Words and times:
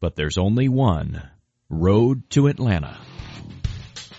but 0.00 0.16
there's 0.16 0.38
only 0.38 0.68
one 0.68 1.22
road 1.68 2.28
to 2.30 2.46
Atlanta. 2.46 2.96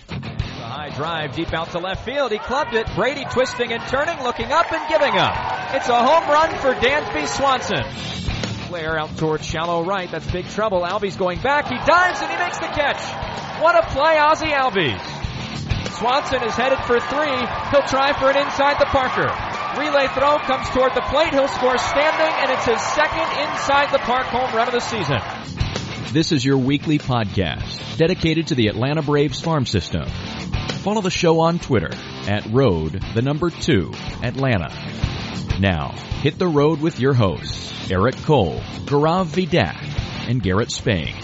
The 0.08 0.14
high 0.14 0.90
drive 0.90 1.36
deep 1.36 1.52
out 1.52 1.70
to 1.72 1.78
left 1.78 2.04
field. 2.04 2.32
He 2.32 2.38
clubbed 2.38 2.74
it. 2.74 2.86
Brady 2.94 3.24
twisting 3.30 3.72
and 3.72 3.82
turning, 3.88 4.22
looking 4.22 4.52
up 4.52 4.72
and 4.72 4.88
giving 4.88 5.16
up. 5.18 5.74
It's 5.74 5.88
a 5.88 5.96
home 5.96 6.28
run 6.28 6.50
for 6.58 6.72
Dansby 6.74 7.26
Swanson. 7.26 7.84
Player 8.68 8.98
out 8.98 9.16
towards 9.16 9.46
shallow 9.46 9.84
right. 9.84 10.10
That's 10.10 10.30
big 10.30 10.46
trouble. 10.48 10.82
Albies 10.82 11.16
going 11.16 11.40
back. 11.40 11.68
He 11.68 11.76
dives 11.76 12.20
and 12.20 12.30
he 12.30 12.36
makes 12.36 12.58
the 12.58 12.66
catch. 12.66 13.00
What 13.62 13.76
a 13.76 13.86
play, 13.88 14.18
Ozzie 14.18 14.46
Albies. 14.46 15.00
Swanson 15.98 16.42
is 16.44 16.54
headed 16.54 16.78
for 16.84 17.00
three. 17.00 17.38
He'll 17.70 17.86
try 17.88 18.12
for 18.18 18.30
an 18.30 18.36
inside 18.36 18.78
the 18.78 18.86
Parker. 18.86 19.47
Relay 19.78 20.08
throw 20.08 20.38
comes 20.38 20.68
toward 20.70 20.94
the 20.94 21.02
plate. 21.02 21.32
He'll 21.32 21.46
score 21.46 21.78
standing, 21.78 22.34
and 22.40 22.50
it's 22.50 22.64
his 22.64 22.80
second 22.80 23.28
inside 23.46 23.92
the 23.92 23.98
park 23.98 24.26
home 24.26 24.52
run 24.54 24.66
of 24.66 24.74
the 24.74 24.80
season. 24.80 25.20
This 26.12 26.32
is 26.32 26.44
your 26.44 26.58
weekly 26.58 26.98
podcast 26.98 27.96
dedicated 27.96 28.48
to 28.48 28.54
the 28.56 28.66
Atlanta 28.66 29.02
Braves 29.02 29.40
farm 29.40 29.66
system. 29.66 30.08
Follow 30.82 31.00
the 31.00 31.10
show 31.10 31.40
on 31.40 31.58
Twitter 31.58 31.90
at 32.26 32.46
road 32.50 33.00
the 33.14 33.22
number 33.22 33.50
two 33.50 33.92
Atlanta. 34.22 34.68
Now, 35.60 35.92
hit 36.22 36.38
the 36.38 36.48
road 36.48 36.80
with 36.80 36.98
your 36.98 37.14
hosts, 37.14 37.90
Eric 37.90 38.16
Cole, 38.22 38.60
Gaurav 38.86 39.26
Vidak, 39.26 40.28
and 40.28 40.42
Garrett 40.42 40.72
Spain. 40.72 41.14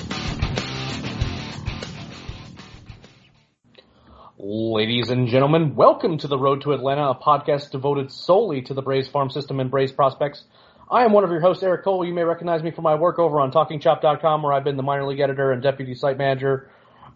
Ladies 4.47 5.09
and 5.09 5.27
gentlemen, 5.27 5.75
welcome 5.75 6.19
to 6.19 6.29
the 6.29 6.37
Road 6.37 6.61
to 6.61 6.75
Atlanta, 6.75 7.09
a 7.09 7.15
podcast 7.15 7.71
devoted 7.71 8.13
solely 8.13 8.61
to 8.61 8.75
the 8.75 8.83
Braves 8.83 9.09
farm 9.09 9.31
system 9.31 9.59
and 9.59 9.71
Braves 9.71 9.91
prospects. 9.91 10.45
I 10.91 11.07
am 11.07 11.13
one 11.15 11.25
of 11.25 11.31
your 11.31 11.41
hosts, 11.41 11.63
Eric 11.63 11.83
Cole. 11.83 12.05
You 12.05 12.13
may 12.13 12.25
recognize 12.25 12.63
me 12.63 12.71
from 12.71 12.85
my 12.85 12.95
work 12.95 13.19
over 13.19 13.41
on 13.41 13.53
TalkingChop.com, 13.53 14.43
where 14.43 14.53
I've 14.53 14.63
been 14.63 14.77
the 14.77 14.83
minor 14.83 15.07
league 15.07 15.21
editor 15.21 15.51
and 15.51 15.63
deputy 15.63 15.95
site 15.95 16.19
manager 16.19 16.69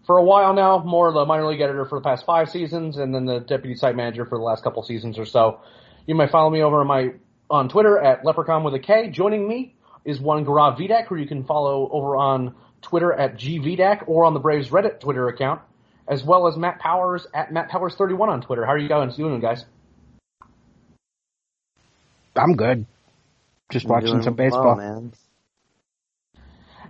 for 0.07 0.17
a 0.17 0.23
while 0.23 0.55
now. 0.55 0.79
More 0.79 1.11
the 1.11 1.23
minor 1.23 1.45
league 1.45 1.61
editor 1.61 1.85
for 1.85 1.99
the 1.99 2.03
past 2.03 2.25
five 2.25 2.49
seasons, 2.49 2.97
and 2.97 3.13
then 3.13 3.25
the 3.25 3.41
deputy 3.41 3.75
site 3.75 3.95
manager 3.95 4.25
for 4.25 4.39
the 4.39 4.43
last 4.43 4.63
couple 4.63 4.81
seasons 4.81 5.19
or 5.19 5.25
so. 5.25 5.59
You 6.07 6.15
may 6.15 6.27
follow 6.27 6.49
me 6.49 6.63
over 6.63 6.81
on 6.81 6.87
my 6.87 7.09
on 7.47 7.69
Twitter 7.69 7.99
at 7.99 8.25
Leprechaun 8.25 8.63
with 8.63 8.73
a 8.73 8.79
K. 8.79 9.11
Joining 9.11 9.47
me 9.47 9.75
is 10.03 10.19
one 10.19 10.45
Gaurav 10.45 10.79
Vidak, 10.79 11.05
who 11.05 11.15
you 11.15 11.27
can 11.27 11.43
follow 11.43 11.89
over 11.91 12.15
on 12.15 12.55
Twitter 12.81 13.13
at 13.13 13.35
GVDAC 13.35 14.05
or 14.07 14.25
on 14.25 14.33
the 14.33 14.39
Braves 14.39 14.69
Reddit 14.69 14.99
Twitter 14.99 15.27
account, 15.27 15.61
as 16.09 16.23
well 16.23 16.47
as 16.47 16.57
Matt 16.57 16.79
Powers 16.79 17.27
at 17.33 17.53
Matt 17.53 17.69
Powers31 17.69 18.27
on 18.27 18.41
Twitter. 18.41 18.65
How 18.65 18.73
are 18.73 18.77
you 18.77 18.89
guys 18.89 19.15
doing, 19.15 19.39
guys? 19.39 19.63
I'm 22.35 22.55
good. 22.55 22.85
Just 23.71 23.85
I'm 23.85 23.91
watching 23.91 24.23
some 24.23 24.33
baseball. 24.33 24.75
Well, 24.75 24.77
man. 24.77 25.13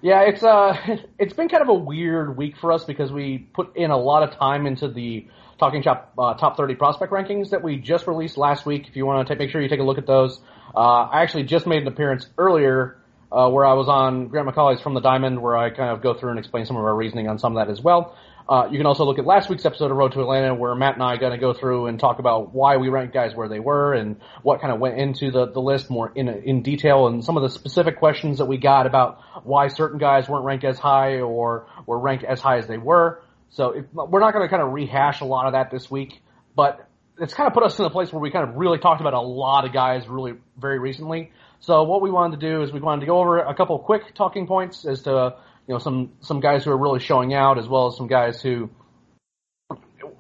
Yeah, 0.01 0.21
it's 0.21 0.41
uh, 0.41 0.75
it's 1.19 1.33
been 1.33 1.49
kind 1.49 1.61
of 1.61 1.69
a 1.69 1.73
weird 1.73 2.37
week 2.37 2.55
for 2.57 2.71
us 2.71 2.85
because 2.85 3.11
we 3.11 3.37
put 3.37 3.75
in 3.75 3.91
a 3.91 3.97
lot 3.97 4.23
of 4.23 4.37
time 4.37 4.65
into 4.65 4.87
the 4.87 5.27
Talking 5.59 5.83
Chop 5.83 6.13
uh, 6.17 6.35
top 6.35 6.55
30 6.55 6.75
prospect 6.75 7.11
rankings 7.11 7.49
that 7.49 7.61
we 7.61 7.75
just 7.75 8.07
released 8.07 8.37
last 8.37 8.65
week. 8.65 8.87
If 8.87 8.95
you 8.95 9.05
want 9.05 9.27
to 9.27 9.35
make 9.35 9.49
sure 9.49 9.61
you 9.61 9.67
take 9.67 9.81
a 9.81 9.83
look 9.83 9.97
at 9.97 10.07
those, 10.07 10.39
uh, 10.73 10.79
I 10.79 11.21
actually 11.23 11.43
just 11.43 11.67
made 11.67 11.81
an 11.81 11.87
appearance 11.89 12.27
earlier 12.37 12.97
uh, 13.29 13.49
where 13.49 13.65
I 13.65 13.73
was 13.73 13.89
on 13.89 14.29
Grant 14.29 14.47
McCauley's 14.47 14.81
From 14.81 14.93
the 14.93 15.01
Diamond, 15.01 15.41
where 15.41 15.57
I 15.57 15.69
kind 15.69 15.89
of 15.89 16.01
go 16.01 16.13
through 16.13 16.29
and 16.29 16.39
explain 16.39 16.65
some 16.65 16.77
of 16.77 16.83
our 16.83 16.95
reasoning 16.95 17.27
on 17.27 17.37
some 17.37 17.57
of 17.57 17.65
that 17.65 17.69
as 17.69 17.81
well. 17.81 18.15
Uh, 18.49 18.67
you 18.71 18.77
can 18.79 18.87
also 18.87 19.05
look 19.05 19.19
at 19.19 19.27
last 19.27 19.47
week's 19.47 19.63
episode 19.63 19.91
of 19.91 19.97
Road 19.97 20.11
to 20.13 20.21
Atlanta 20.21 20.55
where 20.55 20.73
Matt 20.73 20.95
and 20.95 21.03
I 21.03 21.13
are 21.13 21.17
going 21.17 21.33
to 21.33 21.37
go 21.37 21.53
through 21.53 21.85
and 21.85 21.99
talk 21.99 22.17
about 22.17 22.51
why 22.51 22.77
we 22.77 22.89
ranked 22.89 23.13
guys 23.13 23.35
where 23.35 23.47
they 23.47 23.59
were 23.59 23.93
and 23.93 24.19
what 24.41 24.59
kind 24.59 24.73
of 24.73 24.79
went 24.79 24.97
into 24.97 25.29
the, 25.29 25.51
the 25.51 25.59
list 25.59 25.91
more 25.91 26.11
in, 26.15 26.27
in 26.27 26.63
detail 26.63 27.05
and 27.05 27.23
some 27.23 27.37
of 27.37 27.43
the 27.43 27.51
specific 27.51 27.99
questions 27.99 28.39
that 28.39 28.45
we 28.45 28.57
got 28.57 28.87
about 28.87 29.19
why 29.43 29.67
certain 29.67 29.99
guys 29.99 30.27
weren't 30.27 30.45
ranked 30.45 30.65
as 30.65 30.79
high 30.79 31.19
or 31.19 31.67
were 31.85 31.99
ranked 31.99 32.23
as 32.23 32.41
high 32.41 32.57
as 32.57 32.65
they 32.65 32.79
were. 32.79 33.21
So 33.49 33.69
if, 33.69 33.85
we're 33.93 34.19
not 34.19 34.33
going 34.33 34.43
to 34.43 34.49
kind 34.49 34.63
of 34.63 34.73
rehash 34.73 35.21
a 35.21 35.25
lot 35.25 35.45
of 35.45 35.53
that 35.53 35.69
this 35.69 35.91
week, 35.91 36.19
but 36.55 36.89
it's 37.19 37.35
kind 37.35 37.45
of 37.45 37.53
put 37.53 37.61
us 37.61 37.77
in 37.77 37.85
a 37.85 37.91
place 37.91 38.11
where 38.11 38.19
we 38.19 38.31
kind 38.31 38.49
of 38.49 38.55
really 38.55 38.79
talked 38.79 38.99
about 38.99 39.13
a 39.13 39.21
lot 39.21 39.65
of 39.65 39.73
guys 39.73 40.07
really 40.07 40.33
very 40.57 40.79
recently. 40.79 41.31
So 41.59 41.83
what 41.83 42.01
we 42.01 42.09
wanted 42.09 42.39
to 42.39 42.49
do 42.49 42.63
is 42.63 42.71
we 42.71 42.79
wanted 42.79 43.01
to 43.01 43.05
go 43.05 43.19
over 43.19 43.37
a 43.37 43.53
couple 43.53 43.77
quick 43.77 44.15
talking 44.15 44.47
points 44.47 44.85
as 44.85 45.03
to 45.03 45.35
you 45.69 45.75
know 45.75 45.79
some 45.79 46.13
some 46.21 46.39
guys 46.39 46.63
who 46.63 46.71
are 46.71 46.77
really 46.77 46.99
showing 46.99 47.35
out, 47.35 47.59
as 47.59 47.67
well 47.67 47.87
as 47.87 47.95
some 47.95 48.07
guys 48.07 48.41
who 48.41 48.71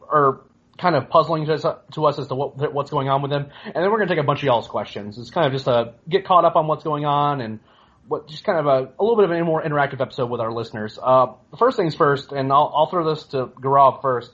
are 0.07 0.41
kind 0.77 0.95
of 0.95 1.09
puzzling 1.09 1.47
to 1.47 1.55
us, 1.55 1.65
to 1.93 2.05
us 2.05 2.19
as 2.19 2.27
to 2.27 2.35
what 2.35 2.71
what's 2.71 2.91
going 2.91 3.09
on 3.09 3.23
with 3.23 3.31
them. 3.31 3.49
And 3.65 3.75
then 3.75 3.89
we're 3.89 3.97
going 3.97 4.09
to 4.09 4.15
take 4.15 4.23
a 4.23 4.25
bunch 4.25 4.41
of 4.41 4.43
y'all's 4.43 4.67
questions. 4.67 5.17
It's 5.17 5.31
kind 5.31 5.47
of 5.47 5.53
just 5.53 5.67
a 5.67 5.95
get 6.07 6.23
caught 6.23 6.45
up 6.45 6.55
on 6.55 6.67
what's 6.67 6.83
going 6.83 7.05
on 7.05 7.41
and 7.41 7.59
what 8.07 8.27
just 8.27 8.43
kind 8.43 8.59
of 8.59 8.67
a, 8.67 8.91
a 8.99 9.03
little 9.03 9.15
bit 9.15 9.25
of 9.25 9.31
a 9.31 9.43
more 9.43 9.63
interactive 9.63 10.01
episode 10.01 10.29
with 10.29 10.39
our 10.39 10.53
listeners. 10.53 10.99
Uh, 11.01 11.33
first 11.57 11.77
things 11.77 11.95
first, 11.95 12.31
and 12.31 12.53
I'll, 12.53 12.71
I'll 12.75 12.87
throw 12.91 13.09
this 13.09 13.23
to 13.29 13.47
Gaurav 13.47 14.03
first. 14.03 14.31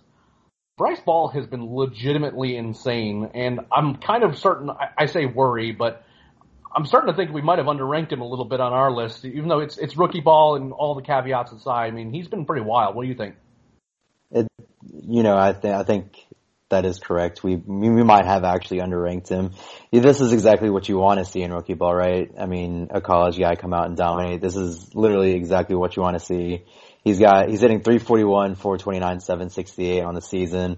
Bryce 0.78 1.00
Ball 1.00 1.30
has 1.30 1.48
been 1.48 1.74
legitimately 1.74 2.58
insane, 2.58 3.32
and 3.34 3.62
I'm 3.72 3.96
kind 3.96 4.26
of 4.26 4.38
certain. 4.38 4.70
I, 4.70 4.90
I 4.98 5.06
say 5.06 5.28
worry, 5.28 5.72
but 5.72 6.05
I'm 6.76 6.86
starting 6.86 7.12
to 7.12 7.16
think 7.16 7.32
we 7.32 7.42
might 7.42 7.58
have 7.58 7.68
underranked 7.68 8.12
him 8.12 8.22
a 8.22 8.28
little 8.28 8.46
bit 8.46 8.60
on 8.60 8.74
our 8.74 8.92
list, 8.92 9.24
even 9.24 9.48
though 9.48 9.60
it's 9.60 9.78
it's 9.78 9.96
rookie 9.96 10.20
ball 10.20 10.56
and 10.56 10.74
all 10.74 10.96
the 10.96 11.02
caveats 11.02 11.54
aside. 11.54 11.88
I 11.88 11.92
mean, 11.92 12.12
he's 12.12 12.28
been 12.28 12.46
pretty 12.46 12.64
wild. 12.64 12.96
What 12.96 13.04
do 13.04 13.08
you 13.08 13.16
think? 13.16 13.36
It, 14.32 14.48
you 14.82 15.24
know, 15.24 15.38
I 15.38 15.54
think 15.54 15.74
I 15.74 15.84
think 15.84 16.18
that 16.70 16.86
is 16.86 17.00
correct. 17.00 17.44
We 17.44 17.56
we 17.56 18.04
might 18.04 18.26
have 18.26 18.44
actually 18.44 18.80
underranked 18.80 19.30
him. 19.30 19.52
This 19.92 20.20
is 20.20 20.34
exactly 20.34 20.70
what 20.70 20.90
you 20.90 20.98
want 20.98 21.20
to 21.20 21.26
see 21.26 21.42
in 21.44 21.54
rookie 21.54 21.76
ball, 21.76 21.96
right? 21.96 22.30
I 22.38 22.46
mean, 22.46 22.90
a 22.92 23.00
college 23.00 23.40
guy 23.40 23.56
come 23.56 23.74
out 23.74 23.88
and 23.88 23.96
dominate. 23.96 24.42
This 24.42 24.58
is 24.58 24.94
literally 24.94 25.32
exactly 25.32 25.78
what 25.78 25.96
you 25.96 26.02
want 26.02 26.20
to 26.20 26.26
see. 26.26 26.66
He's 27.06 27.20
got 27.20 27.48
he's 27.48 27.62
hitting 27.62 27.84
341, 27.84 28.56
429, 28.56 29.20
768 29.22 30.02
on 30.02 30.14
the 30.14 30.22
season. 30.22 30.78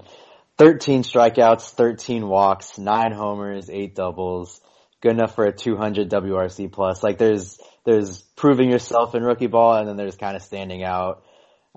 13 0.58 1.04
strikeouts, 1.04 1.72
13 1.72 2.28
walks, 2.28 2.78
9 2.80 3.12
homers, 3.12 3.70
8 3.70 3.94
doubles 3.96 4.60
good 5.02 5.12
enough 5.12 5.36
for 5.36 5.46
a 5.46 5.52
200 5.52 6.10
WRC 6.10 6.72
plus. 6.72 7.04
Like 7.04 7.18
there's 7.18 7.60
there's 7.84 8.22
proving 8.36 8.70
yourself 8.70 9.16
in 9.16 9.24
rookie 9.24 9.48
ball, 9.48 9.76
and 9.76 9.88
then 9.88 9.98
there's 9.98 10.18
kind 10.18 10.36
of 10.36 10.42
standing 10.42 10.84
out. 10.84 11.24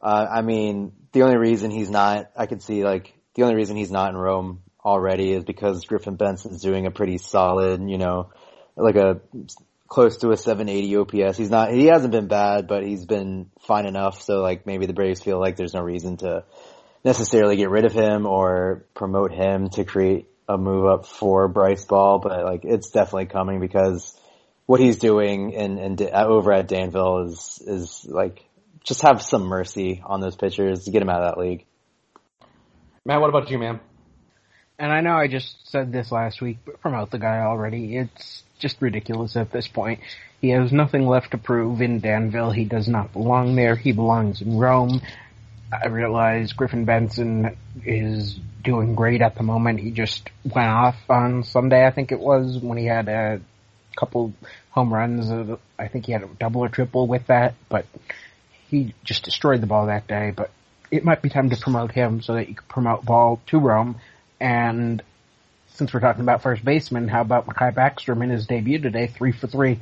Uh, 0.03 0.27
I 0.31 0.43
mean, 0.43 0.93
the 1.13 1.23
only 1.23 1.37
reason 1.37 1.71
he's 1.71 1.91
not, 1.91 2.31
I 2.37 2.47
could 2.47 2.63
see 2.63 2.85
like 2.85 3.15
the 3.35 3.43
only 3.43 3.55
reason 3.55 3.77
he's 3.77 3.91
not 3.91 4.11
in 4.11 4.17
Rome 4.17 4.63
already 4.85 5.33
is 5.33 5.45
because 5.45 5.85
Griffin 5.85 6.17
Benson's 6.17 6.63
doing 6.63 6.87
a 6.87 6.91
pretty 6.91 7.19
solid, 7.19 7.89
you 7.89 7.99
know, 7.99 8.31
like 8.77 8.97
a 8.97 9.21
close 9.89 10.19
to 10.19 10.31
a 10.31 10.37
780 10.37 10.97
OPS. 10.97 11.37
He's 11.37 11.51
not, 11.51 11.73
he 11.73 11.87
hasn't 11.87 12.13
been 12.13 12.29
bad, 12.29 12.69
but 12.69 12.85
he's 12.85 13.05
been 13.05 13.51
fine 13.61 13.87
enough. 13.87 14.23
So 14.23 14.41
like 14.41 14.65
maybe 14.65 14.87
the 14.87 14.93
Braves 14.93 15.21
feel 15.21 15.39
like 15.39 15.57
there's 15.57 15.75
no 15.75 15.83
reason 15.83 16.17
to 16.19 16.45
necessarily 17.05 17.57
get 17.57 17.71
rid 17.71 17.84
of 17.84 17.93
him 17.93 18.25
or 18.25 18.87
promote 18.95 19.33
him 19.33 19.69
to 19.71 19.84
create 19.84 20.28
a 20.51 20.59
move 20.59 20.87
up 20.87 21.07
for 21.07 21.49
Bryce 21.49 21.85
Ball, 21.85 22.19
but 22.19 22.45
like 22.45 22.65
it's 22.65 22.91
definitely 22.91 23.27
coming 23.27 23.61
because 23.61 24.19
what 24.67 24.81
he's 24.81 24.99
doing 24.99 25.53
in, 25.53 25.79
in 25.79 26.01
over 26.13 26.53
at 26.53 26.69
Danville 26.69 27.27
is 27.29 27.63
is 27.65 28.07
like 28.09 28.45
just 28.85 29.03
have 29.03 29.23
some 29.23 29.43
mercy 29.43 30.03
on 30.05 30.21
those 30.21 30.37
pitchers 30.37 30.85
to 30.85 30.91
get 30.91 31.03
him 31.03 31.09
out 31.09 31.23
of 31.23 31.35
that 31.35 31.41
league. 31.41 31.67
Matt, 33.05 33.21
what 33.21 33.31
about 33.31 33.51
you, 33.51 33.59
man? 33.59 33.81
And 34.79 34.93
I 34.93 35.03
know 35.03 35.15
I 35.15 35.29
just 35.29 35.71
said 35.71 35.93
this 35.93 36.11
last 36.11 36.41
week, 36.41 36.59
but 36.65 36.81
promote 36.81 37.11
the 37.11 37.19
guy 37.19 37.41
already. 37.41 37.97
It's 37.97 38.43
just 38.59 38.81
ridiculous 38.81 39.37
at 39.37 39.53
this 39.53 39.69
point. 39.69 40.01
He 40.41 40.49
has 40.51 40.73
nothing 40.73 41.07
left 41.07 41.33
to 41.33 41.39
prove 41.39 41.83
in 41.83 42.01
Danville. 42.01 42.51
He 42.51 42.65
does 42.65 42.89
not 42.89 43.13
belong 43.13 43.57
there. 43.57 43.77
He 43.77 43.93
belongs 43.93 44.41
in 44.41 44.59
Rome. 44.59 45.03
I 45.72 45.87
realize 45.87 46.53
Griffin 46.53 46.84
Benson 46.84 47.57
is 47.84 48.39
doing 48.63 48.95
great 48.95 49.22
at 49.22 49.37
the 49.37 49.43
moment. 49.43 49.81
He 49.81 49.91
just 49.91 50.28
went 50.45 50.69
off 50.69 50.97
on 51.09 51.45
Sunday, 51.45 51.87
I 51.87 51.91
think 51.91 52.13
it 52.13 52.19
was, 52.19 52.59
when 52.59 52.77
he 52.77 52.87
had 52.87 53.09
a 53.09 53.41
couple 53.97 54.34
home 54.71 54.93
runs. 54.93 55.31
I 55.78 55.89
think 55.89 56.07
he 56.07 56.13
had 56.13 56.22
a 56.22 56.28
double 56.39 56.63
or 56.63 56.69
triple 56.69 57.07
with 57.07 57.27
that, 57.28 57.55
but 57.69 57.87
he 58.69 58.95
just 59.05 59.25
destroyed 59.25 59.61
the 59.61 59.67
ball 59.67 59.87
that 59.87 60.07
day. 60.09 60.33
But 60.34 60.51
it 60.91 61.05
might 61.05 61.22
be 61.22 61.28
time 61.28 61.51
to 61.51 61.57
promote 61.57 61.93
him 61.93 62.21
so 62.21 62.34
that 62.34 62.49
you 62.49 62.57
can 62.57 62.66
promote 62.66 63.05
Ball 63.05 63.41
to 63.47 63.59
Rome. 63.59 63.97
And 64.41 65.03
since 65.75 65.95
we're 65.95 66.01
talking 66.01 66.23
about 66.23 66.43
first 66.43 66.65
baseman, 66.65 67.07
how 67.07 67.21
about 67.21 67.47
Mahki 67.47 67.73
Backstrom 67.73 68.25
in 68.25 68.31
his 68.31 68.47
debut 68.47 68.81
today, 68.81 69.07
three 69.07 69.33
for 69.33 69.47
three? 69.47 69.78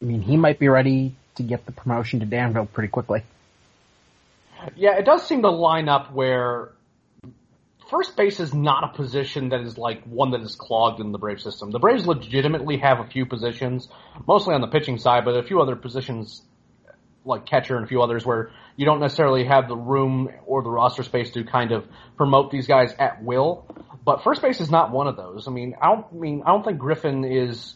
I 0.00 0.04
mean, 0.04 0.20
he 0.20 0.36
might 0.36 0.58
be 0.58 0.68
ready 0.68 1.14
to 1.36 1.42
get 1.42 1.64
the 1.64 1.72
promotion 1.72 2.20
to 2.20 2.26
Danville 2.26 2.66
pretty 2.66 2.88
quickly. 2.88 3.22
Yeah, 4.76 4.98
it 4.98 5.04
does 5.04 5.26
seem 5.26 5.42
to 5.42 5.50
line 5.50 5.88
up 5.88 6.12
where 6.12 6.72
first 7.90 8.16
base 8.16 8.40
is 8.40 8.54
not 8.54 8.84
a 8.84 8.96
position 8.96 9.50
that 9.50 9.60
is 9.60 9.76
like 9.76 10.02
one 10.04 10.30
that 10.30 10.40
is 10.40 10.56
clogged 10.56 11.00
in 11.00 11.12
the 11.12 11.18
Brave 11.18 11.40
system. 11.40 11.70
The 11.70 11.78
Braves 11.78 12.06
legitimately 12.06 12.78
have 12.78 13.00
a 13.00 13.04
few 13.04 13.26
positions, 13.26 13.88
mostly 14.26 14.54
on 14.54 14.60
the 14.60 14.66
pitching 14.66 14.98
side, 14.98 15.24
but 15.24 15.36
a 15.36 15.42
few 15.42 15.60
other 15.60 15.76
positions 15.76 16.42
like 17.24 17.46
catcher 17.46 17.76
and 17.76 17.84
a 17.84 17.88
few 17.88 18.02
others 18.02 18.24
where 18.24 18.50
you 18.76 18.84
don't 18.84 19.00
necessarily 19.00 19.44
have 19.44 19.68
the 19.68 19.76
room 19.76 20.28
or 20.46 20.62
the 20.62 20.70
roster 20.70 21.02
space 21.02 21.30
to 21.32 21.44
kind 21.44 21.72
of 21.72 21.84
promote 22.16 22.50
these 22.50 22.66
guys 22.66 22.94
at 22.98 23.22
will. 23.22 23.66
But 24.04 24.24
first 24.24 24.42
base 24.42 24.60
is 24.60 24.70
not 24.70 24.90
one 24.90 25.06
of 25.06 25.16
those. 25.16 25.46
I 25.46 25.50
mean, 25.50 25.74
I 25.80 25.94
don't 25.94 26.06
I 26.10 26.16
mean 26.16 26.42
I 26.44 26.50
don't 26.50 26.64
think 26.64 26.78
Griffin 26.78 27.24
is 27.24 27.74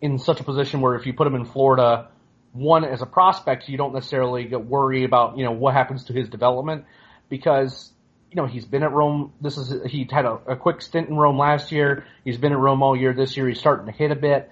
in 0.00 0.18
such 0.18 0.40
a 0.40 0.44
position 0.44 0.80
where 0.80 0.94
if 0.94 1.06
you 1.06 1.14
put 1.14 1.26
him 1.26 1.34
in 1.34 1.44
Florida, 1.44 2.08
one 2.54 2.84
as 2.84 3.02
a 3.02 3.06
prospect, 3.06 3.68
you 3.68 3.76
don't 3.76 3.92
necessarily 3.92 4.44
get 4.44 4.64
worry 4.64 5.04
about 5.04 5.36
you 5.36 5.44
know 5.44 5.52
what 5.52 5.74
happens 5.74 6.04
to 6.04 6.12
his 6.12 6.28
development 6.28 6.84
because 7.28 7.92
you 8.30 8.36
know 8.36 8.46
he's 8.46 8.64
been 8.64 8.82
at 8.82 8.92
Rome. 8.92 9.32
This 9.40 9.58
is 9.58 9.74
he 9.90 10.08
had 10.10 10.24
a, 10.24 10.38
a 10.46 10.56
quick 10.56 10.80
stint 10.80 11.08
in 11.08 11.16
Rome 11.16 11.38
last 11.38 11.72
year. 11.72 12.06
He's 12.24 12.38
been 12.38 12.52
at 12.52 12.58
Rome 12.58 12.82
all 12.82 12.96
year. 12.96 13.12
This 13.12 13.36
year 13.36 13.48
he's 13.48 13.58
starting 13.58 13.86
to 13.86 13.92
hit 13.92 14.12
a 14.12 14.16
bit. 14.16 14.50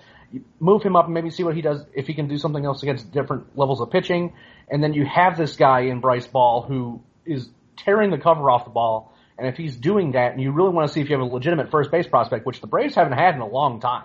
Move 0.58 0.82
him 0.82 0.96
up 0.96 1.04
and 1.04 1.14
maybe 1.14 1.30
see 1.30 1.44
what 1.44 1.54
he 1.54 1.62
does 1.62 1.84
if 1.94 2.06
he 2.06 2.14
can 2.14 2.26
do 2.26 2.38
something 2.38 2.64
else 2.64 2.82
against 2.82 3.12
different 3.12 3.56
levels 3.56 3.80
of 3.80 3.90
pitching. 3.90 4.32
And 4.68 4.82
then 4.82 4.94
you 4.94 5.06
have 5.06 5.36
this 5.36 5.56
guy 5.56 5.82
in 5.82 6.00
Bryce 6.00 6.26
Ball 6.26 6.62
who 6.62 7.02
is 7.24 7.48
tearing 7.76 8.10
the 8.10 8.18
cover 8.18 8.50
off 8.50 8.64
the 8.64 8.70
ball. 8.70 9.12
And 9.38 9.46
if 9.46 9.56
he's 9.56 9.76
doing 9.76 10.12
that, 10.12 10.32
and 10.32 10.40
you 10.40 10.50
really 10.52 10.70
want 10.70 10.88
to 10.88 10.94
see 10.94 11.00
if 11.00 11.08
you 11.08 11.16
have 11.16 11.24
a 11.24 11.32
legitimate 11.32 11.70
first 11.70 11.90
base 11.90 12.06
prospect, 12.06 12.46
which 12.46 12.60
the 12.60 12.66
Braves 12.66 12.94
haven't 12.94 13.12
had 13.12 13.34
in 13.34 13.40
a 13.40 13.46
long 13.46 13.80
time. 13.80 14.04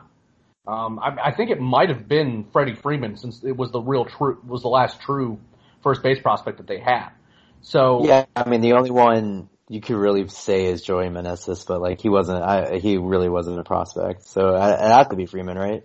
Um, 0.67 0.99
I, 0.99 1.29
I 1.29 1.31
think 1.31 1.49
it 1.49 1.61
might 1.61 1.89
have 1.89 2.07
been 2.07 2.45
Freddie 2.51 2.75
Freeman 2.75 3.15
since 3.15 3.41
it 3.43 3.55
was 3.55 3.71
the 3.71 3.79
real 3.79 4.03
true 4.03 4.37
was 4.45 4.61
the 4.61 4.67
last 4.67 4.99
true 4.99 5.39
first 5.81 6.03
base 6.03 6.19
prospect 6.19 6.57
that 6.57 6.67
they 6.67 6.79
had. 6.79 7.09
So 7.61 8.05
yeah, 8.05 8.25
I 8.35 8.49
mean 8.49 8.61
the 8.61 8.73
only 8.73 8.91
one 8.91 9.49
you 9.69 9.79
could 9.79 9.95
really 9.95 10.27
say 10.27 10.65
is 10.65 10.81
Joey 10.81 11.07
Meneses, 11.07 11.65
but 11.65 11.81
like 11.81 12.01
he 12.01 12.09
wasn't, 12.09 12.41
I, 12.41 12.79
he 12.79 12.97
really 12.97 13.29
wasn't 13.29 13.59
a 13.59 13.63
prospect. 13.63 14.23
So 14.23 14.55
it 14.55 14.79
had 14.79 15.09
to 15.09 15.15
be 15.15 15.25
Freeman, 15.25 15.57
right? 15.57 15.83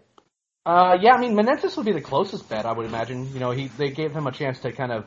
Uh, 0.66 0.96
yeah, 1.00 1.12
I 1.12 1.20
mean 1.20 1.34
Meneses 1.34 1.76
would 1.76 1.86
be 1.86 1.92
the 1.92 2.00
closest 2.00 2.48
bet, 2.48 2.66
I 2.66 2.72
would 2.72 2.86
imagine. 2.86 3.32
You 3.32 3.40
know, 3.40 3.52
he 3.52 3.68
they 3.68 3.90
gave 3.90 4.12
him 4.12 4.26
a 4.26 4.32
chance 4.32 4.58
to 4.60 4.72
kind 4.72 4.90
of 4.90 5.04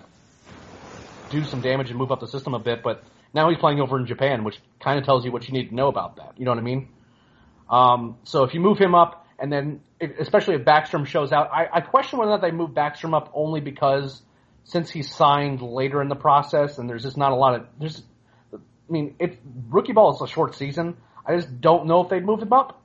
do 1.29 1.43
some 1.43 1.59
damage 1.59 1.89
and 1.89 1.99
move 1.99 2.13
up 2.13 2.21
the 2.21 2.27
system 2.27 2.53
a 2.53 2.59
bit, 2.59 2.81
but 2.81 3.03
now 3.33 3.49
he's 3.49 3.59
playing 3.59 3.81
over 3.81 3.99
in 3.99 4.05
Japan, 4.05 4.45
which 4.45 4.57
kind 4.79 4.99
of 4.99 5.05
tells 5.05 5.25
you 5.25 5.33
what 5.33 5.47
you 5.47 5.53
need 5.53 5.69
to 5.69 5.75
know 5.75 5.87
about 5.87 6.15
that. 6.15 6.33
You 6.37 6.45
know 6.45 6.51
what 6.51 6.59
I 6.59 6.63
mean? 6.63 6.89
Um, 7.69 8.17
so 8.23 8.43
if 8.43 8.53
you 8.53 8.61
move 8.61 8.77
him 8.77 8.95
up, 8.95 9.24
and 9.39 9.51
then 9.51 9.81
especially 10.19 10.55
if 10.55 10.61
Backstrom 10.61 11.05
shows 11.05 11.31
out, 11.31 11.49
I, 11.51 11.67
I 11.71 11.81
question 11.81 12.19
whether 12.19 12.31
or 12.31 12.35
not 12.35 12.41
they 12.41 12.51
move 12.51 12.71
Backstrom 12.71 13.15
up 13.15 13.31
only 13.33 13.61
because 13.61 14.21
since 14.63 14.89
he 14.89 15.03
signed 15.03 15.61
later 15.61 16.01
in 16.01 16.09
the 16.09 16.15
process, 16.15 16.77
and 16.77 16.89
there's 16.89 17.03
just 17.03 17.17
not 17.17 17.31
a 17.31 17.35
lot 17.35 17.55
of 17.55 17.67
there's. 17.79 18.01
I 18.53 18.91
mean, 18.91 19.15
it's 19.19 19.35
rookie 19.69 19.93
ball 19.93 20.13
is 20.13 20.21
a 20.21 20.27
short 20.27 20.55
season. 20.55 20.97
I 21.25 21.35
just 21.35 21.59
don't 21.59 21.87
know 21.87 22.01
if 22.03 22.09
they'd 22.09 22.23
move 22.23 22.41
him 22.41 22.53
up. 22.53 22.83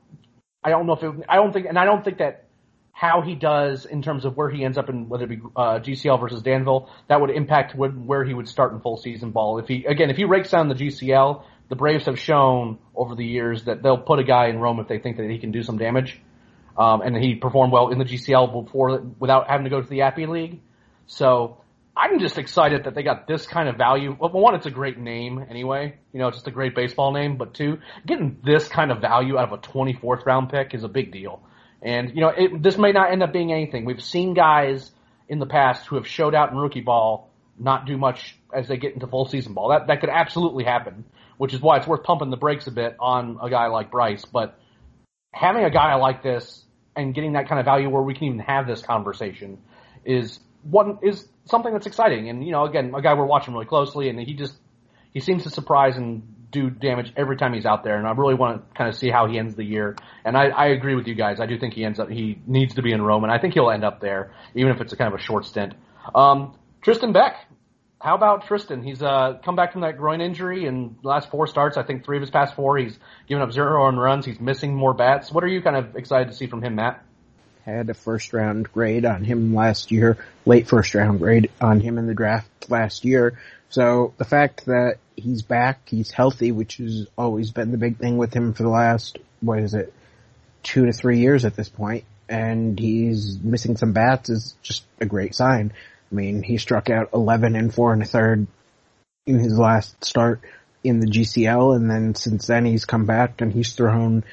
I 0.64 0.70
don't 0.70 0.86
know 0.86 0.94
if 0.94 1.02
it. 1.02 1.26
I 1.28 1.36
don't 1.36 1.52
think, 1.52 1.66
and 1.66 1.78
I 1.78 1.84
don't 1.84 2.04
think 2.04 2.18
that 2.18 2.46
how 2.92 3.22
he 3.22 3.34
does 3.34 3.86
in 3.86 4.02
terms 4.02 4.26
of 4.26 4.36
where 4.36 4.50
he 4.50 4.62
ends 4.62 4.76
up 4.76 4.90
in 4.90 5.08
whether 5.08 5.24
it 5.24 5.28
be 5.28 5.40
uh, 5.56 5.78
GCL 5.78 6.20
versus 6.20 6.42
Danville, 6.42 6.90
that 7.08 7.20
would 7.20 7.30
impact 7.30 7.74
where 7.74 8.24
he 8.24 8.34
would 8.34 8.48
start 8.48 8.72
in 8.72 8.80
full 8.80 8.98
season 8.98 9.30
ball. 9.30 9.58
If 9.58 9.68
he 9.68 9.86
again, 9.86 10.10
if 10.10 10.16
he 10.16 10.24
rakes 10.24 10.50
down 10.50 10.68
the 10.68 10.74
GCL, 10.74 11.42
the 11.70 11.76
Braves 11.76 12.06
have 12.06 12.18
shown 12.18 12.78
over 12.94 13.14
the 13.14 13.24
years 13.24 13.64
that 13.64 13.82
they'll 13.82 13.96
put 13.96 14.18
a 14.18 14.24
guy 14.24 14.48
in 14.48 14.58
Rome 14.58 14.80
if 14.80 14.88
they 14.88 14.98
think 14.98 15.16
that 15.16 15.30
he 15.30 15.38
can 15.38 15.50
do 15.50 15.62
some 15.62 15.78
damage, 15.78 16.20
um, 16.76 17.02
and 17.02 17.16
he 17.16 17.34
performed 17.34 17.72
well 17.72 17.90
in 17.90 17.98
the 17.98 18.04
GCL 18.04 18.64
before 18.64 18.98
without 19.18 19.48
having 19.48 19.64
to 19.64 19.70
go 19.70 19.80
to 19.80 19.88
the 19.88 20.02
Appy 20.02 20.26
League. 20.26 20.60
So 21.06 21.58
I'm 21.96 22.18
just 22.20 22.38
excited 22.38 22.84
that 22.84 22.94
they 22.94 23.02
got 23.02 23.26
this 23.26 23.46
kind 23.46 23.68
of 23.68 23.76
value. 23.76 24.16
Well, 24.18 24.30
one, 24.30 24.54
it's 24.54 24.66
a 24.66 24.70
great 24.70 24.98
name 24.98 25.44
anyway. 25.50 25.96
You 26.12 26.20
know, 26.20 26.28
it's 26.28 26.38
just 26.38 26.46
a 26.46 26.52
great 26.52 26.74
baseball 26.74 27.12
name. 27.12 27.36
But 27.36 27.54
two, 27.54 27.78
getting 28.06 28.38
this 28.44 28.68
kind 28.68 28.90
of 28.90 29.00
value 29.00 29.36
out 29.36 29.52
of 29.52 29.58
a 29.58 29.58
24th 29.58 30.24
round 30.24 30.50
pick 30.50 30.74
is 30.74 30.84
a 30.84 30.88
big 30.88 31.12
deal. 31.12 31.42
And 31.82 32.10
you 32.14 32.20
know, 32.20 32.28
it, 32.28 32.62
this 32.62 32.78
may 32.78 32.92
not 32.92 33.12
end 33.12 33.22
up 33.22 33.32
being 33.32 33.52
anything. 33.52 33.84
We've 33.84 34.02
seen 34.02 34.34
guys 34.34 34.90
in 35.28 35.38
the 35.38 35.46
past 35.46 35.86
who 35.86 35.96
have 35.96 36.06
showed 36.06 36.34
out 36.34 36.50
in 36.50 36.56
rookie 36.56 36.80
ball 36.80 37.30
not 37.58 37.86
do 37.86 37.96
much 37.96 38.36
as 38.54 38.68
they 38.68 38.76
get 38.76 38.94
into 38.94 39.06
full 39.06 39.26
season 39.26 39.54
ball. 39.54 39.68
That 39.68 39.88
that 39.88 40.00
could 40.00 40.10
absolutely 40.10 40.64
happen, 40.64 41.04
which 41.38 41.52
is 41.52 41.60
why 41.60 41.76
it's 41.76 41.86
worth 41.86 42.02
pumping 42.04 42.30
the 42.30 42.36
brakes 42.36 42.66
a 42.66 42.70
bit 42.70 42.96
on 42.98 43.38
a 43.42 43.50
guy 43.50 43.66
like 43.66 43.90
Bryce. 43.90 44.24
But 44.24 44.58
having 45.32 45.64
a 45.64 45.70
guy 45.70 45.94
like 45.94 46.22
this 46.22 46.64
and 46.96 47.14
getting 47.14 47.34
that 47.34 47.48
kind 47.48 47.58
of 47.58 47.64
value 47.64 47.88
where 47.88 48.02
we 48.02 48.14
can 48.14 48.24
even 48.24 48.38
have 48.40 48.66
this 48.66 48.82
conversation 48.82 49.58
is 50.04 50.40
one 50.62 50.98
is 51.02 51.26
something 51.44 51.72
that's 51.72 51.86
exciting. 51.86 52.28
And 52.28 52.44
you 52.44 52.52
know, 52.52 52.64
again, 52.64 52.92
a 52.94 53.02
guy 53.02 53.14
we're 53.14 53.26
watching 53.26 53.54
really 53.54 53.66
closely, 53.66 54.08
and 54.08 54.18
he 54.18 54.34
just 54.34 54.54
he 55.12 55.20
seems 55.20 55.44
to 55.44 55.50
surprise 55.50 55.96
and 55.96 56.22
do 56.50 56.68
damage 56.68 57.12
every 57.16 57.36
time 57.36 57.54
he's 57.54 57.66
out 57.66 57.84
there, 57.84 57.96
and 57.96 58.06
I 58.06 58.12
really 58.12 58.34
want 58.34 58.68
to 58.68 58.76
kind 58.76 58.88
of 58.88 58.96
see 58.96 59.08
how 59.08 59.26
he 59.26 59.38
ends 59.38 59.54
the 59.54 59.64
year. 59.64 59.96
And 60.24 60.36
I, 60.36 60.48
I 60.48 60.66
agree 60.68 60.96
with 60.96 61.06
you 61.06 61.14
guys. 61.14 61.40
I 61.40 61.46
do 61.46 61.58
think 61.58 61.74
he 61.74 61.84
ends 61.84 62.00
up 62.00 62.08
he 62.08 62.40
needs 62.46 62.74
to 62.74 62.82
be 62.82 62.92
in 62.92 63.02
Rome, 63.02 63.24
and 63.24 63.32
I 63.32 63.38
think 63.38 63.54
he'll 63.54 63.70
end 63.70 63.84
up 63.84 64.00
there, 64.00 64.34
even 64.54 64.72
if 64.72 64.80
it's 64.80 64.92
a 64.92 64.96
kind 64.96 65.12
of 65.12 65.18
a 65.18 65.22
short 65.22 65.46
stint. 65.46 65.74
Um, 66.14 66.56
Tristan 66.82 67.12
Beck. 67.12 67.36
How 68.00 68.14
about 68.14 68.46
Tristan? 68.46 68.82
He's 68.82 69.02
uh, 69.02 69.38
come 69.44 69.56
back 69.56 69.72
from 69.72 69.82
that 69.82 69.98
groin 69.98 70.22
injury 70.22 70.64
and 70.66 70.96
last 71.02 71.30
four 71.30 71.46
starts. 71.46 71.76
I 71.76 71.82
think 71.82 72.04
three 72.04 72.16
of 72.16 72.22
his 72.22 72.30
past 72.30 72.54
four, 72.54 72.78
he's 72.78 72.98
given 73.28 73.42
up 73.42 73.52
zero 73.52 73.86
earned 73.86 74.00
runs. 74.00 74.24
He's 74.24 74.40
missing 74.40 74.74
more 74.74 74.94
bats. 74.94 75.30
What 75.30 75.44
are 75.44 75.48
you 75.48 75.60
kind 75.60 75.76
of 75.76 75.96
excited 75.96 76.28
to 76.28 76.34
see 76.34 76.46
from 76.46 76.62
him, 76.62 76.76
Matt? 76.76 77.04
Had 77.66 77.90
a 77.90 77.94
first 77.94 78.32
round 78.32 78.72
grade 78.72 79.04
on 79.04 79.22
him 79.22 79.54
last 79.54 79.92
year, 79.92 80.16
late 80.46 80.66
first 80.66 80.94
round 80.94 81.18
grade 81.18 81.50
on 81.60 81.80
him 81.80 81.98
in 81.98 82.06
the 82.06 82.14
draft 82.14 82.70
last 82.70 83.04
year. 83.04 83.38
So 83.68 84.14
the 84.16 84.24
fact 84.24 84.64
that 84.64 84.96
he's 85.14 85.42
back, 85.42 85.86
he's 85.86 86.10
healthy, 86.10 86.52
which 86.52 86.78
has 86.78 87.06
always 87.18 87.50
been 87.50 87.70
the 87.70 87.76
big 87.76 87.98
thing 87.98 88.16
with 88.16 88.32
him 88.32 88.54
for 88.54 88.62
the 88.62 88.70
last, 88.70 89.18
what 89.40 89.58
is 89.58 89.74
it, 89.74 89.92
two 90.62 90.86
to 90.86 90.92
three 90.92 91.18
years 91.20 91.44
at 91.44 91.54
this 91.54 91.68
point, 91.68 92.04
and 92.30 92.78
he's 92.78 93.38
missing 93.38 93.76
some 93.76 93.92
bats 93.92 94.30
is 94.30 94.54
just 94.62 94.84
a 95.00 95.06
great 95.06 95.34
sign. 95.34 95.72
I 96.10 96.14
mean, 96.14 96.42
he 96.42 96.58
struck 96.58 96.90
out 96.90 97.10
11 97.14 97.54
and 97.56 97.72
four 97.72 97.92
and 97.92 98.02
a 98.02 98.06
third 98.06 98.46
in 99.26 99.38
his 99.38 99.58
last 99.58 100.04
start 100.04 100.40
in 100.82 101.00
the 101.00 101.06
GCL, 101.06 101.76
and 101.76 101.90
then 101.90 102.14
since 102.14 102.46
then 102.46 102.64
he's 102.64 102.84
come 102.84 103.04
back 103.04 103.40
and 103.40 103.52
he's 103.52 103.74
thrown 103.74 104.24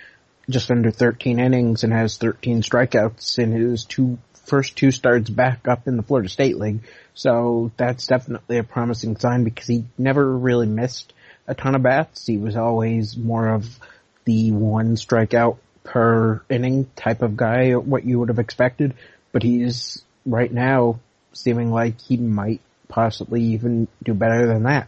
just 0.50 0.72
under 0.72 0.92
13 0.92 1.40
innings 1.40 1.84
and 1.84 1.92
has 1.92 2.18
13 2.18 2.62
strikeouts 2.62 3.38
in 3.38 3.52
his 3.52 3.84
two 3.84 4.18
first 4.46 4.78
two 4.78 4.92
starts 4.92 5.30
back 5.30 5.68
up 5.68 5.88
in 5.88 5.98
the 5.98 6.04
Florida 6.04 6.30
State 6.30 6.58
League. 6.58 6.80
So 7.14 7.72
that's 7.76 8.08
definitely 8.08 8.58
a 8.58 8.64
promising 8.64 9.18
sign 9.18 9.44
because 9.44 9.68
he 9.68 9.84
never 9.98 10.38
really 10.38 10.68
missed 10.68 11.14
a 11.48 11.54
ton 11.54 11.76
of 11.76 11.84
bats. 11.84 12.26
He 12.26 12.38
was 12.38 12.56
always 12.56 13.18
more 13.18 13.50
of 13.50 13.78
the 14.24 14.52
one 14.52 14.96
strikeout 14.96 15.58
per 15.84 16.42
inning 16.50 16.90
type 16.96 17.22
of 17.22 17.36
guy, 17.36 17.74
what 17.74 18.06
you 18.06 18.20
would 18.20 18.30
have 18.30 18.40
expected. 18.40 18.94
But 19.34 19.44
he's 19.44 20.02
right 20.26 20.52
now 20.52 21.00
seeming 21.38 21.72
like 21.72 22.00
he 22.02 22.18
might 22.18 22.62
possibly 22.88 23.42
even 23.42 23.88
do 24.04 24.14
better 24.14 24.48
than 24.48 24.64
that. 24.64 24.88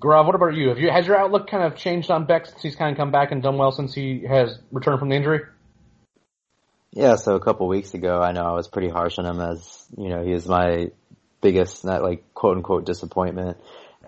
Gaurav, 0.00 0.24
what 0.24 0.34
about 0.34 0.54
you? 0.54 0.70
Have 0.70 0.78
you 0.78 0.90
has 0.90 1.06
your 1.06 1.16
outlook 1.16 1.50
kind 1.50 1.62
of 1.62 1.76
changed 1.76 2.10
on 2.10 2.24
Beck 2.24 2.46
since 2.46 2.62
he's 2.62 2.76
kind 2.76 2.90
of 2.90 2.96
come 2.96 3.10
back 3.10 3.32
and 3.32 3.42
done 3.42 3.58
well 3.58 3.70
since 3.70 3.94
he 3.94 4.24
has 4.26 4.58
returned 4.72 4.98
from 4.98 5.10
the 5.10 5.16
injury? 5.16 5.40
Yeah, 6.92 7.16
so 7.16 7.36
a 7.36 7.40
couple 7.40 7.68
weeks 7.68 7.94
ago, 7.94 8.20
I 8.20 8.32
know 8.32 8.42
I 8.42 8.52
was 8.52 8.66
pretty 8.66 8.88
harsh 8.88 9.18
on 9.18 9.26
him 9.26 9.40
as, 9.40 9.86
you 9.96 10.08
know, 10.08 10.24
he 10.24 10.32
was 10.32 10.46
my 10.48 10.90
biggest, 11.40 11.84
not 11.84 12.02
like 12.02 12.34
quote 12.34 12.56
unquote 12.56 12.84
disappointment. 12.84 13.58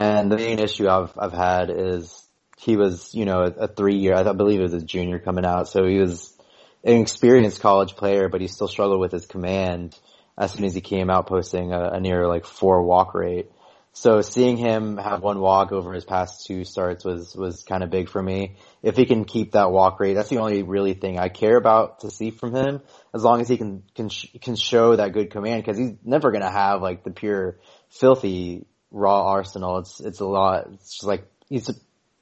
And 0.01 0.33
the 0.33 0.37
main 0.37 0.59
issue 0.59 0.89
I've, 0.89 1.13
I've 1.17 1.33
had 1.33 1.71
is 1.71 2.27
he 2.59 2.77
was, 2.77 3.15
you 3.15 3.25
know, 3.25 3.43
a, 3.43 3.65
a 3.65 3.69
three 3.69 3.97
year, 3.97 4.15
I 4.15 4.33
believe 4.33 4.61
it 4.61 4.65
was 4.65 4.73
a 4.73 4.81
junior 4.81 5.19
coming 5.19 5.45
out. 5.45 5.69
So 5.69 5.87
he 5.87 5.99
was 5.99 6.37
an 6.83 7.01
experienced 7.01 7.61
college 7.61 7.95
player, 7.97 8.29
but 8.29 8.41
he 8.41 8.49
still 8.49 8.69
struggled 8.69 9.01
with 9.01 9.13
his 9.13 9.27
command 9.27 9.97
as 10.37 10.53
soon 10.53 10.65
as 10.65 10.75
he 10.75 10.81
came 10.81 11.11
out 11.11 11.27
posting 11.27 11.73
a, 11.73 11.91
a 11.95 12.01
near 12.01 12.27
like 12.27 12.47
four 12.47 12.83
walk 12.83 13.15
rate. 13.15 13.51
So 13.95 14.23
seeing 14.23 14.57
him 14.57 14.97
have 14.97 15.23
one 15.23 15.39
walk 15.39 15.71
over 15.71 15.93
his 15.93 16.05
past 16.05 16.47
two 16.47 16.65
starts 16.65 17.05
was, 17.05 17.37
was 17.37 17.63
kind 17.63 17.83
of 17.83 17.91
big 17.91 18.09
for 18.09 18.23
me. 18.23 18.57
If 18.83 18.97
he 18.97 19.05
can 19.05 19.27
keep 19.27 19.53
that 19.53 19.71
walk 19.71 20.01
rate, 20.01 20.15
that's 20.15 20.31
the 20.31 20.39
only 20.39 20.63
really 20.63 20.95
thing 20.95 21.19
I 21.19 21.29
care 21.29 21.59
about 21.59 22.01
to 22.01 22.11
see 22.11 22.31
from 22.31 22.55
him. 22.55 22.81
As 23.13 23.23
long 23.23 23.43
as 23.43 23.49
he 23.49 23.59
can, 23.59 23.83
can, 23.95 24.09
can 24.41 24.57
show 24.57 24.97
that 24.97 25.13
good 25.13 25.31
command, 25.31 25.67
cause 25.67 25.77
he's 25.77 25.93
never 26.03 26.33
gonna 26.33 26.51
have 26.51 26.81
like 26.81 27.05
the 27.05 27.11
pure 27.11 27.59
filthy 27.91 28.65
raw 28.91 29.27
arsenal. 29.27 29.79
It's, 29.79 30.01
it's 30.01 30.21
a 30.21 30.27
lot, 30.27 30.69
it's 30.73 30.95
just 30.95 31.07
like, 31.07 31.27
he's 31.51 31.69
a, 31.69 31.75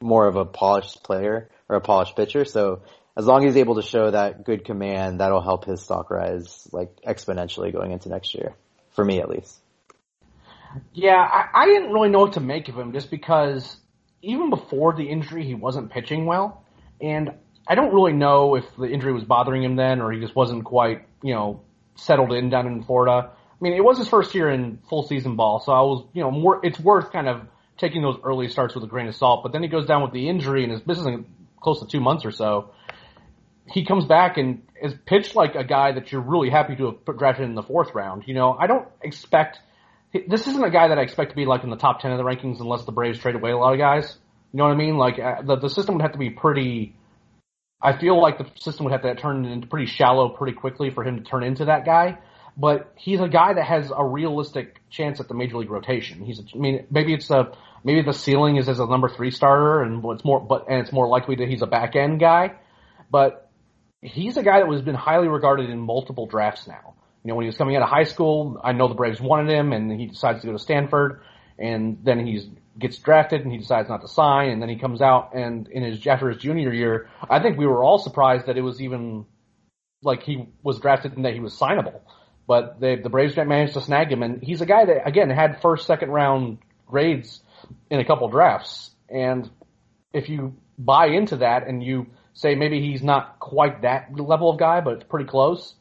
more 0.03 0.27
of 0.27 0.35
a 0.35 0.45
polished 0.45 1.05
player 1.05 1.51
or 1.69 1.77
a 1.77 1.81
polished 1.81 2.17
pitcher. 2.17 2.45
So 2.45 2.83
as 3.21 3.27
long 3.27 3.45
as 3.45 3.55
he's 3.55 3.61
able 3.61 3.77
to 3.77 3.83
show 3.83 4.11
that 4.11 4.45
good 4.45 4.65
command, 4.65 5.21
that'll 5.21 5.43
help 5.43 5.65
his 5.65 5.83
stock 5.83 6.11
rise 6.11 6.67
like 6.73 6.91
exponentially 7.07 7.73
going 7.73 7.93
into 7.93 8.09
next 8.09 8.35
year. 8.35 8.55
For 8.91 9.05
me 9.05 9.21
at 9.21 9.29
least. 9.29 9.57
Yeah, 10.93 11.17
I, 11.17 11.63
I 11.63 11.67
didn't 11.67 11.93
really 11.93 12.09
know 12.09 12.21
what 12.21 12.33
to 12.35 12.41
make 12.41 12.69
of 12.69 12.77
him 12.77 12.93
just 12.93 13.11
because 13.11 13.77
even 14.23 14.51
before 14.51 14.95
the 14.95 15.05
injury, 15.05 15.45
he 15.45 15.55
wasn't 15.55 15.91
pitching 15.91 16.27
well, 16.27 16.65
and 17.01 17.31
I 17.69 17.75
don't 17.75 17.95
really 17.95 18.13
know 18.13 18.57
if 18.57 18.65
the 18.77 18.87
injury 18.87 19.13
was 19.13 19.25
bothering 19.25 19.63
him 19.63 19.77
then 19.77 20.01
or 20.01 20.11
he 20.11 20.21
just 20.21 20.35
wasn't 20.35 20.65
quite, 20.65 21.07
you 21.23 21.35
know, 21.35 21.61
settled 21.95 22.33
in 22.33 22.51
down 22.51 22.67
in 22.67 22.83
Florida. 22.83 23.31
I 23.31 23.57
mean, 23.61 23.75
it 23.75 23.85
was 23.85 23.99
his 23.99 24.09
first 24.09 24.35
year 24.35 24.51
in 24.51 24.79
full 24.89 25.03
season 25.03 25.37
ball, 25.37 25.61
so 25.61 25.73
I 25.73 25.81
was, 25.83 26.07
you 26.15 26.23
know, 26.23 26.31
more. 26.31 26.61
It's 26.65 26.81
worth 26.81 27.13
kind 27.13 27.29
of 27.29 27.43
taking 27.79 28.03
those 28.03 28.19
early 28.23 28.49
starts 28.49 28.75
with 28.75 28.85
a 28.85 28.87
grain 28.87 29.09
of 29.09 29.17
salt. 29.17 29.43
But 29.43 29.53
then 29.53 29.63
he 29.63 29.69
goes 29.69 29.87
down 29.87 30.03
with 30.03 30.13
the 30.13 30.29
injury 30.29 30.65
and 30.65 30.73
is 30.73 30.87
missing 30.87 31.27
close 31.61 31.81
to 31.81 31.87
two 31.87 32.01
months 32.01 32.25
or 32.25 32.31
so. 32.31 32.71
He 33.73 33.85
comes 33.85 34.05
back 34.05 34.37
and 34.37 34.63
is 34.83 34.95
pitched 35.07 35.37
like 35.37 35.55
a 35.55 35.65
guy 35.65 35.93
that 35.93 36.11
you're 36.11 36.21
really 36.21 36.51
happy 36.51 36.77
to 36.77 36.99
have 37.07 37.19
drafted 37.19 37.45
in 37.45 37.55
the 37.55 37.63
fourth 37.63 37.95
round. 37.95 38.25
You 38.27 38.35
know, 38.35 38.57
I 38.59 38.67
don't 38.67 38.89
expect 39.03 39.59
this 40.13 40.47
isn't 40.47 40.65
a 40.65 40.71
guy 40.71 40.89
that 40.89 40.99
I 40.99 41.03
expect 41.03 41.31
to 41.31 41.37
be 41.37 41.47
like 41.47 41.63
in 41.63 41.71
the 41.71 41.77
top 41.77 42.01
ten 42.01 42.11
of 42.11 42.19
the 42.19 42.25
rankings 42.25 42.61
unless 42.61 42.85
the 42.85 42.93
Braves 42.93 43.19
trade 43.19 43.37
away 43.37 43.53
a 43.53 43.57
lot 43.57 43.73
of 43.73 43.79
guys. 43.79 44.17
You 44.53 44.59
know 44.59 44.65
what 44.65 44.73
I 44.73 44.77
mean? 44.77 44.97
Like 44.97 45.19
uh, 45.19 45.43
the 45.43 45.57
the 45.57 45.69
system 45.71 45.95
would 45.97 46.03
have 46.03 46.13
to 46.13 46.19
be 46.19 46.31
pretty. 46.31 46.97
I 47.83 47.97
feel 47.97 48.21
like 48.21 48.39
the 48.39 48.47
system 48.61 48.85
would 48.85 48.93
have 48.93 49.03
to 49.03 49.15
turn 49.15 49.45
into 49.45 49.67
pretty 49.67 49.87
shallow 49.87 50.31
pretty 50.31 50.55
quickly 50.55 50.91
for 50.91 51.05
him 51.05 51.17
to 51.17 51.23
turn 51.23 51.45
into 51.45 51.67
that 51.67 51.85
guy. 51.85 52.19
But 52.57 52.93
he's 52.97 53.21
a 53.21 53.29
guy 53.29 53.55
that 53.55 53.65
has 53.65 53.91
a 53.97 54.05
realistic 54.05 54.81
chance 54.91 55.21
at 55.21 55.29
the 55.29 55.35
major 55.35 55.57
league 55.57 55.71
rotation. 55.71 56.23
He's, 56.23 56.41
a, 56.41 56.43
I 56.55 56.59
mean, 56.59 56.87
maybe 56.91 57.15
it's 57.15 57.31
a 57.31 57.53
maybe 57.85 58.03
the 58.03 58.13
ceiling 58.13 58.57
is 58.57 58.69
as 58.69 58.81
a 58.81 58.87
number 58.87 59.09
three 59.09 59.31
starter, 59.31 59.83
and 59.83 60.05
it's 60.05 60.25
more, 60.25 60.41
but 60.41 60.67
and 60.69 60.81
it's 60.81 60.93
more 60.93 61.07
likely 61.07 61.37
that 61.37 61.49
he's 61.49 61.63
a 61.63 61.67
back 61.67 61.95
end 61.95 62.19
guy. 62.19 62.57
But 63.11 63.50
he's 64.03 64.37
a 64.37 64.43
guy 64.43 64.61
that 64.61 64.71
has 64.71 64.83
been 64.83 64.95
highly 64.95 65.29
regarded 65.29 65.71
in 65.71 65.79
multiple 65.79 66.27
drafts 66.27 66.67
now. 66.67 66.95
You 67.23 67.29
know, 67.29 67.35
when 67.35 67.45
he 67.45 67.49
was 67.49 67.57
coming 67.57 67.77
out 67.77 67.83
of 67.83 67.89
high 67.89 68.05
school, 68.05 68.59
I 68.63 68.73
know 68.73 68.89
the 68.89 68.95
Braves 68.95 69.21
wanted 69.21 69.53
him, 69.53 69.73
and 69.73 69.93
he 69.93 70.07
decides 70.07 70.41
to 70.41 70.47
go 70.47 70.53
to 70.53 70.59
Stanford, 70.59 71.21
and 71.59 71.99
then 72.03 72.25
he 72.27 72.51
gets 72.79 72.97
drafted, 72.99 73.43
and 73.43 73.53
he 73.53 73.59
decides 73.59 73.89
not 73.91 74.01
to 74.01 74.09
sign, 74.09 74.51
and 74.51 74.63
then 74.63 74.71
he 74.71 74.77
comes 74.77 75.03
out, 75.03 75.35
and 75.35 75.69
in 75.69 75.83
his 75.83 76.07
after 76.07 76.31
his 76.31 76.39
junior 76.39 76.73
year, 76.73 77.09
I 77.29 77.41
think 77.41 77.59
we 77.59 77.67
were 77.67 77.85
all 77.85 77.99
surprised 77.99 78.47
that 78.47 78.57
it 78.57 78.63
was 78.63 78.81
even 78.81 79.27
like 80.03 80.23
he 80.23 80.49
was 80.63 80.81
drafted 80.81 81.13
and 81.15 81.27
that 81.27 81.35
he 81.35 81.41
was 81.41 81.55
signable. 81.59 82.01
But 82.47 82.81
they, 82.81 82.97
the 82.97 83.11
Braves 83.11 83.37
managed 83.37 83.75
to 83.75 83.83
snag 83.83 84.11
him, 84.11 84.23
and 84.23 84.43
he's 84.43 84.63
a 84.63 84.67
guy 84.67 84.87
that 84.87 85.07
again 85.07 85.29
had 85.29 85.61
first, 85.61 85.87
second 85.87 86.11
round 86.11 86.59
grades 86.87 87.43
in 87.91 88.01
a 88.01 88.05
couple 88.05 88.29
drafts, 88.29 88.91
and 89.11 89.49
if 90.15 90.31
you 90.31 90.57
buy 90.79 91.09
into 91.09 91.37
that 91.37 91.69
and 91.69 91.85
you 91.85 92.07
say 92.35 92.55
maybe 92.55 92.81
he's 92.81 93.03
not 93.03 93.39
quite 93.39 93.83
that 93.83 94.19
level 94.19 94.51
of 94.51 94.59
guy, 94.59 94.81
but 94.81 94.95
it's 94.95 95.05
pretty 95.05 95.29
close 95.29 95.75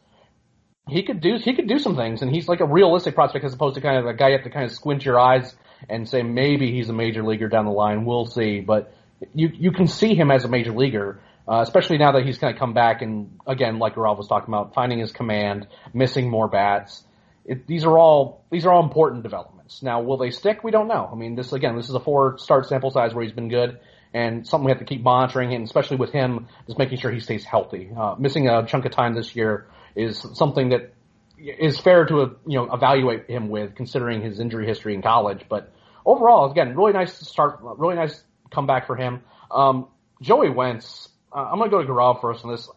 he 0.89 1.03
could 1.03 1.22
do 1.22 1.38
he 1.38 1.53
could 1.53 1.68
do 1.68 1.79
some 1.79 1.96
things, 1.96 2.22
and 2.22 2.34
he's 2.34 2.48
like 2.48 2.60
a 2.60 2.65
realistic 2.65 3.15
prospect 3.15 3.46
as 3.46 3.53
opposed 3.53 3.75
to 3.75 3.82
kind 3.82 3.98
of 3.98 4.06
a 4.06 4.13
guy 4.13 4.29
you 4.29 4.34
have 4.34 4.44
to 4.44 4.50
kind 4.50 4.65
of 4.65 4.72
squint 4.72 5.06
your 5.06 5.20
eyes 5.20 5.56
and 5.88 6.08
say 6.10 6.24
maybe 6.24 6.72
he's 6.72 6.89
a 6.89 6.94
major 6.94 7.24
leaguer 7.24 7.48
down 7.48 7.65
the 7.65 7.72
line. 7.72 8.06
We'll 8.06 8.25
see, 8.25 8.60
but 8.60 8.94
you 9.34 9.50
you 9.53 9.72
can 9.72 9.88
see 9.88 10.15
him 10.15 10.32
as 10.32 10.44
a 10.46 10.48
major 10.48 10.72
leaguer, 10.72 11.22
uh, 11.48 11.62
especially 11.62 11.98
now 11.98 12.13
that 12.13 12.25
he's 12.25 12.38
kind 12.38 12.53
of 12.53 12.60
come 12.60 12.74
back 12.74 13.01
and 13.01 13.38
again, 13.48 13.79
like 13.79 13.98
Rob 13.98 14.18
was 14.18 14.27
talking 14.27 14.53
about, 14.53 14.74
finding 14.74 15.00
his 15.00 15.12
command, 15.12 15.68
missing 15.94 16.29
more 16.29 16.48
bats. 16.48 17.03
It, 17.46 17.65
these 17.68 17.86
are 17.86 17.98
all 17.98 18.44
these 18.51 18.65
are 18.65 18.72
all 18.72 18.84
important 18.84 19.24
developments. 19.24 19.82
Now, 19.82 20.01
will 20.01 20.18
they 20.18 20.32
stick? 20.32 20.63
We 20.63 20.72
don't 20.72 20.88
know. 20.88 21.10
I 21.12 21.15
mean, 21.15 21.36
this 21.36 21.53
again, 21.53 21.75
this 21.75 21.89
is 21.89 21.96
a 21.96 22.00
four 22.00 22.38
start 22.38 22.68
sample 22.68 22.91
size 22.91 23.13
where 23.13 23.24
he's 23.24 23.34
been 23.34 23.50
good 23.50 23.79
and 24.13 24.48
something 24.48 24.66
we 24.66 24.72
have 24.72 24.80
to 24.80 24.86
keep 24.86 25.01
monitoring, 25.01 25.54
and 25.54 25.66
especially 25.66 25.98
with 25.98 26.12
him, 26.12 26.48
is 26.68 26.78
making 26.78 26.98
sure 26.98 27.12
he 27.12 27.20
stays 27.20 27.44
healthy. 27.44 27.92
Uh, 27.96 28.16
missing 28.18 28.48
a 28.48 28.66
chunk 28.66 28.86
of 28.86 28.92
time 28.92 29.13
this 29.13 29.36
year 29.36 29.68
is 29.96 30.25
something 30.34 30.70
that 30.70 30.94
is 31.38 31.80
fair 31.80 32.06
to 32.06 32.36
you 32.46 32.58
know 32.58 32.74
evaluate 32.74 33.30
him 33.30 33.50
with, 33.50 33.75
considering 33.75 34.22
his 34.22 34.39
injury 34.39 34.66
history 34.66 34.94
in 34.94 35.01
college. 35.01 35.46
But 35.48 35.72
overall, 36.06 36.51
again, 36.51 36.75
really 36.75 36.94
nice 36.94 37.13
start, 37.13 37.60
really 37.62 37.96
nice 37.96 38.22
comeback 38.51 38.88
for 38.88 38.96
him. 38.96 39.22
Um, 39.51 39.88
Joey 40.22 40.50
Wentz, 40.50 41.10
uh, 41.32 41.39
I'm 41.39 41.58
going 41.60 41.70
to 41.70 41.75
go 41.75 41.82
to 41.82 41.88
Gaurav 41.88 42.22
first 42.22 42.44
on 42.44 42.51
this. 42.51 42.70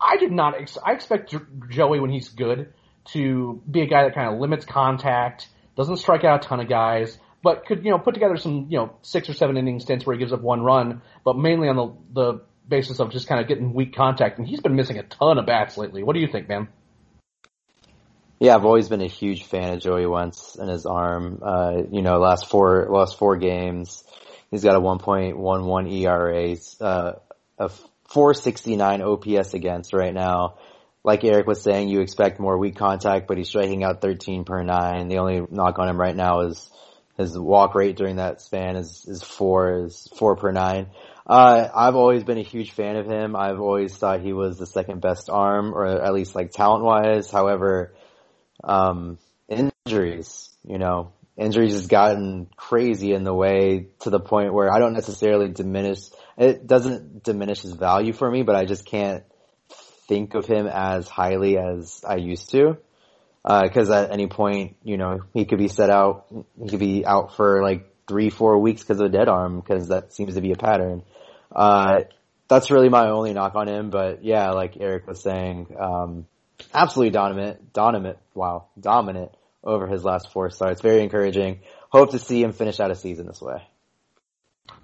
I 0.00 0.16
did 0.16 0.32
not. 0.32 0.60
Ex- 0.60 0.78
I 0.84 0.92
expect 0.92 1.34
Joey 1.70 2.00
when 2.00 2.10
he's 2.10 2.28
good 2.28 2.72
to 3.12 3.62
be 3.70 3.82
a 3.82 3.86
guy 3.86 4.04
that 4.04 4.14
kind 4.14 4.32
of 4.32 4.40
limits 4.40 4.64
contact, 4.64 5.48
doesn't 5.76 5.96
strike 5.96 6.24
out 6.24 6.44
a 6.44 6.48
ton 6.48 6.60
of 6.60 6.68
guys, 6.68 7.18
but 7.42 7.66
could 7.66 7.84
you 7.84 7.90
know 7.90 7.98
put 7.98 8.14
together 8.14 8.36
some 8.36 8.66
you 8.70 8.78
know 8.78 8.94
six 9.02 9.28
or 9.28 9.34
seven 9.34 9.56
inning 9.56 9.80
stints 9.80 10.06
where 10.06 10.14
he 10.14 10.20
gives 10.20 10.32
up 10.32 10.40
one 10.40 10.62
run, 10.62 11.02
but 11.24 11.36
mainly 11.36 11.68
on 11.68 11.76
the 11.76 12.22
the 12.22 12.40
basis 12.68 13.00
of 13.00 13.10
just 13.10 13.26
kind 13.26 13.40
of 13.40 13.48
getting 13.48 13.74
weak 13.74 13.94
contact. 13.94 14.38
And 14.38 14.46
he's 14.46 14.60
been 14.60 14.76
missing 14.76 14.98
a 14.98 15.02
ton 15.02 15.38
of 15.38 15.46
bats 15.46 15.76
lately. 15.76 16.02
What 16.02 16.14
do 16.14 16.20
you 16.20 16.28
think, 16.28 16.48
man? 16.48 16.68
Yeah, 18.38 18.56
I've 18.56 18.64
always 18.64 18.88
been 18.88 19.02
a 19.02 19.08
huge 19.08 19.44
fan 19.44 19.74
of 19.74 19.80
Joey 19.80 20.06
Wentz 20.06 20.56
and 20.56 20.68
his 20.68 20.84
arm. 20.84 21.40
Uh, 21.42 21.82
you 21.90 22.02
know, 22.02 22.18
last 22.18 22.48
four 22.48 22.88
last 22.90 23.18
four 23.18 23.36
games, 23.36 24.02
he's 24.50 24.64
got 24.64 24.74
a 24.74 24.80
1.11 24.80 25.92
ERA, 25.92 26.56
uh, 26.80 27.12
a 27.58 27.68
469 28.08 29.02
OPS 29.02 29.54
against 29.54 29.92
right 29.92 30.12
now. 30.12 30.58
Like 31.04 31.24
Eric 31.24 31.46
was 31.46 31.62
saying, 31.62 31.88
you 31.88 32.00
expect 32.00 32.38
more 32.38 32.58
weak 32.58 32.76
contact, 32.76 33.26
but 33.26 33.38
he's 33.38 33.48
striking 33.48 33.82
out 33.82 34.00
13 34.00 34.44
per 34.44 34.62
nine. 34.62 35.08
The 35.08 35.18
only 35.18 35.46
knock 35.50 35.78
on 35.78 35.88
him 35.88 36.00
right 36.00 36.14
now 36.14 36.42
is 36.42 36.70
his 37.16 37.38
walk 37.38 37.74
rate 37.74 37.96
during 37.96 38.16
that 38.16 38.40
span 38.40 38.76
is 38.76 39.04
is 39.06 39.22
four 39.22 39.84
is 39.84 40.08
four 40.16 40.36
per 40.36 40.50
nine. 40.50 40.88
Uh, 41.26 41.68
I've 41.74 41.94
always 41.94 42.24
been 42.24 42.38
a 42.38 42.42
huge 42.42 42.72
fan 42.72 42.96
of 42.96 43.06
him. 43.06 43.36
I've 43.36 43.60
always 43.60 43.96
thought 43.96 44.20
he 44.20 44.32
was 44.32 44.58
the 44.58 44.66
second 44.66 45.00
best 45.00 45.30
arm, 45.30 45.74
or 45.74 45.86
at 45.86 46.12
least 46.12 46.34
like 46.34 46.50
talent 46.50 46.84
wise. 46.84 47.30
However, 47.30 47.94
um, 48.64 49.18
injuries, 49.48 50.50
you 50.64 50.78
know, 50.78 51.12
injuries 51.36 51.72
has 51.72 51.86
gotten 51.86 52.48
crazy 52.56 53.12
in 53.12 53.24
the 53.24 53.34
way 53.34 53.88
to 54.00 54.10
the 54.10 54.20
point 54.20 54.52
where 54.52 54.72
I 54.72 54.78
don't 54.78 54.94
necessarily 54.94 55.48
diminish, 55.48 56.00
it 56.36 56.66
doesn't 56.66 57.22
diminish 57.22 57.62
his 57.62 57.72
value 57.72 58.12
for 58.12 58.30
me, 58.30 58.42
but 58.42 58.56
I 58.56 58.64
just 58.64 58.84
can't 58.84 59.24
think 60.08 60.34
of 60.34 60.46
him 60.46 60.66
as 60.66 61.08
highly 61.08 61.58
as 61.58 62.04
I 62.06 62.16
used 62.16 62.50
to. 62.50 62.78
Uh, 63.44 63.68
cause 63.68 63.90
at 63.90 64.12
any 64.12 64.28
point, 64.28 64.76
you 64.84 64.96
know, 64.96 65.20
he 65.34 65.44
could 65.44 65.58
be 65.58 65.68
set 65.68 65.90
out, 65.90 66.26
he 66.62 66.68
could 66.68 66.78
be 66.78 67.04
out 67.04 67.34
for 67.34 67.62
like 67.62 67.92
three, 68.06 68.30
four 68.30 68.58
weeks 68.58 68.82
because 68.82 69.00
of 69.00 69.06
a 69.06 69.08
dead 69.08 69.28
arm, 69.28 69.60
because 69.60 69.88
that 69.88 70.12
seems 70.12 70.34
to 70.34 70.40
be 70.40 70.52
a 70.52 70.56
pattern. 70.56 71.02
Uh, 71.54 72.02
that's 72.48 72.70
really 72.70 72.88
my 72.88 73.08
only 73.08 73.32
knock 73.32 73.54
on 73.54 73.68
him, 73.68 73.90
but 73.90 74.24
yeah, 74.24 74.50
like 74.50 74.76
Eric 74.78 75.06
was 75.06 75.20
saying, 75.22 75.74
um, 75.78 76.26
absolutely 76.72 77.10
dominant, 77.10 77.72
dominant, 77.72 78.18
wow, 78.34 78.66
dominant 78.78 79.32
over 79.64 79.86
his 79.86 80.04
last 80.04 80.30
four 80.32 80.50
starts. 80.50 80.80
Very 80.80 81.02
encouraging. 81.02 81.60
Hope 81.88 82.10
to 82.12 82.18
see 82.18 82.42
him 82.42 82.52
finish 82.52 82.80
out 82.80 82.90
a 82.90 82.94
season 82.94 83.26
this 83.26 83.40
way. 83.40 83.62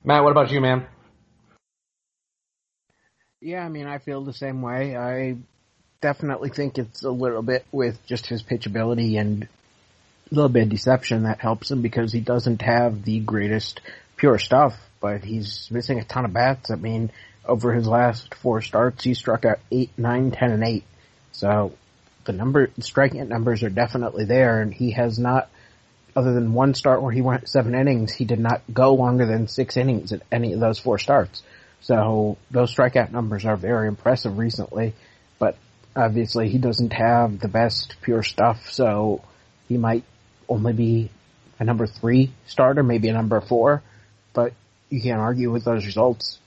Matt, 0.04 0.22
what 0.22 0.30
about 0.30 0.50
you, 0.50 0.60
man? 0.60 0.86
Yeah, 3.40 3.64
I 3.64 3.68
mean, 3.68 3.86
I 3.86 3.98
feel 3.98 4.24
the 4.24 4.32
same 4.32 4.62
way. 4.62 4.96
I 4.96 5.36
definitely 6.00 6.50
think 6.50 6.78
it's 6.78 7.02
a 7.02 7.10
little 7.10 7.42
bit 7.42 7.66
with 7.72 8.04
just 8.06 8.26
his 8.26 8.42
pitchability 8.42 9.18
and 9.18 9.44
a 9.44 10.34
little 10.34 10.48
bit 10.48 10.64
of 10.64 10.68
deception 10.68 11.24
that 11.24 11.40
helps 11.40 11.70
him 11.70 11.82
because 11.82 12.12
he 12.12 12.20
doesn't 12.20 12.62
have 12.62 13.04
the 13.04 13.18
greatest 13.18 13.80
pure 14.16 14.38
stuff, 14.38 14.78
but 15.00 15.24
he's 15.24 15.68
missing 15.70 15.98
a 15.98 16.04
ton 16.04 16.24
of 16.24 16.32
bats. 16.32 16.70
I 16.70 16.76
mean, 16.76 17.10
over 17.44 17.72
his 17.72 17.88
last 17.88 18.34
four 18.34 18.62
starts, 18.62 19.02
he 19.02 19.14
struck 19.14 19.44
out 19.44 19.58
eight, 19.72 19.90
nine, 19.96 20.30
ten, 20.30 20.52
and 20.52 20.62
eight. 20.62 20.84
So 21.32 21.72
the 22.24 22.32
number, 22.32 22.70
striking 22.78 23.26
numbers 23.28 23.62
are 23.62 23.70
definitely 23.70 24.24
there, 24.24 24.60
and 24.60 24.72
he 24.72 24.92
has 24.92 25.18
not, 25.18 25.48
other 26.14 26.32
than 26.32 26.52
one 26.52 26.74
start 26.74 27.02
where 27.02 27.12
he 27.12 27.22
went 27.22 27.48
seven 27.48 27.74
innings, 27.74 28.12
he 28.12 28.24
did 28.24 28.38
not 28.38 28.62
go 28.72 28.94
longer 28.94 29.26
than 29.26 29.48
six 29.48 29.76
innings 29.76 30.12
at 30.12 30.22
any 30.30 30.52
of 30.52 30.60
those 30.60 30.78
four 30.78 30.98
starts. 30.98 31.42
So 31.80 32.36
those 32.50 32.74
strikeout 32.74 33.10
numbers 33.10 33.44
are 33.44 33.56
very 33.56 33.88
impressive 33.88 34.36
recently, 34.36 34.94
but 35.38 35.56
obviously 35.94 36.48
he 36.48 36.58
doesn't 36.58 36.92
have 36.92 37.40
the 37.40 37.48
best 37.48 37.96
pure 38.02 38.22
stuff, 38.22 38.70
so 38.70 39.24
he 39.68 39.76
might 39.76 40.04
only 40.48 40.72
be 40.72 41.10
a 41.58 41.64
number 41.64 41.86
three 41.86 42.32
starter, 42.46 42.82
maybe 42.82 43.08
a 43.08 43.12
number 43.12 43.40
four, 43.40 43.82
but 44.32 44.52
you 44.88 45.00
can't 45.00 45.20
argue 45.20 45.50
with 45.50 45.64
those 45.64 45.84
results 45.84 46.38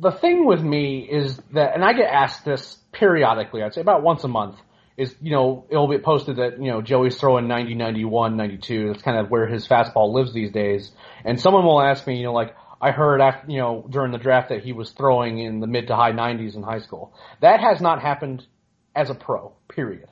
the 0.00 0.12
thing 0.12 0.46
with 0.46 0.62
me 0.62 1.00
is 1.00 1.36
that, 1.52 1.74
and 1.74 1.84
I 1.84 1.92
get 1.92 2.10
asked 2.10 2.44
this 2.44 2.78
periodically, 2.92 3.62
I'd 3.62 3.74
say 3.74 3.80
about 3.80 4.02
once 4.02 4.24
a 4.24 4.28
month, 4.28 4.56
is, 4.96 5.14
you 5.20 5.32
know, 5.32 5.64
it'll 5.68 5.88
be 5.88 5.98
posted 5.98 6.36
that, 6.36 6.60
you 6.60 6.70
know, 6.70 6.82
Joey's 6.82 7.18
throwing 7.18 7.46
90, 7.48 7.74
91, 7.74 8.36
92. 8.36 8.88
That's 8.88 9.02
kind 9.02 9.18
of 9.18 9.30
where 9.30 9.46
his 9.46 9.66
fastball 9.66 10.12
lives 10.12 10.32
these 10.32 10.50
days. 10.50 10.90
And 11.24 11.40
someone 11.40 11.64
will 11.64 11.80
ask 11.80 12.06
me, 12.06 12.16
you 12.16 12.24
know, 12.24 12.32
like, 12.32 12.54
I 12.80 12.92
heard 12.92 13.20
after, 13.20 13.50
you 13.50 13.58
know, 13.58 13.86
during 13.88 14.12
the 14.12 14.18
draft 14.18 14.50
that 14.50 14.62
he 14.62 14.72
was 14.72 14.90
throwing 14.90 15.38
in 15.38 15.60
the 15.60 15.66
mid 15.66 15.88
to 15.88 15.96
high 15.96 16.12
90s 16.12 16.54
in 16.54 16.62
high 16.62 16.78
school. 16.78 17.12
That 17.40 17.60
has 17.60 17.80
not 17.80 18.00
happened 18.00 18.46
as 18.94 19.10
a 19.10 19.14
pro, 19.14 19.52
period. 19.68 20.08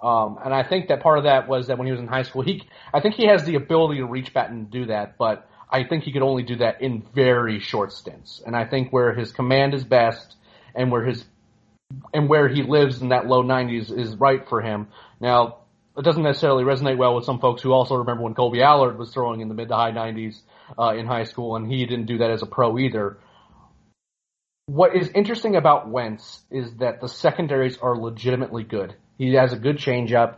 Um, 0.00 0.38
and 0.44 0.52
I 0.52 0.62
think 0.62 0.88
that 0.88 1.02
part 1.02 1.18
of 1.18 1.24
that 1.24 1.48
was 1.48 1.68
that 1.68 1.78
when 1.78 1.86
he 1.86 1.92
was 1.92 2.00
in 2.00 2.06
high 2.06 2.22
school, 2.22 2.42
he, 2.42 2.62
I 2.92 3.00
think 3.00 3.14
he 3.14 3.26
has 3.26 3.44
the 3.44 3.54
ability 3.54 4.00
to 4.00 4.06
reach 4.06 4.34
bat 4.34 4.50
and 4.50 4.70
do 4.70 4.86
that, 4.86 5.16
but 5.18 5.48
I 5.70 5.84
think 5.84 6.04
he 6.04 6.12
could 6.12 6.22
only 6.22 6.42
do 6.42 6.56
that 6.56 6.82
in 6.82 7.04
very 7.14 7.58
short 7.58 7.92
stints. 7.92 8.42
And 8.44 8.54
I 8.54 8.66
think 8.66 8.92
where 8.92 9.14
his 9.14 9.32
command 9.32 9.74
is 9.74 9.82
best 9.82 10.36
and 10.74 10.92
where 10.92 11.04
his 11.04 11.24
and 12.12 12.28
where 12.28 12.48
he 12.48 12.62
lives 12.62 13.02
in 13.02 13.10
that 13.10 13.26
low 13.26 13.42
90s 13.42 13.96
is 13.96 14.16
right 14.16 14.48
for 14.48 14.60
him. 14.60 14.88
Now, 15.20 15.58
it 15.96 16.02
doesn't 16.02 16.22
necessarily 16.22 16.64
resonate 16.64 16.96
well 16.96 17.14
with 17.14 17.24
some 17.24 17.40
folks 17.40 17.62
who 17.62 17.72
also 17.72 17.96
remember 17.96 18.22
when 18.22 18.34
Kolby 18.34 18.62
Allard 18.62 18.98
was 18.98 19.12
throwing 19.12 19.40
in 19.40 19.48
the 19.48 19.54
mid 19.54 19.68
to 19.68 19.76
high 19.76 19.92
90s 19.92 20.40
uh, 20.78 20.94
in 20.96 21.06
high 21.06 21.24
school, 21.24 21.56
and 21.56 21.70
he 21.70 21.84
didn't 21.86 22.06
do 22.06 22.18
that 22.18 22.30
as 22.30 22.42
a 22.42 22.46
pro 22.46 22.78
either. 22.78 23.18
What 24.66 24.96
is 24.96 25.08
interesting 25.08 25.56
about 25.56 25.90
Wentz 25.90 26.42
is 26.50 26.74
that 26.76 27.00
the 27.00 27.08
secondaries 27.08 27.76
are 27.78 27.96
legitimately 27.96 28.64
good. 28.64 28.94
He 29.18 29.34
has 29.34 29.52
a 29.52 29.58
good 29.58 29.76
changeup, 29.76 30.36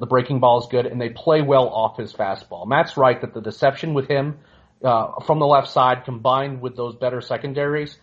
the 0.00 0.06
breaking 0.06 0.40
ball 0.40 0.60
is 0.60 0.66
good, 0.70 0.86
and 0.86 1.00
they 1.00 1.10
play 1.10 1.42
well 1.42 1.68
off 1.68 1.96
his 1.96 2.12
fastball. 2.12 2.66
Matt's 2.66 2.96
right 2.96 3.20
that 3.20 3.34
the 3.34 3.40
deception 3.40 3.94
with 3.94 4.08
him 4.08 4.38
uh, 4.84 5.20
from 5.26 5.38
the 5.38 5.46
left 5.46 5.68
side 5.68 6.04
combined 6.04 6.60
with 6.60 6.76
those 6.76 6.96
better 6.96 7.20
secondaries 7.20 7.96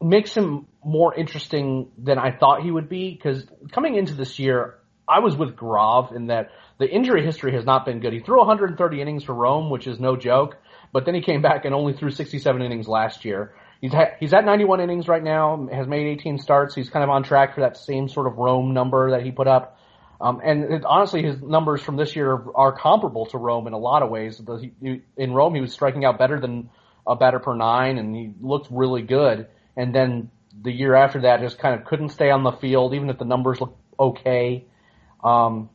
makes 0.00 0.34
him 0.34 0.66
more 0.84 1.14
interesting 1.14 1.90
than 1.96 2.18
I 2.18 2.36
thought 2.36 2.62
he 2.62 2.70
would 2.70 2.88
be 2.88 3.12
because 3.12 3.46
coming 3.72 3.96
into 3.96 4.14
this 4.14 4.38
year, 4.38 4.78
I 5.08 5.20
was 5.20 5.36
with 5.36 5.56
Grav 5.56 6.12
in 6.14 6.26
that 6.26 6.50
the 6.78 6.88
injury 6.88 7.24
history 7.24 7.52
has 7.54 7.64
not 7.64 7.84
been 7.84 8.00
good. 8.00 8.12
He 8.12 8.20
threw 8.20 8.38
130 8.38 9.00
innings 9.00 9.24
for 9.24 9.34
Rome, 9.34 9.70
which 9.70 9.86
is 9.86 9.98
no 9.98 10.16
joke, 10.16 10.56
but 10.94 11.04
then 11.04 11.14
he 11.16 11.20
came 11.20 11.42
back 11.42 11.64
and 11.64 11.74
only 11.74 11.92
threw 11.92 12.12
67 12.12 12.62
innings 12.62 12.86
last 12.86 13.24
year. 13.24 13.52
He's 13.80 13.92
ha- 13.92 14.12
he's 14.20 14.32
at 14.32 14.44
91 14.44 14.80
innings 14.80 15.08
right 15.08 15.22
now, 15.22 15.66
has 15.72 15.88
made 15.88 16.06
18 16.06 16.38
starts. 16.38 16.72
He's 16.72 16.88
kind 16.88 17.02
of 17.02 17.10
on 17.10 17.24
track 17.24 17.56
for 17.56 17.62
that 17.62 17.76
same 17.76 18.08
sort 18.08 18.28
of 18.28 18.38
Rome 18.38 18.72
number 18.72 19.10
that 19.10 19.24
he 19.24 19.32
put 19.32 19.48
up. 19.48 19.76
Um, 20.20 20.40
and 20.42 20.62
it, 20.72 20.84
honestly, 20.84 21.24
his 21.24 21.42
numbers 21.42 21.82
from 21.82 21.96
this 21.96 22.14
year 22.14 22.40
are 22.54 22.70
comparable 22.70 23.26
to 23.26 23.38
Rome 23.38 23.66
in 23.66 23.72
a 23.72 23.78
lot 23.78 24.04
of 24.04 24.08
ways. 24.08 24.38
The, 24.38 24.70
he, 24.80 25.02
in 25.16 25.32
Rome, 25.32 25.56
he 25.56 25.60
was 25.60 25.72
striking 25.72 26.04
out 26.04 26.16
better 26.16 26.38
than 26.38 26.70
a 27.04 27.16
batter 27.16 27.40
per 27.40 27.56
nine, 27.56 27.98
and 27.98 28.14
he 28.14 28.32
looked 28.40 28.68
really 28.70 29.02
good. 29.02 29.48
And 29.76 29.92
then 29.92 30.30
the 30.62 30.70
year 30.70 30.94
after 30.94 31.22
that, 31.22 31.40
just 31.40 31.58
kind 31.58 31.74
of 31.78 31.84
couldn't 31.86 32.10
stay 32.10 32.30
on 32.30 32.44
the 32.44 32.52
field, 32.52 32.94
even 32.94 33.10
if 33.10 33.18
the 33.18 33.24
numbers 33.24 33.60
looked 33.60 33.80
okay. 33.98 34.64
Um, 35.24 35.70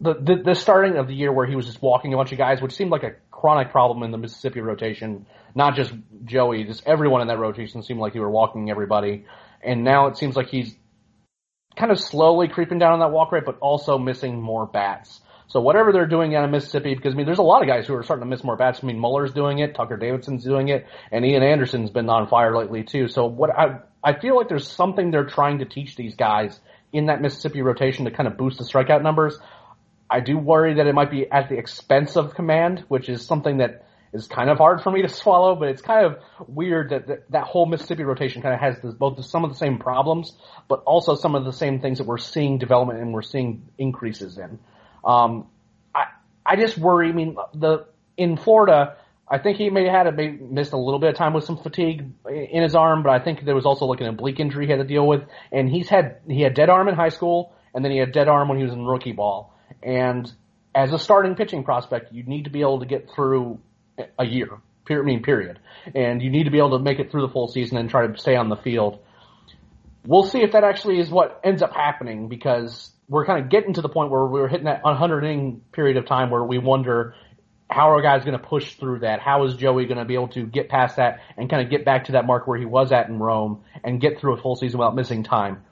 the, 0.00 0.14
the 0.14 0.42
the 0.44 0.54
starting 0.54 0.96
of 0.96 1.06
the 1.06 1.14
year 1.14 1.32
where 1.32 1.46
he 1.46 1.56
was 1.56 1.66
just 1.66 1.80
walking 1.80 2.12
a 2.12 2.16
bunch 2.16 2.32
of 2.32 2.38
guys, 2.38 2.60
which 2.60 2.74
seemed 2.74 2.90
like 2.90 3.02
a 3.02 3.12
chronic 3.30 3.70
problem 3.70 4.02
in 4.02 4.10
the 4.10 4.18
Mississippi 4.18 4.60
rotation. 4.60 5.26
Not 5.54 5.74
just 5.74 5.92
Joey, 6.24 6.64
just 6.64 6.86
everyone 6.86 7.22
in 7.22 7.28
that 7.28 7.38
rotation 7.38 7.82
seemed 7.82 8.00
like 8.00 8.12
he 8.12 8.20
were 8.20 8.30
walking 8.30 8.70
everybody. 8.70 9.24
And 9.62 9.84
now 9.84 10.08
it 10.08 10.18
seems 10.18 10.36
like 10.36 10.48
he's 10.48 10.74
kind 11.76 11.90
of 11.90 11.98
slowly 11.98 12.48
creeping 12.48 12.78
down 12.78 12.92
on 12.92 13.00
that 13.00 13.10
walk 13.10 13.32
rate, 13.32 13.44
but 13.46 13.58
also 13.60 13.98
missing 13.98 14.40
more 14.40 14.66
bats. 14.66 15.20
So 15.48 15.60
whatever 15.60 15.92
they're 15.92 16.06
doing 16.06 16.34
out 16.34 16.44
of 16.44 16.50
Mississippi, 16.50 16.94
because 16.94 17.14
I 17.14 17.16
mean, 17.16 17.24
there's 17.24 17.38
a 17.38 17.42
lot 17.42 17.62
of 17.62 17.68
guys 17.68 17.86
who 17.86 17.94
are 17.94 18.02
starting 18.02 18.24
to 18.24 18.28
miss 18.28 18.42
more 18.42 18.56
bats. 18.56 18.80
I 18.82 18.86
mean, 18.86 18.98
Muller's 18.98 19.32
doing 19.32 19.60
it, 19.60 19.74
Tucker 19.74 19.96
Davidson's 19.96 20.44
doing 20.44 20.68
it, 20.68 20.86
and 21.12 21.24
Ian 21.24 21.42
Anderson's 21.42 21.90
been 21.90 22.08
on 22.10 22.28
fire 22.28 22.56
lately 22.56 22.82
too. 22.82 23.08
So 23.08 23.26
what 23.26 23.50
I 23.50 23.78
I 24.02 24.18
feel 24.18 24.36
like 24.36 24.48
there's 24.48 24.68
something 24.68 25.10
they're 25.10 25.24
trying 25.24 25.60
to 25.60 25.64
teach 25.64 25.96
these 25.96 26.16
guys 26.16 26.58
in 26.92 27.06
that 27.06 27.22
Mississippi 27.22 27.62
rotation 27.62 28.04
to 28.06 28.10
kind 28.10 28.26
of 28.26 28.36
boost 28.36 28.58
the 28.58 28.64
strikeout 28.64 29.02
numbers. 29.02 29.38
I 30.08 30.20
do 30.20 30.38
worry 30.38 30.74
that 30.74 30.86
it 30.86 30.94
might 30.94 31.10
be 31.10 31.30
at 31.30 31.48
the 31.48 31.56
expense 31.58 32.16
of 32.16 32.34
command, 32.34 32.84
which 32.88 33.08
is 33.08 33.26
something 33.26 33.58
that 33.58 33.86
is 34.12 34.26
kind 34.26 34.50
of 34.50 34.58
hard 34.58 34.80
for 34.82 34.90
me 34.90 35.02
to 35.02 35.08
swallow, 35.22 35.54
but 35.54 35.68
it's 35.68 35.82
kind 35.82 36.06
of 36.06 36.18
weird 36.46 36.90
that 36.90 37.06
that, 37.08 37.30
that 37.30 37.44
whole 37.44 37.66
Mississippi 37.66 38.04
rotation 38.04 38.42
kind 38.42 38.54
of 38.54 38.60
has 38.60 38.80
this, 38.80 38.94
both 38.94 39.22
some 39.24 39.44
of 39.44 39.50
the 39.50 39.56
same 39.56 39.78
problems, 39.78 40.32
but 40.68 40.82
also 40.84 41.14
some 41.14 41.34
of 41.34 41.44
the 41.44 41.52
same 41.52 41.80
things 41.80 41.98
that 41.98 42.06
we're 42.06 42.18
seeing 42.18 42.58
development 42.58 43.00
and 43.00 43.12
we're 43.12 43.22
seeing 43.22 43.68
increases 43.78 44.38
in. 44.38 44.58
Um, 45.04 45.48
I 45.94 46.06
I 46.44 46.56
just 46.56 46.78
worry. 46.78 47.08
I 47.08 47.12
mean, 47.12 47.36
the 47.54 47.86
in 48.16 48.36
Florida, 48.36 48.96
I 49.28 49.38
think 49.38 49.58
he 49.58 49.70
may 49.70 49.84
have 49.86 50.06
had 50.06 50.18
a, 50.18 50.30
missed 50.32 50.72
a 50.72 50.78
little 50.78 51.00
bit 51.00 51.10
of 51.10 51.16
time 51.16 51.32
with 51.32 51.44
some 51.44 51.58
fatigue 51.58 52.12
in 52.28 52.62
his 52.62 52.74
arm, 52.74 53.02
but 53.02 53.10
I 53.10 53.18
think 53.18 53.44
there 53.44 53.54
was 53.54 53.66
also 53.66 53.86
like 53.86 54.00
an 54.00 54.06
oblique 54.06 54.40
injury 54.40 54.66
he 54.66 54.70
had 54.70 54.78
to 54.78 54.84
deal 54.84 55.06
with, 55.06 55.22
and 55.52 55.68
he's 55.68 55.88
had 55.88 56.18
he 56.28 56.42
had 56.42 56.54
dead 56.54 56.70
arm 56.70 56.88
in 56.88 56.94
high 56.94 57.10
school, 57.10 57.54
and 57.74 57.84
then 57.84 57.92
he 57.92 57.98
had 57.98 58.12
dead 58.12 58.28
arm 58.28 58.48
when 58.48 58.58
he 58.58 58.64
was 58.64 58.72
in 58.72 58.84
rookie 58.84 59.12
ball. 59.12 59.55
And 59.86 60.30
as 60.74 60.92
a 60.92 60.98
starting 60.98 61.36
pitching 61.36 61.62
prospect, 61.62 62.12
you 62.12 62.24
need 62.24 62.44
to 62.44 62.50
be 62.50 62.60
able 62.60 62.80
to 62.80 62.86
get 62.86 63.08
through 63.14 63.60
a 64.18 64.26
year. 64.26 64.48
I 64.90 64.94
mean, 65.02 65.22
period. 65.22 65.58
And 65.94 66.20
you 66.20 66.28
need 66.28 66.44
to 66.44 66.50
be 66.50 66.58
able 66.58 66.76
to 66.76 66.80
make 66.80 66.98
it 66.98 67.10
through 67.10 67.22
the 67.22 67.32
full 67.32 67.48
season 67.48 67.78
and 67.78 67.88
try 67.88 68.06
to 68.06 68.18
stay 68.18 68.36
on 68.36 68.48
the 68.48 68.56
field. 68.56 68.98
We'll 70.04 70.24
see 70.24 70.42
if 70.42 70.52
that 70.52 70.64
actually 70.64 70.98
is 70.98 71.08
what 71.08 71.40
ends 71.42 71.62
up 71.62 71.72
happening 71.72 72.28
because 72.28 72.90
we're 73.08 73.26
kind 73.26 73.42
of 73.44 73.50
getting 73.50 73.74
to 73.74 73.80
the 73.80 73.88
point 73.88 74.10
where 74.10 74.26
we're 74.26 74.48
hitting 74.48 74.66
that 74.66 74.82
100 74.84 75.24
inning 75.24 75.62
period 75.72 75.96
of 75.96 76.06
time 76.06 76.30
where 76.30 76.44
we 76.44 76.58
wonder 76.58 77.14
how 77.68 77.90
are 77.90 78.02
guys 78.02 78.24
going 78.24 78.38
to 78.38 78.44
push 78.44 78.74
through 78.74 79.00
that? 79.00 79.20
How 79.20 79.44
is 79.44 79.54
Joey 79.54 79.86
going 79.86 79.98
to 79.98 80.04
be 80.04 80.14
able 80.14 80.28
to 80.28 80.46
get 80.46 80.68
past 80.68 80.96
that 80.96 81.20
and 81.36 81.50
kind 81.50 81.62
of 81.62 81.70
get 81.70 81.84
back 81.84 82.04
to 82.04 82.12
that 82.12 82.26
mark 82.26 82.46
where 82.46 82.58
he 82.58 82.64
was 82.64 82.92
at 82.92 83.08
in 83.08 83.18
Rome 83.18 83.62
and 83.82 84.00
get 84.00 84.20
through 84.20 84.34
a 84.34 84.40
full 84.40 84.56
season 84.56 84.78
without 84.78 84.94
missing 84.94 85.24
time? 85.24 85.64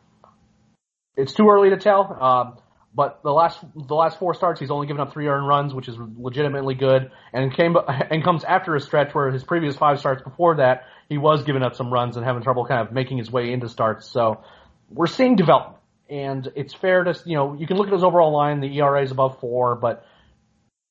It's 1.16 1.33
too 1.33 1.48
early 1.48 1.70
to 1.70 1.77
tell. 1.77 2.16
Uh, 2.20 2.61
but 2.94 3.22
the 3.24 3.33
last 3.33 3.59
the 3.74 3.94
last 3.94 4.18
four 4.18 4.35
starts, 4.35 4.61
he's 4.61 4.70
only 4.70 4.87
given 4.87 5.00
up 5.00 5.12
three 5.12 5.26
earned 5.26 5.48
runs, 5.48 5.74
which 5.74 5.88
is 5.88 5.96
legitimately 6.16 6.74
good, 6.74 7.11
and 7.33 7.54
came 7.54 7.76
and 8.11 8.22
comes 8.22 8.44
after 8.44 8.76
a 8.76 8.80
stretch 8.80 9.14
where 9.14 9.30
his 9.30 9.42
previous 9.42 9.76
five 9.76 9.98
starts 9.98 10.22
before 10.22 10.57
that, 10.57 10.85
he 11.09 11.18
was 11.18 11.42
giving 11.42 11.62
up 11.62 11.74
some 11.74 11.92
runs 11.92 12.16
and 12.16 12.24
having 12.24 12.42
trouble 12.42 12.64
kind 12.66 12.87
of 12.87 12.92
making 12.92 13.18
his 13.18 13.30
way 13.30 13.52
into 13.52 13.68
starts. 13.68 14.09
So 14.09 14.44
we're 14.90 15.09
seeing 15.09 15.35
development, 15.35 15.83
and 16.09 16.48
it's 16.54 16.72
fair 16.72 17.02
to 17.02 17.18
you 17.26 17.37
know 17.37 17.54
you 17.54 17.66
can 17.66 17.76
look 17.76 17.88
at 17.88 17.92
his 17.92 18.04
overall 18.04 18.33
line, 18.33 18.61
the 18.61 18.78
ERA 18.78 19.02
is 19.02 19.11
above 19.11 19.40
four, 19.40 19.74
but 19.74 20.07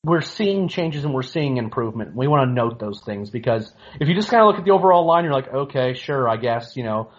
we're 0.03 0.21
seeing 0.21 0.67
changes 0.67 1.05
and 1.05 1.13
we're 1.13 1.21
seeing 1.21 1.55
improvement. 1.55 2.13
We 2.13 2.27
want 2.27 2.49
to 2.49 2.53
note 2.53 2.79
those 2.79 3.01
things 3.01 3.29
because 3.29 3.71
if 4.01 4.09
you 4.09 4.15
just 4.15 4.29
kind 4.29 4.41
of 4.41 4.47
look 4.47 4.57
at 4.57 4.65
the 4.65 4.71
overall 4.71 5.05
line, 5.05 5.23
you're 5.23 5.33
like, 5.33 5.47
okay, 5.47 5.93
sure, 5.93 6.27
I 6.27 6.35
guess 6.35 6.75
you 6.75 6.83
know, 6.83 7.11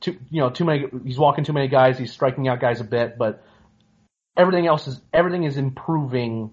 too 0.00 0.18
you 0.30 0.42
know 0.42 0.50
too 0.50 0.66
many 0.66 0.84
he's 1.06 1.18
walking 1.18 1.44
too 1.44 1.54
many 1.54 1.68
guys, 1.68 1.98
he's 1.98 2.12
striking 2.12 2.48
out 2.48 2.60
guys 2.60 2.82
a 2.82 2.84
bit, 2.84 3.16
but 3.16 3.42
everything 4.36 4.66
else 4.66 4.86
is 4.86 5.00
everything 5.12 5.44
is 5.44 5.56
improving 5.56 6.52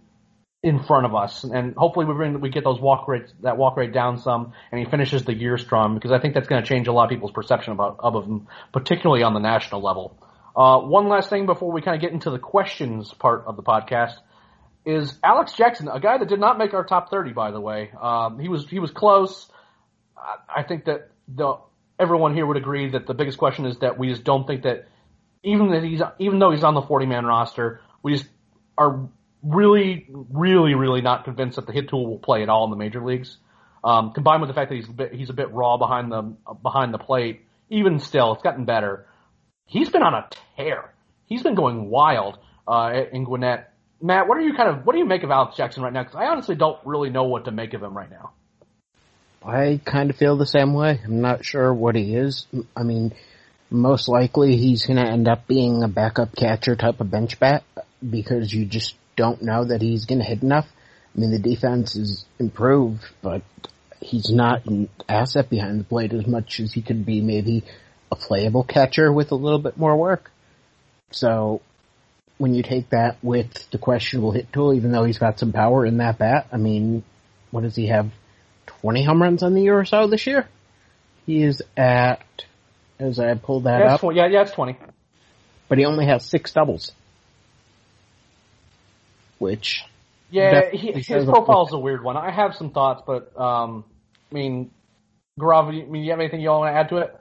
in 0.63 0.81
front 0.81 1.05
of 1.05 1.13
us, 1.13 1.43
and 1.43 1.75
hopefully 1.75 2.05
we 2.05 2.13
bring 2.13 2.39
we 2.39 2.49
get 2.49 2.63
those 2.63 2.79
walk 2.79 3.07
rates 3.07 3.33
that 3.41 3.57
walk 3.57 3.75
rate 3.75 3.91
down 3.91 4.17
some, 4.17 4.53
and 4.71 4.79
he 4.79 4.89
finishes 4.89 5.25
the 5.25 5.33
year 5.33 5.57
strong 5.57 5.93
because 5.93 6.11
I 6.11 6.19
think 6.19 6.33
that's 6.33 6.47
going 6.47 6.63
to 6.63 6.67
change 6.67 6.87
a 6.87 6.93
lot 6.93 7.03
of 7.03 7.09
people's 7.09 7.33
perception 7.33 7.73
about 7.73 7.97
of 7.99 8.25
him, 8.25 8.47
particularly 8.71 9.23
on 9.23 9.33
the 9.33 9.41
national 9.41 9.81
level. 9.81 10.17
Uh, 10.55 10.79
one 10.79 11.09
last 11.09 11.29
thing 11.29 11.45
before 11.45 11.71
we 11.71 11.81
kind 11.81 11.95
of 11.95 12.01
get 12.01 12.13
into 12.13 12.29
the 12.29 12.39
questions 12.39 13.13
part 13.13 13.43
of 13.45 13.57
the 13.57 13.63
podcast 13.63 14.13
is 14.85 15.17
Alex 15.23 15.53
Jackson, 15.53 15.89
a 15.89 15.99
guy 15.99 16.17
that 16.17 16.29
did 16.29 16.39
not 16.39 16.57
make 16.57 16.73
our 16.73 16.85
top 16.85 17.09
thirty, 17.09 17.33
by 17.33 17.51
the 17.51 17.59
way. 17.59 17.91
Um, 18.01 18.39
he 18.39 18.47
was 18.47 18.67
he 18.69 18.79
was 18.79 18.91
close. 18.91 19.49
I, 20.15 20.61
I 20.61 20.63
think 20.63 20.85
that 20.85 21.09
the 21.27 21.57
everyone 21.99 22.33
here 22.33 22.45
would 22.45 22.57
agree 22.57 22.91
that 22.91 23.05
the 23.05 23.13
biggest 23.13 23.37
question 23.37 23.65
is 23.65 23.79
that 23.79 23.99
we 23.99 24.09
just 24.09 24.23
don't 24.23 24.47
think 24.47 24.63
that 24.63 24.87
even 25.43 25.71
that 25.71 25.83
he's 25.83 26.01
even 26.19 26.39
though 26.39 26.51
he's 26.51 26.63
on 26.63 26.73
the 26.73 26.81
40 26.81 27.05
man 27.05 27.25
roster, 27.25 27.81
we 28.01 28.13
just 28.13 28.27
are 28.77 29.07
really, 29.43 30.07
really, 30.09 30.73
really 30.73 31.01
not 31.01 31.25
convinced 31.25 31.57
that 31.57 31.67
the 31.67 31.73
hit 31.73 31.89
tool 31.89 32.07
will 32.07 32.19
play 32.19 32.43
at 32.43 32.49
all 32.49 32.63
in 32.65 32.71
the 32.71 32.77
major 32.77 33.03
leagues. 33.03 33.37
Um, 33.83 34.13
combined 34.13 34.41
with 34.41 34.47
the 34.47 34.53
fact 34.53 34.69
that 34.69 34.75
he's 34.75 34.87
a 34.87 34.93
bit, 34.93 35.13
he's 35.13 35.29
a 35.29 35.33
bit 35.33 35.51
raw 35.51 35.77
behind 35.77 36.11
the 36.11 36.35
behind 36.61 36.93
the 36.93 36.97
plate, 36.97 37.41
even 37.69 37.99
still, 37.99 38.33
it's 38.33 38.43
gotten 38.43 38.65
better. 38.65 39.05
He's 39.65 39.89
been 39.89 40.03
on 40.03 40.13
a 40.13 40.27
tear. 40.55 40.93
He's 41.25 41.43
been 41.43 41.55
going 41.55 41.89
wild 41.89 42.37
uh, 42.67 42.93
in 43.11 43.25
Gwinnett. 43.25 43.73
Matt, 44.01 44.27
what 44.27 44.37
are 44.37 44.41
you 44.41 44.53
kind 44.53 44.69
of 44.69 44.85
what 44.85 44.93
do 44.93 44.99
you 44.99 45.05
make 45.05 45.23
of 45.23 45.31
Alex 45.31 45.57
Jackson 45.57 45.83
right 45.83 45.91
now? 45.91 46.03
Because 46.03 46.15
I 46.15 46.25
honestly 46.25 46.55
don't 46.55 46.77
really 46.85 47.09
know 47.09 47.23
what 47.23 47.45
to 47.45 47.51
make 47.51 47.73
of 47.73 47.83
him 47.83 47.95
right 47.95 48.09
now. 48.09 48.31
I 49.45 49.81
kind 49.83 50.09
of 50.09 50.15
feel 50.15 50.37
the 50.37 50.45
same 50.45 50.73
way. 50.73 51.01
I'm 51.03 51.19
not 51.19 51.43
sure 51.43 51.73
what 51.73 51.95
he 51.95 52.15
is. 52.15 52.45
I 52.77 52.83
mean, 52.83 53.13
most 53.73 54.07
likely 54.07 54.55
he's 54.55 54.85
going 54.85 55.03
to 55.03 55.11
end 55.11 55.27
up 55.27 55.47
being 55.47 55.83
a 55.83 55.87
backup 55.87 56.35
catcher 56.35 56.75
type 56.75 57.01
of 57.01 57.09
bench 57.09 57.39
bat 57.39 57.63
because 58.07 58.53
you 58.53 58.65
just 58.65 58.95
don't 59.15 59.41
know 59.41 59.65
that 59.65 59.81
he's 59.81 60.05
going 60.05 60.19
to 60.19 60.25
hit 60.25 60.43
enough. 60.43 60.67
I 61.15 61.19
mean, 61.19 61.31
the 61.31 61.39
defense 61.39 61.95
is 61.95 62.25
improved, 62.39 63.03
but 63.21 63.41
he's 63.99 64.29
not 64.29 64.65
an 64.65 64.89
asset 65.09 65.49
behind 65.49 65.79
the 65.79 65.85
plate 65.85 66.13
as 66.13 66.27
much 66.27 66.59
as 66.59 66.71
he 66.71 66.81
could 66.83 67.05
be 67.05 67.21
maybe 67.21 67.63
a 68.11 68.15
playable 68.15 68.63
catcher 68.63 69.11
with 69.11 69.31
a 69.31 69.35
little 69.35 69.59
bit 69.59 69.75
more 69.75 69.97
work. 69.97 70.31
So 71.09 71.61
when 72.37 72.53
you 72.53 72.61
take 72.61 72.91
that 72.91 73.17
with 73.23 73.71
the 73.71 73.79
questionable 73.79 74.31
hit 74.31 74.53
tool, 74.53 74.73
even 74.75 74.91
though 74.91 75.03
he's 75.03 75.19
got 75.19 75.39
some 75.39 75.51
power 75.51 75.83
in 75.85 75.97
that 75.97 76.19
bat, 76.19 76.47
I 76.51 76.57
mean, 76.57 77.03
what 77.49 77.61
does 77.61 77.75
he 77.75 77.87
have? 77.87 78.11
20 78.65 79.03
home 79.03 79.21
runs 79.21 79.43
on 79.43 79.53
the 79.53 79.61
year 79.61 79.77
or 79.79 79.85
so 79.85 80.07
this 80.07 80.27
year? 80.27 80.47
He 81.25 81.43
is 81.43 81.61
at 81.75 82.23
as 83.03 83.19
I 83.19 83.33
pulled 83.35 83.65
that 83.65 83.79
yeah, 83.79 83.93
up. 83.95 83.99
20, 84.01 84.17
yeah, 84.17 84.27
yeah, 84.27 84.41
it's 84.41 84.51
20. 84.51 84.77
But 85.67 85.77
he 85.77 85.85
only 85.85 86.05
has 86.05 86.25
six 86.25 86.53
doubles. 86.53 86.91
Which. 89.39 89.83
Yeah, 90.31 90.71
he, 90.71 90.93
his 90.93 91.25
profile 91.25 91.67
is 91.67 91.73
a 91.73 91.79
weird 91.79 92.03
one. 92.03 92.17
I 92.17 92.31
have 92.31 92.55
some 92.55 92.71
thoughts, 92.71 93.03
but, 93.05 93.39
um, 93.39 93.85
I 94.31 94.33
mean, 94.33 94.71
Gaurav, 95.39 95.67
I 95.67 95.85
mean, 95.85 96.03
you 96.03 96.11
have 96.11 96.19
anything 96.19 96.41
you 96.41 96.49
all 96.49 96.61
want 96.61 96.73
to 96.73 96.79
add 96.79 96.89
to 96.89 96.97
it? 96.97 97.19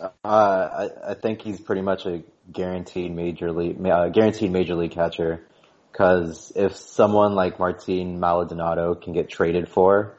Uh, 0.00 0.08
I, 0.24 1.10
I 1.10 1.14
think 1.14 1.42
he's 1.42 1.60
pretty 1.60 1.82
much 1.82 2.06
a 2.06 2.22
guaranteed 2.50 3.14
major 3.14 3.52
league, 3.52 3.84
uh, 3.84 4.08
guaranteed 4.08 4.52
major 4.52 4.74
league 4.74 4.92
catcher. 4.92 5.44
Cause 5.92 6.52
if 6.54 6.76
someone 6.76 7.34
like 7.34 7.58
Martin 7.58 8.20
Maldonado 8.20 8.94
can 8.94 9.14
get 9.14 9.28
traded 9.28 9.68
for, 9.68 10.14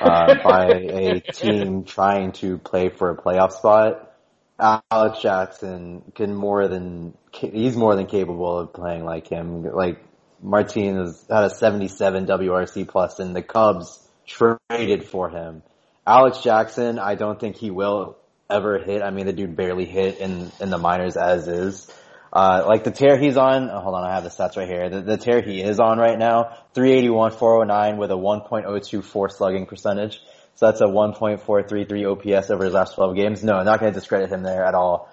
uh, 0.00 0.34
by 0.42 0.66
a 0.66 1.20
team 1.20 1.84
trying 1.84 2.32
to 2.32 2.58
play 2.58 2.88
for 2.88 3.10
a 3.10 3.16
playoff 3.16 3.52
spot, 3.52 4.14
Alex 4.58 5.20
Jackson 5.20 6.02
can 6.14 6.34
more 6.34 6.68
than 6.68 7.14
he's 7.32 7.76
more 7.76 7.94
than 7.94 8.06
capable 8.06 8.58
of 8.58 8.72
playing 8.72 9.04
like 9.04 9.28
him. 9.28 9.62
Like 9.62 10.02
Martinez 10.42 11.26
had 11.28 11.44
a 11.44 11.50
77 11.50 12.26
WRC 12.26 12.88
plus, 12.88 13.18
and 13.18 13.36
the 13.36 13.42
Cubs 13.42 14.06
traded 14.26 15.04
for 15.04 15.28
him. 15.28 15.62
Alex 16.06 16.38
Jackson, 16.42 16.98
I 16.98 17.14
don't 17.16 17.38
think 17.38 17.56
he 17.56 17.70
will 17.70 18.16
ever 18.48 18.78
hit. 18.78 19.02
I 19.02 19.10
mean, 19.10 19.26
the 19.26 19.32
dude 19.32 19.56
barely 19.56 19.84
hit 19.84 20.18
in 20.18 20.50
in 20.60 20.70
the 20.70 20.78
minors 20.78 21.16
as 21.16 21.48
is. 21.48 21.92
Uh, 22.32 22.64
like 22.66 22.84
the 22.84 22.90
tear 22.90 23.16
he's 23.16 23.36
on, 23.36 23.70
oh, 23.70 23.80
hold 23.80 23.94
on, 23.94 24.04
I 24.04 24.14
have 24.14 24.24
the 24.24 24.30
stats 24.30 24.56
right 24.56 24.68
here. 24.68 24.90
The, 24.90 25.00
the 25.00 25.16
tear 25.16 25.40
he 25.40 25.62
is 25.62 25.78
on 25.78 25.98
right 25.98 26.18
now, 26.18 26.56
381, 26.74 27.32
409 27.32 27.98
with 27.98 28.10
a 28.10 28.14
1.024 28.14 29.32
slugging 29.32 29.66
percentage. 29.66 30.20
So 30.56 30.66
that's 30.66 30.80
a 30.80 30.86
1.433 30.86 32.36
OPS 32.36 32.50
over 32.50 32.64
his 32.64 32.74
last 32.74 32.94
12 32.94 33.14
games. 33.14 33.44
No, 33.44 33.62
not 33.62 33.78
going 33.78 33.92
to 33.92 33.98
discredit 33.98 34.30
him 34.30 34.42
there 34.42 34.64
at 34.64 34.74
all. 34.74 35.12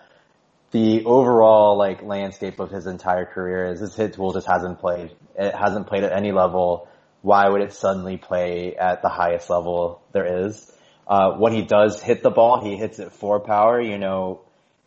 The 0.71 1.03
overall 1.05 1.77
like 1.77 2.01
landscape 2.01 2.59
of 2.59 2.71
his 2.71 2.87
entire 2.87 3.25
career 3.25 3.71
is 3.71 3.79
his 3.79 3.93
hit 3.93 4.13
tool 4.13 4.33
just 4.33 4.47
hasn't 4.47 4.79
played. 4.79 5.11
It 5.37 5.53
hasn't 5.53 5.87
played 5.87 6.03
at 6.03 6.13
any 6.13 6.31
level. 6.31 6.87
Why 7.21 7.47
would 7.47 7.61
it 7.61 7.73
suddenly 7.73 8.17
play 8.17 8.75
at 8.75 9.01
the 9.01 9.09
highest 9.09 9.49
level 9.49 10.01
there 10.13 10.45
is? 10.47 10.71
Uh, 11.05 11.33
when 11.33 11.53
he 11.53 11.61
does 11.61 12.01
hit 12.01 12.23
the 12.23 12.31
ball, 12.31 12.63
he 12.63 12.75
hits 12.75 12.97
it 12.99 13.11
for 13.11 13.39
power. 13.39 13.79
You 13.79 13.97
know, 13.97 14.41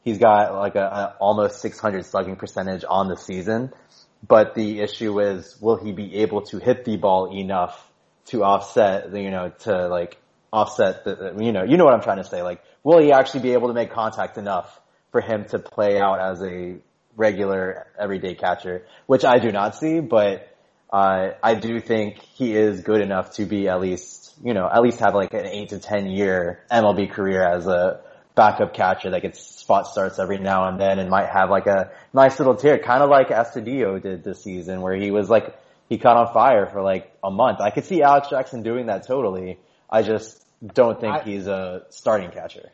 he's 0.07 0.19
got 0.19 0.55
like 0.55 0.77
a, 0.77 0.85
a 0.85 1.17
almost 1.19 1.61
600 1.61 2.07
slugging 2.07 2.37
percentage 2.37 2.85
on 2.89 3.09
the 3.09 3.17
season. 3.17 3.73
But 4.27 4.55
the 4.55 4.81
issue 4.81 5.21
is, 5.21 5.61
will 5.61 5.77
he 5.77 5.93
be 5.93 6.17
able 6.19 6.43
to 6.43 6.59
hit 6.59 6.85
the 6.85 6.97
ball 6.97 7.37
enough 7.37 7.93
to 8.27 8.45
offset, 8.45 9.15
you 9.15 9.31
know, 9.31 9.53
to 9.61 9.89
like 9.89 10.17
offset 10.53 11.05
the, 11.05 11.35
you 11.39 11.53
know, 11.53 11.65
you 11.65 11.77
know 11.77 11.85
what 11.85 11.93
I'm 11.93 12.03
trying 12.03 12.19
to 12.19 12.25
say. 12.25 12.43
Like, 12.43 12.63
will 12.85 13.03
he 13.03 13.13
actually 13.13 13.41
be 13.41 13.53
able 13.53 13.69
to 13.69 13.75
make 13.75 13.91
contact 13.91 14.39
enough 14.39 14.81
for 15.11 15.21
him 15.21 15.45
to 15.47 15.59
play 15.59 16.01
out 16.01 16.21
as 16.21 16.41
a 16.41 16.77
regular 17.17 17.89
everyday 17.99 18.37
catcher, 18.37 18.87
which 19.07 19.25
I 19.25 19.39
do 19.39 19.51
not 19.51 19.75
see, 19.75 20.01
but, 20.01 20.49
uh, 20.93 21.31
I 21.43 21.55
do 21.55 21.81
think 21.81 22.21
he 22.21 22.55
is 22.55 22.81
good 22.83 23.01
enough 23.01 23.35
to 23.35 23.45
be 23.45 23.69
at 23.69 23.81
least, 23.81 24.35
you 24.43 24.55
know, 24.55 24.69
at 24.73 24.83
least 24.83 25.01
have 25.01 25.15
like 25.15 25.35
an 25.35 25.47
eight 25.47 25.71
to 25.71 25.81
10 25.81 26.07
year 26.07 26.61
MLB 26.71 27.11
career 27.11 27.43
as 27.43 27.67
a 27.67 28.01
backup 28.37 28.75
catcher 28.75 29.11
that 29.11 29.23
gets 29.23 29.41
spot 29.41 29.89
starts 29.89 30.19
every 30.21 30.39
now 30.39 30.69
and 30.69 30.79
then 30.79 31.01
and 31.01 31.11
might 31.11 31.29
have 31.29 31.51
like 31.51 31.67
a 31.67 31.91
nice 32.13 32.39
little 32.39 32.55
tear, 32.55 32.79
kind 32.79 33.03
of 33.03 33.11
like 33.11 33.29
Astudillo 33.29 34.01
did 34.01 34.23
this 34.23 34.45
season 34.45 34.83
where 34.83 34.95
he 34.95 35.11
was 35.11 35.29
like, 35.29 35.59
he 35.89 35.99
caught 35.99 36.17
on 36.17 36.33
fire 36.33 36.67
for 36.67 36.83
like 36.83 37.11
a 37.25 37.31
month. 37.31 37.61
I 37.61 37.71
could 37.71 37.85
see 37.85 38.03
Alex 38.03 38.29
Jackson 38.29 38.63
doing 38.63 38.87
that 38.87 39.07
totally. 39.07 39.59
I 39.91 40.03
just 40.03 40.45
don't 40.63 41.01
think 41.01 41.15
I, 41.15 41.23
he's 41.23 41.47
a 41.47 41.87
starting 41.91 42.31
catcher. 42.31 42.71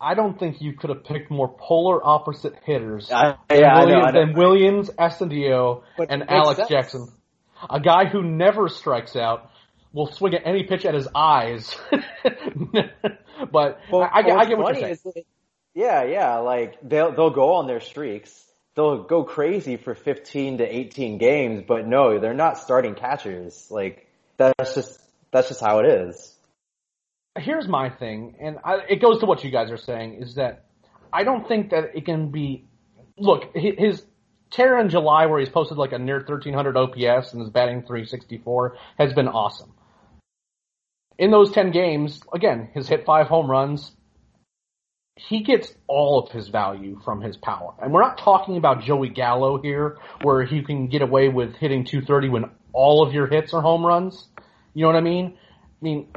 I 0.00 0.14
don't 0.14 0.38
think 0.38 0.62
you 0.62 0.72
could 0.74 0.90
have 0.90 1.04
picked 1.04 1.30
more 1.30 1.48
polar 1.48 2.04
opposite 2.06 2.54
hitters 2.64 3.10
I, 3.10 3.36
yeah, 3.50 3.56
than, 3.58 3.60
Williams, 3.60 3.80
I 3.80 3.84
know, 3.84 4.00
I 4.00 4.10
know. 4.10 4.20
than 4.20 4.34
Williams, 4.34 4.90
Astudillo, 4.90 5.82
and 6.08 6.30
Alex 6.30 6.58
sense. 6.58 6.68
Jackson. 6.70 7.08
A 7.68 7.80
guy 7.80 8.06
who 8.06 8.22
never 8.22 8.68
strikes 8.68 9.16
out 9.16 9.49
will 9.92 10.10
swing 10.12 10.34
at 10.34 10.42
any 10.46 10.64
pitch 10.64 10.84
at 10.84 10.94
his 10.94 11.08
eyes. 11.14 11.74
but 13.52 13.80
well, 13.90 14.02
I, 14.02 14.20
I, 14.20 14.36
I, 14.38 14.44
get 14.46 14.58
what 14.58 14.78
you're 14.78 14.94
saying. 14.94 15.24
yeah, 15.74 16.04
yeah, 16.04 16.38
like 16.38 16.76
they'll 16.82 17.12
they'll 17.12 17.30
go 17.30 17.54
on 17.54 17.66
their 17.66 17.80
streaks. 17.80 18.44
They'll 18.76 19.02
go 19.02 19.24
crazy 19.24 19.76
for 19.76 19.94
15 19.94 20.58
to 20.58 20.64
18 20.64 21.18
games, 21.18 21.64
but 21.66 21.86
no, 21.86 22.20
they're 22.20 22.34
not 22.34 22.58
starting 22.58 22.94
catchers. 22.94 23.66
Like 23.70 24.06
that's 24.36 24.74
just 24.74 25.00
that's 25.32 25.48
just 25.48 25.60
how 25.60 25.80
it 25.80 25.86
is 25.86 26.36
here's 27.38 27.68
my 27.68 27.90
thing, 27.90 28.36
and 28.40 28.58
I, 28.64 28.78
it 28.88 28.96
goes 29.00 29.20
to 29.20 29.26
what 29.26 29.44
you 29.44 29.50
guys 29.50 29.70
are 29.70 29.76
saying, 29.76 30.14
is 30.22 30.34
that 30.34 30.64
I 31.12 31.24
don't 31.24 31.46
think 31.46 31.70
that 31.70 31.96
it 31.96 32.04
can 32.04 32.30
be. 32.30 32.66
Look, 33.16 33.54
his 33.54 34.04
tear 34.50 34.78
in 34.78 34.88
July, 34.88 35.26
where 35.26 35.38
he's 35.38 35.48
posted 35.48 35.76
like 35.76 35.92
a 35.92 35.98
near 35.98 36.16
1300 36.16 36.76
OPS 36.76 37.32
and 37.32 37.42
is 37.42 37.50
batting 37.50 37.82
364, 37.82 38.76
has 38.98 39.12
been 39.12 39.28
awesome. 39.28 39.72
In 41.20 41.30
those 41.30 41.52
10 41.52 41.70
games, 41.70 42.18
again, 42.32 42.70
his 42.72 42.88
hit 42.88 43.04
five 43.04 43.26
home 43.26 43.50
runs. 43.50 43.92
He 45.16 45.42
gets 45.42 45.70
all 45.86 46.18
of 46.18 46.32
his 46.32 46.48
value 46.48 46.98
from 47.04 47.20
his 47.20 47.36
power. 47.36 47.74
And 47.78 47.92
we're 47.92 48.00
not 48.00 48.16
talking 48.16 48.56
about 48.56 48.80
Joey 48.84 49.10
Gallo 49.10 49.60
here, 49.60 49.98
where 50.22 50.44
he 50.44 50.62
can 50.62 50.88
get 50.88 51.02
away 51.02 51.28
with 51.28 51.56
hitting 51.56 51.84
230 51.84 52.30
when 52.30 52.44
all 52.72 53.06
of 53.06 53.12
your 53.12 53.26
hits 53.26 53.52
are 53.52 53.60
home 53.60 53.84
runs. 53.84 54.28
You 54.72 54.84
know 54.84 54.88
what 54.88 54.96
I 54.96 55.02
mean? 55.02 55.36
I 55.36 55.84
mean, 55.84 56.08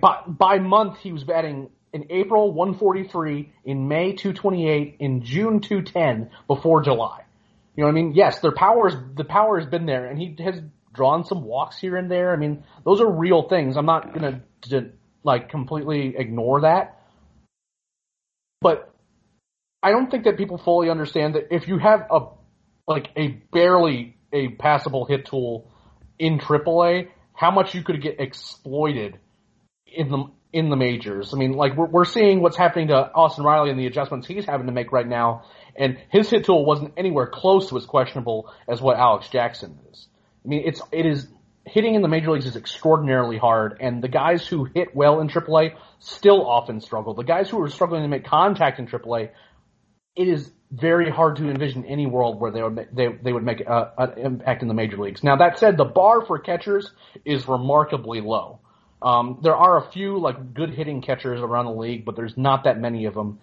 by, 0.00 0.22
by 0.26 0.58
month 0.58 0.98
he 0.98 1.12
was 1.12 1.22
batting 1.22 1.70
in 1.92 2.06
April 2.10 2.52
143, 2.52 3.52
in 3.64 3.86
May 3.86 4.14
228, 4.14 4.96
in 4.98 5.22
June 5.22 5.60
210 5.60 6.28
before 6.48 6.82
July. 6.82 7.22
You 7.76 7.82
know 7.82 7.86
what 7.86 7.92
I 7.92 8.02
mean? 8.02 8.14
Yes, 8.14 8.40
their 8.40 8.50
powers 8.50 8.94
the 9.14 9.22
power 9.22 9.60
has 9.60 9.68
been 9.68 9.86
there, 9.86 10.06
and 10.06 10.18
he 10.18 10.34
has 10.42 10.60
drawn 10.92 11.24
some 11.24 11.44
walks 11.44 11.78
here 11.78 11.96
and 11.96 12.10
there. 12.10 12.32
I 12.32 12.36
mean, 12.36 12.64
those 12.84 13.00
are 13.00 13.10
real 13.10 13.48
things. 13.48 13.76
I'm 13.76 13.86
not 13.86 14.12
gonna 14.14 14.42
like 15.22 15.48
completely 15.50 16.14
ignore 16.16 16.62
that, 16.62 17.00
but 18.60 18.92
I 19.82 19.90
don't 19.90 20.10
think 20.10 20.24
that 20.24 20.36
people 20.36 20.58
fully 20.58 20.90
understand 20.90 21.34
that 21.34 21.54
if 21.54 21.68
you 21.68 21.78
have 21.78 22.06
a 22.10 22.26
like 22.86 23.10
a 23.16 23.28
barely 23.52 24.16
a 24.32 24.48
passable 24.48 25.04
hit 25.06 25.26
tool 25.26 25.70
in 26.18 26.38
AAA, 26.38 27.08
how 27.32 27.50
much 27.50 27.74
you 27.74 27.82
could 27.82 28.02
get 28.02 28.20
exploited 28.20 29.18
in 29.86 30.10
the 30.10 30.24
in 30.52 30.68
the 30.68 30.76
majors. 30.76 31.32
I 31.32 31.38
mean, 31.38 31.52
like 31.52 31.76
we're 31.76 31.86
we're 31.86 32.04
seeing 32.04 32.40
what's 32.40 32.56
happening 32.56 32.88
to 32.88 33.12
Austin 33.12 33.44
Riley 33.44 33.70
and 33.70 33.78
the 33.78 33.86
adjustments 33.86 34.26
he's 34.26 34.44
having 34.44 34.66
to 34.66 34.72
make 34.72 34.92
right 34.92 35.06
now, 35.06 35.44
and 35.76 35.98
his 36.10 36.28
hit 36.28 36.44
tool 36.44 36.64
wasn't 36.64 36.94
anywhere 36.96 37.26
close 37.26 37.68
to 37.70 37.76
as 37.76 37.86
questionable 37.86 38.52
as 38.68 38.80
what 38.80 38.96
Alex 38.96 39.28
Jackson 39.28 39.78
is. 39.90 40.08
I 40.44 40.48
mean, 40.48 40.62
it's 40.64 40.80
it 40.92 41.06
is 41.06 41.28
hitting 41.66 41.94
in 41.94 42.02
the 42.02 42.08
major 42.08 42.30
leagues 42.30 42.46
is 42.46 42.56
extraordinarily 42.56 43.38
hard, 43.38 43.78
and 43.80 44.02
the 44.02 44.08
guys 44.08 44.46
who 44.46 44.64
hit 44.64 44.94
well 44.94 45.20
in 45.20 45.28
AAA 45.28 45.76
still 45.98 46.46
often 46.46 46.80
struggle. 46.80 47.14
The 47.14 47.24
guys 47.24 47.50
who 47.50 47.60
are 47.62 47.68
struggling 47.68 48.02
to 48.02 48.08
make 48.08 48.24
contact 48.24 48.78
in 48.78 48.86
AAA, 48.86 49.30
it 50.16 50.28
is 50.28 50.50
very 50.70 51.10
hard 51.10 51.36
to 51.36 51.50
envision 51.50 51.84
any 51.84 52.06
world 52.06 52.40
where 52.40 52.50
they 52.50 52.62
would 52.62 52.88
they 52.92 53.08
they 53.08 53.32
would 53.32 53.44
make 53.44 53.60
a, 53.60 53.92
an 53.98 54.18
impact 54.18 54.62
in 54.62 54.68
the 54.68 54.74
major 54.74 54.96
leagues. 54.96 55.22
Now 55.22 55.36
that 55.36 55.58
said, 55.58 55.76
the 55.76 55.84
bar 55.84 56.24
for 56.24 56.38
catchers 56.38 56.90
is 57.24 57.46
remarkably 57.48 58.20
low. 58.20 58.60
Um, 59.02 59.40
there 59.42 59.56
are 59.56 59.78
a 59.78 59.90
few 59.90 60.18
like 60.18 60.54
good 60.54 60.70
hitting 60.74 61.02
catchers 61.02 61.40
around 61.40 61.66
the 61.66 61.72
league, 61.72 62.04
but 62.04 62.16
there's 62.16 62.36
not 62.36 62.64
that 62.64 62.78
many 62.78 63.06
of 63.06 63.14
them. 63.14 63.40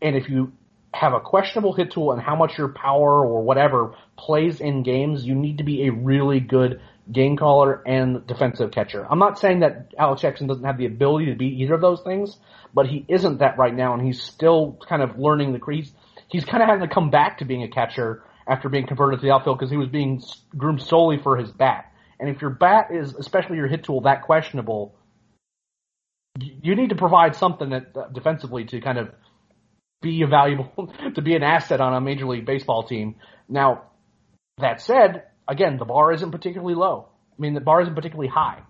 And 0.00 0.16
if 0.16 0.28
you 0.28 0.52
have 0.94 1.14
a 1.14 1.20
questionable 1.20 1.72
hit 1.72 1.90
tool 1.90 2.12
and 2.12 2.20
how 2.20 2.36
much 2.36 2.58
your 2.58 2.68
power 2.68 3.24
or 3.24 3.42
whatever 3.42 3.94
plays 4.16 4.60
in 4.60 4.82
games, 4.82 5.24
you 5.24 5.34
need 5.34 5.58
to 5.58 5.64
be 5.64 5.86
a 5.86 5.92
really 5.92 6.40
good 6.40 6.80
game 7.10 7.36
caller 7.36 7.82
and 7.86 8.26
defensive 8.26 8.70
catcher. 8.70 9.06
I'm 9.10 9.18
not 9.18 9.38
saying 9.38 9.60
that 9.60 9.92
Alex 9.98 10.22
Jackson 10.22 10.46
doesn't 10.46 10.64
have 10.64 10.78
the 10.78 10.86
ability 10.86 11.26
to 11.26 11.34
be 11.34 11.62
either 11.62 11.74
of 11.74 11.80
those 11.80 12.00
things, 12.02 12.36
but 12.74 12.86
he 12.86 13.04
isn't 13.08 13.38
that 13.38 13.58
right 13.58 13.74
now, 13.74 13.94
and 13.94 14.02
he's 14.02 14.22
still 14.22 14.78
kind 14.88 15.02
of 15.02 15.18
learning 15.18 15.52
the 15.52 15.58
crease. 15.58 15.90
He's 16.28 16.44
kind 16.44 16.62
of 16.62 16.68
having 16.68 16.88
to 16.88 16.94
come 16.94 17.10
back 17.10 17.38
to 17.38 17.44
being 17.44 17.62
a 17.62 17.68
catcher 17.68 18.22
after 18.46 18.68
being 18.68 18.86
converted 18.86 19.20
to 19.20 19.26
the 19.26 19.32
outfield 19.32 19.58
because 19.58 19.70
he 19.70 19.76
was 19.76 19.88
being 19.88 20.22
groomed 20.56 20.82
solely 20.82 21.18
for 21.18 21.36
his 21.36 21.50
bat. 21.50 21.92
And 22.20 22.28
if 22.28 22.40
your 22.40 22.50
bat 22.50 22.88
is, 22.92 23.14
especially 23.14 23.56
your 23.56 23.66
hit 23.66 23.84
tool, 23.84 24.02
that 24.02 24.22
questionable, 24.22 24.94
you 26.38 26.74
need 26.76 26.90
to 26.90 26.94
provide 26.94 27.36
something 27.36 27.70
that 27.70 27.96
uh, 27.96 28.08
defensively 28.08 28.64
to 28.66 28.80
kind 28.80 28.98
of 28.98 29.10
be 30.02 30.22
a 30.22 30.26
valuable, 30.26 30.92
to 31.14 31.22
be 31.22 31.34
an 31.34 31.42
asset 31.42 31.80
on 31.80 31.94
a 31.94 32.00
major 32.00 32.26
league 32.26 32.44
baseball 32.44 32.82
team. 32.82 33.14
Now, 33.48 33.84
that 34.58 34.80
said, 34.80 35.24
again, 35.48 35.78
the 35.78 35.84
bar 35.84 36.12
isn't 36.12 36.30
particularly 36.30 36.74
low. 36.74 37.08
I 37.38 37.40
mean, 37.40 37.54
the 37.54 37.60
bar 37.60 37.80
isn't 37.82 37.94
particularly 37.94 38.28
high, 38.28 38.60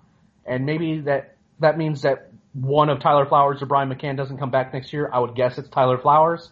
and 0.47 0.65
maybe 0.65 1.01
that 1.01 1.37
that 1.61 1.77
means 1.77 2.03
that 2.03 2.31
one 2.53 2.89
of 2.91 3.01
Tyler 3.01 3.27
Flowers 3.27 3.63
or 3.63 3.67
Brian 3.67 3.89
McCann 3.89 4.17
doesn't 4.17 4.39
come 4.39 4.51
back 4.51 4.73
next 4.73 4.93
year. 4.93 5.11
I 5.13 5.19
would 5.19 5.35
guess 5.35 5.59
it's 5.59 5.69
Tyler 5.69 5.99
Flowers, 5.99 6.51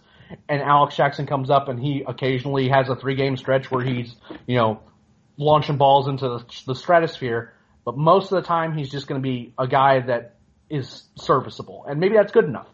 and 0.49 0.61
Alex 0.63 0.97
Jackson 0.97 1.27
comes 1.27 1.51
up 1.51 1.69
and 1.69 1.81
he 1.81 2.03
occasionally 2.07 2.69
has 2.69 2.89
a 2.89 2.97
three 2.97 3.15
game 3.15 3.37
stretch 3.37 3.71
where 3.71 3.85
he's 3.85 4.15
you 4.47 4.57
know 4.57 4.81
launching 5.37 5.77
balls 5.77 6.09
into 6.09 6.29
the, 6.29 6.45
the 6.67 6.75
stratosphere. 6.75 7.53
But 7.85 7.97
most 7.97 8.31
of 8.31 8.43
the 8.43 8.47
time, 8.47 8.77
he's 8.77 8.91
just 8.91 9.07
going 9.07 9.21
to 9.21 9.27
be 9.27 9.55
a 9.59 9.67
guy 9.67 10.01
that 10.01 10.37
is 10.69 11.05
serviceable, 11.17 11.85
and 11.89 11.99
maybe 11.99 12.15
that's 12.17 12.33
good 12.33 12.45
enough, 12.45 12.69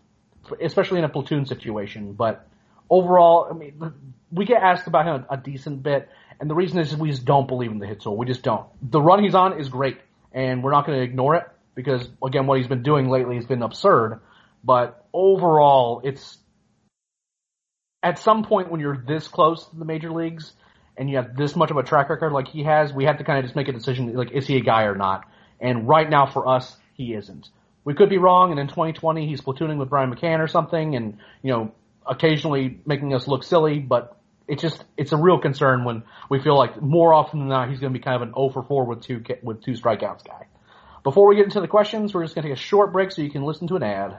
especially 0.62 0.98
in 0.98 1.04
a 1.04 1.08
platoon 1.08 1.46
situation. 1.46 2.12
But 2.12 2.46
overall, 2.90 3.48
I 3.50 3.54
mean, 3.54 3.92
we 4.30 4.44
get 4.44 4.62
asked 4.62 4.86
about 4.86 5.06
him 5.06 5.26
a, 5.30 5.36
decent 5.36 5.82
bit, 5.82 6.08
and 6.40 6.50
the 6.50 6.54
reason 6.54 6.78
is 6.78 6.94
we 6.96 7.10
just 7.10 7.24
don't 7.24 7.48
believe 7.48 7.70
in 7.70 7.78
the 7.78 7.86
hit 7.86 8.02
tool. 8.02 8.16
We 8.16 8.26
just 8.26 8.42
don't. 8.42 8.66
The 8.82 9.00
run 9.00 9.22
he's 9.22 9.34
on 9.34 9.58
is 9.60 9.68
great, 9.68 9.98
and 10.32 10.62
we're 10.62 10.72
not 10.72 10.86
going 10.86 10.98
to 10.98 11.04
ignore 11.04 11.36
it 11.36 11.44
because 11.74 12.08
again, 12.24 12.46
what 12.46 12.58
he's 12.58 12.66
been 12.66 12.82
doing 12.82 13.08
lately 13.08 13.36
has 13.36 13.46
been 13.46 13.62
absurd. 13.62 14.20
But 14.64 15.06
overall, 15.12 16.00
it's 16.02 16.38
at 18.02 18.18
some 18.18 18.44
point 18.44 18.70
when 18.70 18.80
you're 18.80 19.02
this 19.06 19.28
close 19.28 19.66
to 19.66 19.76
the 19.76 19.84
major 19.84 20.10
leagues 20.10 20.52
and 20.96 21.08
you 21.08 21.16
have 21.16 21.36
this 21.36 21.54
much 21.54 21.70
of 21.70 21.76
a 21.76 21.82
track 21.82 22.08
record 22.08 22.32
like 22.32 22.48
he 22.48 22.64
has, 22.64 22.92
we 22.92 23.04
have 23.04 23.18
to 23.18 23.24
kind 23.24 23.38
of 23.38 23.44
just 23.44 23.54
make 23.54 23.68
a 23.68 23.72
decision 23.72 24.12
like 24.14 24.32
is 24.32 24.46
he 24.46 24.56
a 24.56 24.60
guy 24.60 24.84
or 24.84 24.94
not? 24.94 25.24
And 25.60 25.86
right 25.86 26.08
now 26.08 26.26
for 26.26 26.48
us, 26.48 26.76
he 26.94 27.14
isn't. 27.14 27.48
We 27.86 27.94
could 27.94 28.10
be 28.10 28.18
wrong, 28.18 28.50
and 28.50 28.58
in 28.58 28.66
2020 28.66 29.28
he's 29.28 29.40
platooning 29.40 29.78
with 29.78 29.88
Brian 29.88 30.12
McCann 30.12 30.40
or 30.40 30.48
something, 30.48 30.96
and 30.96 31.18
you 31.42 31.52
know 31.52 31.72
occasionally 32.04 32.80
making 32.84 33.14
us 33.14 33.28
look 33.28 33.44
silly, 33.44 33.78
but 33.78 34.20
it's 34.48 34.60
just 34.60 34.84
it's 34.96 35.12
a 35.12 35.16
real 35.16 35.38
concern 35.38 35.84
when 35.84 36.02
we 36.28 36.40
feel 36.40 36.58
like 36.58 36.82
more 36.82 37.14
often 37.14 37.38
than 37.38 37.48
not 37.48 37.70
he's 37.70 37.78
going 37.78 37.92
to 37.92 37.98
be 37.98 38.02
kind 38.02 38.16
of 38.16 38.22
an 38.22 38.34
0 38.34 38.50
for 38.50 38.64
4 38.64 38.84
with 38.86 39.02
two 39.02 39.22
with 39.40 39.62
two 39.62 39.72
strikeouts 39.72 40.24
guy. 40.24 40.48
Before 41.04 41.28
we 41.28 41.36
get 41.36 41.44
into 41.44 41.60
the 41.60 41.68
questions, 41.68 42.12
we're 42.12 42.24
just 42.24 42.34
going 42.34 42.42
to 42.42 42.48
take 42.48 42.58
a 42.58 42.60
short 42.60 42.92
break 42.92 43.12
so 43.12 43.22
you 43.22 43.30
can 43.30 43.44
listen 43.44 43.68
to 43.68 43.76
an 43.76 43.84
ad. 43.84 44.18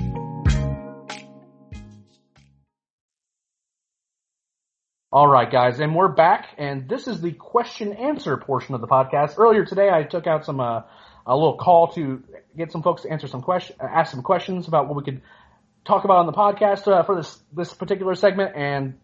All 5.13 5.27
right, 5.27 5.51
guys, 5.51 5.81
and 5.81 5.93
we're 5.93 6.07
back, 6.07 6.47
and 6.57 6.87
this 6.87 7.05
is 7.05 7.19
the 7.19 7.33
question 7.33 7.91
answer 7.91 8.37
portion 8.37 8.75
of 8.75 8.79
the 8.79 8.87
podcast. 8.87 9.37
Earlier 9.37 9.65
today, 9.65 9.89
I 9.89 10.03
took 10.03 10.25
out 10.25 10.45
some 10.45 10.61
uh, 10.61 10.83
a 11.25 11.35
little 11.35 11.57
call 11.57 11.89
to 11.95 12.23
get 12.55 12.71
some 12.71 12.81
folks 12.81 13.01
to 13.01 13.11
answer 13.11 13.27
some 13.27 13.41
question, 13.41 13.75
ask 13.81 14.09
some 14.11 14.23
questions 14.23 14.69
about 14.69 14.87
what 14.87 14.95
we 14.95 15.03
could 15.03 15.21
talk 15.83 16.05
about 16.05 16.19
on 16.19 16.27
the 16.27 16.31
podcast 16.31 16.87
uh, 16.87 17.03
for 17.03 17.17
this 17.17 17.37
this 17.51 17.73
particular 17.73 18.15
segment. 18.15 18.55
And 18.55 18.99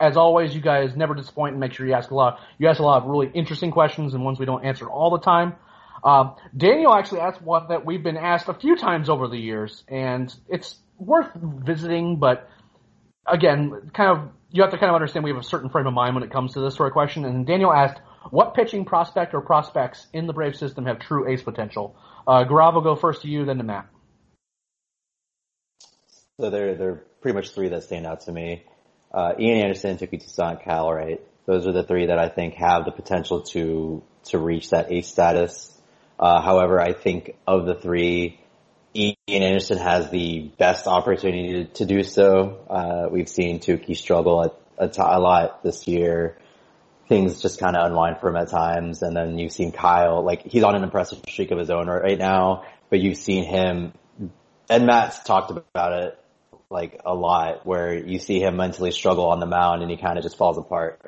as 0.00 0.16
always, 0.16 0.52
you 0.56 0.60
guys 0.60 0.96
never 0.96 1.14
disappoint 1.14 1.52
and 1.52 1.60
make 1.60 1.72
sure 1.72 1.86
you 1.86 1.92
ask 1.92 2.10
a 2.10 2.16
lot. 2.16 2.40
You 2.58 2.66
ask 2.66 2.80
a 2.80 2.82
lot 2.82 3.04
of 3.04 3.08
really 3.08 3.30
interesting 3.32 3.70
questions 3.70 4.12
and 4.12 4.24
ones 4.24 4.40
we 4.40 4.46
don't 4.46 4.64
answer 4.64 4.88
all 4.88 5.12
the 5.12 5.20
time. 5.20 5.54
Um, 6.02 6.34
Daniel 6.56 6.92
actually 6.92 7.20
asked 7.20 7.40
one 7.40 7.68
that 7.68 7.86
we've 7.86 8.02
been 8.02 8.16
asked 8.16 8.48
a 8.48 8.54
few 8.54 8.74
times 8.74 9.08
over 9.08 9.28
the 9.28 9.38
years, 9.38 9.84
and 9.86 10.34
it's 10.48 10.74
worth 10.98 11.30
visiting, 11.36 12.16
but 12.16 12.50
again, 13.24 13.92
kind 13.94 14.18
of 14.18 14.30
you 14.54 14.62
have 14.62 14.70
to 14.70 14.78
kind 14.78 14.88
of 14.88 14.94
understand 14.94 15.24
we 15.24 15.32
have 15.32 15.40
a 15.40 15.42
certain 15.42 15.68
frame 15.68 15.88
of 15.88 15.94
mind 15.94 16.14
when 16.14 16.22
it 16.22 16.30
comes 16.30 16.52
to 16.52 16.60
this 16.60 16.76
sort 16.76 16.86
of 16.86 16.92
question. 16.92 17.24
And 17.24 17.44
Daniel 17.44 17.72
asked, 17.72 18.00
what 18.30 18.54
pitching 18.54 18.84
prospect 18.84 19.34
or 19.34 19.40
prospects 19.40 20.06
in 20.12 20.28
the 20.28 20.32
Brave 20.32 20.54
system 20.54 20.86
have 20.86 21.00
true 21.00 21.28
ace 21.28 21.42
potential? 21.42 21.96
Uh, 22.24 22.44
Gaurav 22.44 22.74
will 22.74 22.80
go 22.80 22.94
first 22.94 23.22
to 23.22 23.28
you, 23.28 23.44
then 23.44 23.58
to 23.58 23.64
Matt. 23.64 23.88
So 26.38 26.50
there, 26.50 26.76
there 26.76 26.90
are 26.90 27.04
pretty 27.20 27.34
much 27.34 27.50
three 27.50 27.68
that 27.70 27.82
stand 27.82 28.06
out 28.06 28.20
to 28.22 28.32
me. 28.32 28.62
Uh, 29.12 29.32
Ian 29.40 29.58
Anderson, 29.58 29.98
Touki 29.98 30.22
Toussaint, 30.22 30.64
Kyle 30.64 30.92
Wright. 30.92 31.20
Those 31.46 31.66
are 31.66 31.72
the 31.72 31.82
three 31.82 32.06
that 32.06 32.18
I 32.20 32.28
think 32.28 32.54
have 32.54 32.84
the 32.84 32.92
potential 32.92 33.42
to, 33.42 34.04
to 34.26 34.38
reach 34.38 34.70
that 34.70 34.92
ace 34.92 35.08
status. 35.08 35.76
Uh, 36.16 36.40
however, 36.40 36.80
I 36.80 36.92
think 36.92 37.36
of 37.44 37.66
the 37.66 37.74
three, 37.74 38.40
Ian 38.94 39.16
Anderson 39.28 39.78
has 39.78 40.10
the 40.10 40.52
best 40.56 40.86
opportunity 40.86 41.64
to, 41.64 41.84
do 41.84 42.04
so. 42.04 42.64
Uh, 42.70 43.08
we've 43.10 43.28
seen 43.28 43.58
Touki 43.58 43.96
struggle 43.96 44.54
a, 44.78 44.90
a 44.96 45.18
lot 45.18 45.64
this 45.64 45.88
year. 45.88 46.38
Things 47.08 47.42
just 47.42 47.58
kind 47.58 47.76
of 47.76 47.86
unwind 47.86 48.18
for 48.20 48.28
him 48.28 48.36
at 48.36 48.50
times. 48.50 49.02
And 49.02 49.16
then 49.16 49.38
you've 49.38 49.52
seen 49.52 49.72
Kyle, 49.72 50.24
like 50.24 50.44
he's 50.44 50.62
on 50.62 50.76
an 50.76 50.84
impressive 50.84 51.18
streak 51.28 51.50
of 51.50 51.58
his 51.58 51.70
own 51.70 51.88
right 51.88 52.18
now, 52.18 52.64
but 52.88 53.00
you've 53.00 53.18
seen 53.18 53.44
him, 53.44 53.92
and 54.70 54.86
Matt's 54.86 55.22
talked 55.24 55.50
about 55.50 56.04
it 56.04 56.18
like 56.70 57.00
a 57.04 57.14
lot 57.14 57.66
where 57.66 57.94
you 57.94 58.18
see 58.18 58.40
him 58.40 58.56
mentally 58.56 58.90
struggle 58.92 59.26
on 59.26 59.40
the 59.40 59.46
mound 59.46 59.82
and 59.82 59.90
he 59.90 59.96
kind 59.96 60.18
of 60.18 60.24
just 60.24 60.36
falls 60.36 60.56
apart. 60.56 61.00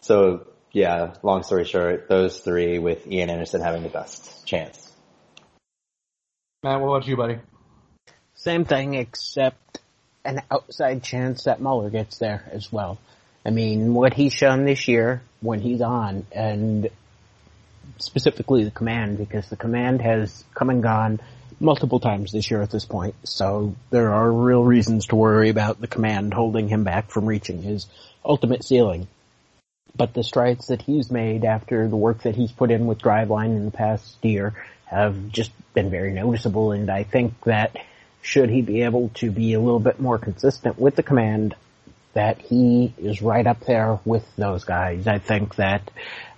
So 0.00 0.46
yeah, 0.72 1.14
long 1.22 1.42
story 1.42 1.64
short, 1.64 2.08
those 2.08 2.40
three 2.40 2.78
with 2.78 3.06
Ian 3.06 3.30
Anderson 3.30 3.60
having 3.60 3.82
the 3.82 3.88
best 3.88 4.46
chance. 4.46 4.89
Matt, 6.62 6.78
what 6.82 6.88
about 6.88 7.06
you, 7.08 7.16
buddy? 7.16 7.38
Same 8.34 8.66
thing, 8.66 8.92
except 8.92 9.80
an 10.26 10.42
outside 10.50 11.02
chance 11.02 11.44
that 11.44 11.58
Muller 11.58 11.88
gets 11.88 12.18
there 12.18 12.46
as 12.52 12.70
well. 12.70 12.98
I 13.46 13.50
mean, 13.50 13.94
what 13.94 14.12
he's 14.12 14.34
shown 14.34 14.66
this 14.66 14.86
year 14.86 15.22
when 15.40 15.60
he's 15.60 15.80
on, 15.80 16.26
and 16.32 16.90
specifically 17.96 18.64
the 18.64 18.70
command, 18.70 19.16
because 19.16 19.48
the 19.48 19.56
command 19.56 20.02
has 20.02 20.44
come 20.54 20.68
and 20.68 20.82
gone 20.82 21.20
multiple 21.60 21.98
times 21.98 22.32
this 22.32 22.50
year 22.50 22.60
at 22.60 22.70
this 22.70 22.84
point, 22.84 23.14
so 23.24 23.74
there 23.88 24.12
are 24.12 24.30
real 24.30 24.62
reasons 24.62 25.06
to 25.06 25.16
worry 25.16 25.48
about 25.48 25.80
the 25.80 25.86
command 25.86 26.34
holding 26.34 26.68
him 26.68 26.84
back 26.84 27.10
from 27.10 27.24
reaching 27.24 27.62
his 27.62 27.86
ultimate 28.22 28.64
ceiling. 28.64 29.08
But 29.96 30.12
the 30.12 30.22
strides 30.22 30.66
that 30.66 30.82
he's 30.82 31.10
made 31.10 31.46
after 31.46 31.88
the 31.88 31.96
work 31.96 32.24
that 32.24 32.36
he's 32.36 32.52
put 32.52 32.70
in 32.70 32.86
with 32.86 32.98
Driveline 32.98 33.56
in 33.56 33.64
the 33.64 33.70
past 33.70 34.22
year 34.22 34.54
have 34.90 35.28
just 35.28 35.52
been 35.72 35.88
very 35.88 36.12
noticeable 36.12 36.72
and 36.72 36.90
I 36.90 37.04
think 37.04 37.34
that 37.44 37.76
should 38.22 38.50
he 38.50 38.60
be 38.60 38.82
able 38.82 39.10
to 39.14 39.30
be 39.30 39.54
a 39.54 39.60
little 39.60 39.80
bit 39.80 40.00
more 40.00 40.18
consistent 40.18 40.78
with 40.78 40.96
the 40.96 41.02
command 41.02 41.54
that 42.12 42.40
he 42.40 42.92
is 42.98 43.22
right 43.22 43.46
up 43.46 43.60
there 43.60 44.00
with 44.04 44.24
those 44.36 44.64
guys. 44.64 45.06
I 45.06 45.18
think 45.18 45.54
that 45.56 45.88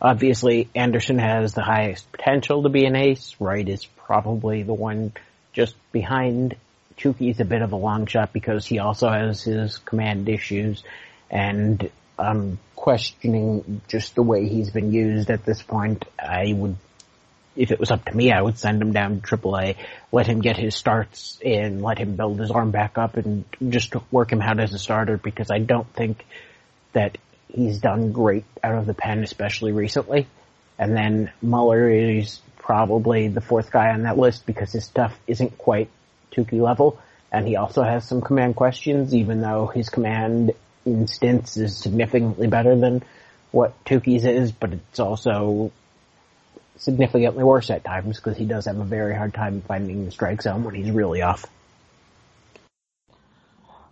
obviously 0.00 0.68
Anderson 0.74 1.18
has 1.18 1.54
the 1.54 1.62
highest 1.62 2.12
potential 2.12 2.62
to 2.64 2.68
be 2.68 2.84
an 2.84 2.94
ace. 2.94 3.34
Wright 3.40 3.66
is 3.66 3.86
probably 3.86 4.62
the 4.62 4.74
one 4.74 5.12
just 5.54 5.74
behind. 5.90 6.56
Touki's 6.98 7.40
a 7.40 7.46
bit 7.46 7.62
of 7.62 7.72
a 7.72 7.76
long 7.76 8.04
shot 8.04 8.34
because 8.34 8.66
he 8.66 8.78
also 8.78 9.08
has 9.08 9.42
his 9.42 9.78
command 9.78 10.28
issues 10.28 10.84
and 11.30 11.90
I'm 12.18 12.58
questioning 12.76 13.80
just 13.88 14.14
the 14.14 14.22
way 14.22 14.46
he's 14.46 14.70
been 14.70 14.92
used 14.92 15.30
at 15.30 15.46
this 15.46 15.62
point. 15.62 16.04
I 16.18 16.52
would 16.52 16.76
if 17.56 17.70
it 17.70 17.78
was 17.78 17.90
up 17.90 18.04
to 18.06 18.16
me, 18.16 18.32
I 18.32 18.40
would 18.40 18.58
send 18.58 18.80
him 18.80 18.92
down 18.92 19.20
to 19.20 19.36
AAA, 19.36 19.76
let 20.10 20.26
him 20.26 20.40
get 20.40 20.56
his 20.56 20.74
starts 20.74 21.38
in, 21.40 21.82
let 21.82 21.98
him 21.98 22.16
build 22.16 22.38
his 22.38 22.50
arm 22.50 22.70
back 22.70 22.96
up 22.98 23.16
and 23.16 23.44
just 23.68 23.94
work 24.10 24.32
him 24.32 24.40
out 24.40 24.60
as 24.60 24.72
a 24.72 24.78
starter 24.78 25.18
because 25.18 25.50
I 25.50 25.58
don't 25.58 25.92
think 25.94 26.24
that 26.92 27.18
he's 27.48 27.78
done 27.78 28.12
great 28.12 28.44
out 28.62 28.76
of 28.76 28.86
the 28.86 28.94
pen, 28.94 29.22
especially 29.22 29.72
recently. 29.72 30.26
And 30.78 30.96
then 30.96 31.30
Muller 31.42 31.88
is 31.90 32.40
probably 32.58 33.28
the 33.28 33.40
fourth 33.40 33.70
guy 33.70 33.90
on 33.90 34.02
that 34.02 34.18
list 34.18 34.46
because 34.46 34.72
his 34.72 34.84
stuff 34.84 35.18
isn't 35.26 35.58
quite 35.58 35.90
Touki 36.32 36.60
level. 36.60 36.98
And 37.30 37.46
he 37.46 37.56
also 37.56 37.82
has 37.82 38.06
some 38.06 38.20
command 38.20 38.56
questions, 38.56 39.14
even 39.14 39.40
though 39.40 39.66
his 39.66 39.88
command 39.88 40.52
instance 40.84 41.56
is 41.56 41.76
significantly 41.76 42.46
better 42.46 42.76
than 42.76 43.02
what 43.50 43.84
Touki's 43.84 44.24
is, 44.24 44.52
but 44.52 44.72
it's 44.72 44.98
also 44.98 45.70
significantly 46.82 47.44
worse 47.44 47.70
at 47.70 47.84
times 47.84 48.16
because 48.16 48.36
he 48.36 48.44
does 48.44 48.66
have 48.66 48.76
a 48.76 48.84
very 48.84 49.14
hard 49.14 49.32
time 49.32 49.62
finding 49.62 50.04
the 50.04 50.10
strike 50.10 50.42
zone 50.42 50.64
when 50.64 50.74
he's 50.74 50.90
really 50.90 51.22
off. 51.22 51.46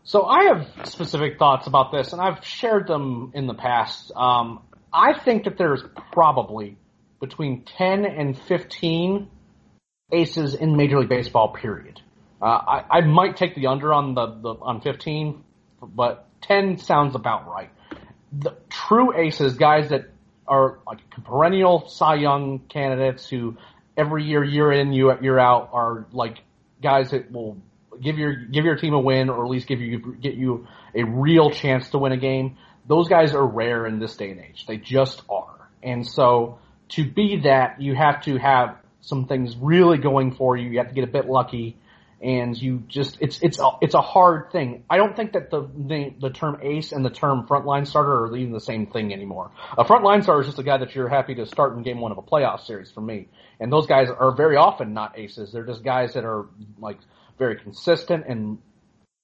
So 0.02 0.24
I 0.24 0.44
have 0.46 0.88
specific 0.88 1.38
thoughts 1.38 1.68
about 1.68 1.92
this, 1.92 2.12
and 2.12 2.20
I've 2.20 2.44
shared 2.44 2.88
them 2.88 3.30
in 3.32 3.46
the 3.46 3.54
past. 3.54 4.10
Um, 4.16 4.60
I 4.92 5.16
think 5.16 5.44
that 5.44 5.56
there's 5.56 5.84
probably 6.10 6.76
between 7.20 7.62
10 7.78 8.04
and 8.06 8.36
15 8.36 9.28
aces 10.10 10.54
in 10.54 10.76
Major 10.76 10.98
League 10.98 11.08
Baseball. 11.08 11.52
Period. 11.52 12.00
Uh, 12.42 12.46
I, 12.46 12.84
I 12.90 13.00
might 13.02 13.36
take 13.36 13.54
the 13.54 13.68
under 13.68 13.92
on 13.92 14.14
the, 14.14 14.26
the 14.26 14.54
on 14.60 14.80
15, 14.80 15.44
but 15.80 16.26
10 16.42 16.78
sounds 16.78 17.14
about 17.14 17.46
right. 17.46 17.70
The 18.32 18.56
true 18.68 19.16
aces, 19.16 19.54
guys 19.54 19.90
that 19.90 20.09
are 20.50 20.80
like 20.86 20.98
perennial 21.24 21.88
Cy 21.88 22.16
Young 22.16 22.58
candidates 22.68 23.28
who 23.28 23.56
every 23.96 24.24
year, 24.24 24.42
year 24.42 24.72
in, 24.72 24.92
year 24.92 25.38
out, 25.38 25.70
are 25.72 26.06
like 26.12 26.38
guys 26.82 27.12
that 27.12 27.30
will 27.30 27.56
give 28.02 28.18
your 28.18 28.34
give 28.34 28.64
your 28.64 28.76
team 28.76 28.92
a 28.92 29.00
win 29.00 29.30
or 29.30 29.44
at 29.44 29.50
least 29.50 29.68
give 29.68 29.80
you 29.80 30.16
get 30.20 30.34
you 30.34 30.66
a 30.94 31.04
real 31.04 31.50
chance 31.50 31.90
to 31.90 31.98
win 31.98 32.12
a 32.12 32.16
game. 32.16 32.56
Those 32.86 33.08
guys 33.08 33.34
are 33.34 33.46
rare 33.46 33.86
in 33.86 34.00
this 34.00 34.16
day 34.16 34.32
and 34.32 34.40
age. 34.40 34.66
They 34.66 34.76
just 34.76 35.22
are. 35.30 35.68
And 35.82 36.06
so 36.06 36.58
to 36.90 37.08
be 37.08 37.42
that, 37.44 37.80
you 37.80 37.94
have 37.94 38.22
to 38.24 38.36
have 38.36 38.76
some 39.02 39.26
things 39.26 39.56
really 39.56 39.98
going 39.98 40.34
for 40.34 40.56
you. 40.56 40.68
You 40.68 40.78
have 40.78 40.88
to 40.88 40.94
get 40.94 41.04
a 41.04 41.12
bit 41.12 41.26
lucky 41.26 41.78
and 42.22 42.60
you 42.60 42.82
just 42.86 43.16
it's 43.20 43.38
it's 43.40 43.58
a, 43.58 43.70
it's 43.80 43.94
a 43.94 44.00
hard 44.00 44.52
thing. 44.52 44.84
I 44.90 44.98
don't 44.98 45.16
think 45.16 45.32
that 45.32 45.50
the, 45.50 45.62
the 45.62 46.14
the 46.20 46.30
term 46.30 46.58
ace 46.62 46.92
and 46.92 47.04
the 47.04 47.10
term 47.10 47.46
frontline 47.46 47.86
starter 47.86 48.24
are 48.24 48.36
even 48.36 48.52
the 48.52 48.60
same 48.60 48.86
thing 48.86 49.12
anymore. 49.12 49.50
A 49.78 49.84
frontline 49.84 50.22
starter 50.22 50.42
is 50.42 50.48
just 50.48 50.58
a 50.58 50.62
guy 50.62 50.76
that 50.78 50.94
you're 50.94 51.08
happy 51.08 51.34
to 51.36 51.46
start 51.46 51.76
in 51.76 51.82
game 51.82 52.00
one 52.00 52.12
of 52.12 52.18
a 52.18 52.22
playoff 52.22 52.66
series 52.66 52.90
for 52.90 53.00
me. 53.00 53.28
And 53.58 53.72
those 53.72 53.86
guys 53.86 54.08
are 54.10 54.34
very 54.34 54.56
often 54.56 54.92
not 54.92 55.18
aces. 55.18 55.52
They're 55.52 55.64
just 55.64 55.82
guys 55.82 56.14
that 56.14 56.24
are 56.24 56.46
like 56.78 56.98
very 57.38 57.56
consistent 57.56 58.26
and 58.28 58.58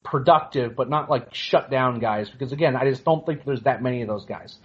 productive, 0.03 0.75
but 0.75 0.89
not 0.89 1.11
like 1.11 1.35
shut 1.35 1.71
down 1.71 1.99
guys. 1.99 2.31
Because 2.31 2.53
again, 2.53 2.77
I 2.77 2.89
just 2.89 3.05
don't 3.05 3.27
think 3.27 3.45
there's 3.45 3.63
that 3.63 3.83
many 3.83 4.01
of 4.03 4.09
those 4.09 4.25
guys. 4.25 4.59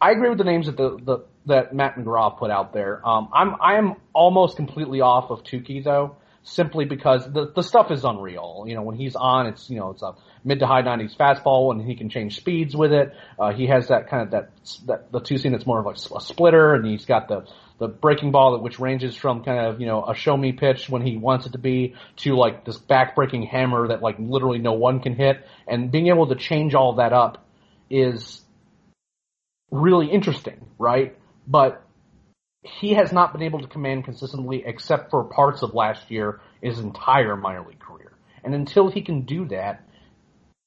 I 0.00 0.10
agree 0.12 0.28
with 0.28 0.38
the 0.38 0.44
names 0.44 0.66
that 0.66 0.76
the, 0.76 0.98
the 1.04 1.18
that 1.46 1.74
Matt 1.74 1.96
McGraw 1.96 2.36
put 2.36 2.50
out 2.50 2.72
there. 2.72 3.06
Um, 3.06 3.28
I'm 3.32 3.54
I 3.60 3.76
am 3.76 3.94
almost 4.12 4.56
completely 4.56 5.00
off 5.00 5.30
of 5.30 5.44
Touki 5.44 5.84
though, 5.84 6.16
simply 6.42 6.84
because 6.84 7.30
the 7.32 7.52
the 7.54 7.62
stuff 7.62 7.90
is 7.90 8.04
unreal. 8.04 8.64
You 8.66 8.74
know, 8.74 8.82
when 8.82 8.96
he's 8.96 9.16
on, 9.16 9.46
it's 9.46 9.68
you 9.68 9.78
know 9.78 9.90
it's 9.90 10.02
a 10.02 10.14
mid 10.44 10.60
to 10.60 10.66
high 10.66 10.82
90s 10.82 11.16
fastball, 11.16 11.72
and 11.72 11.82
he 11.82 11.94
can 11.96 12.08
change 12.08 12.36
speeds 12.36 12.74
with 12.74 12.92
it. 12.92 13.12
Uh, 13.38 13.52
he 13.52 13.66
has 13.66 13.88
that 13.88 14.08
kind 14.08 14.22
of 14.22 14.30
that 14.30 14.50
that 14.86 15.12
the 15.12 15.20
two 15.20 15.38
seam 15.38 15.52
that's 15.52 15.66
more 15.66 15.80
of 15.80 15.86
like 15.86 15.96
a 15.96 16.20
splitter, 16.20 16.74
and 16.74 16.86
he's 16.86 17.04
got 17.04 17.28
the 17.28 17.46
the 17.78 17.88
breaking 17.88 18.30
ball 18.30 18.58
which 18.60 18.78
ranges 18.78 19.16
from 19.16 19.42
kind 19.42 19.66
of 19.66 19.80
you 19.80 19.86
know 19.86 20.04
a 20.04 20.14
show 20.14 20.36
me 20.36 20.52
pitch 20.52 20.88
when 20.88 21.02
he 21.02 21.16
wants 21.16 21.46
it 21.46 21.52
to 21.52 21.58
be 21.58 21.94
to 22.16 22.36
like 22.36 22.64
this 22.64 22.78
back 22.78 23.14
breaking 23.14 23.42
hammer 23.42 23.88
that 23.88 24.02
like 24.02 24.16
literally 24.18 24.58
no 24.58 24.72
one 24.72 25.00
can 25.00 25.14
hit, 25.14 25.46
and 25.66 25.90
being 25.90 26.08
able 26.08 26.28
to 26.28 26.34
change 26.34 26.74
all 26.74 26.94
that 26.96 27.12
up 27.12 27.46
is 27.90 28.42
really 29.70 30.10
interesting, 30.10 30.66
right? 30.78 31.16
But 31.46 31.84
he 32.62 32.94
has 32.94 33.12
not 33.12 33.32
been 33.32 33.42
able 33.42 33.60
to 33.60 33.68
command 33.68 34.04
consistently 34.04 34.62
except 34.66 35.10
for 35.10 35.24
parts 35.24 35.62
of 35.62 35.74
last 35.74 36.10
year 36.10 36.40
his 36.62 36.78
entire 36.78 37.36
minor 37.36 37.66
league 37.66 37.78
career. 37.78 38.12
And 38.44 38.54
until 38.54 38.90
he 38.90 39.02
can 39.02 39.22
do 39.22 39.46
that, 39.46 39.82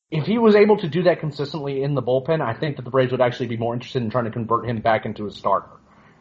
if 0.09 0.25
he 0.25 0.37
was 0.37 0.55
able 0.55 0.77
to 0.77 0.87
do 0.87 1.03
that 1.03 1.19
consistently 1.19 1.81
in 1.81 1.95
the 1.95 2.01
bullpen, 2.01 2.41
I 2.41 2.53
think 2.53 2.75
that 2.75 2.83
the 2.83 2.91
Braves 2.91 3.11
would 3.11 3.21
actually 3.21 3.47
be 3.47 3.57
more 3.57 3.73
interested 3.73 4.01
in 4.03 4.09
trying 4.09 4.25
to 4.25 4.31
convert 4.31 4.67
him 4.67 4.79
back 4.79 5.05
into 5.05 5.25
a 5.27 5.31
starter. 5.31 5.69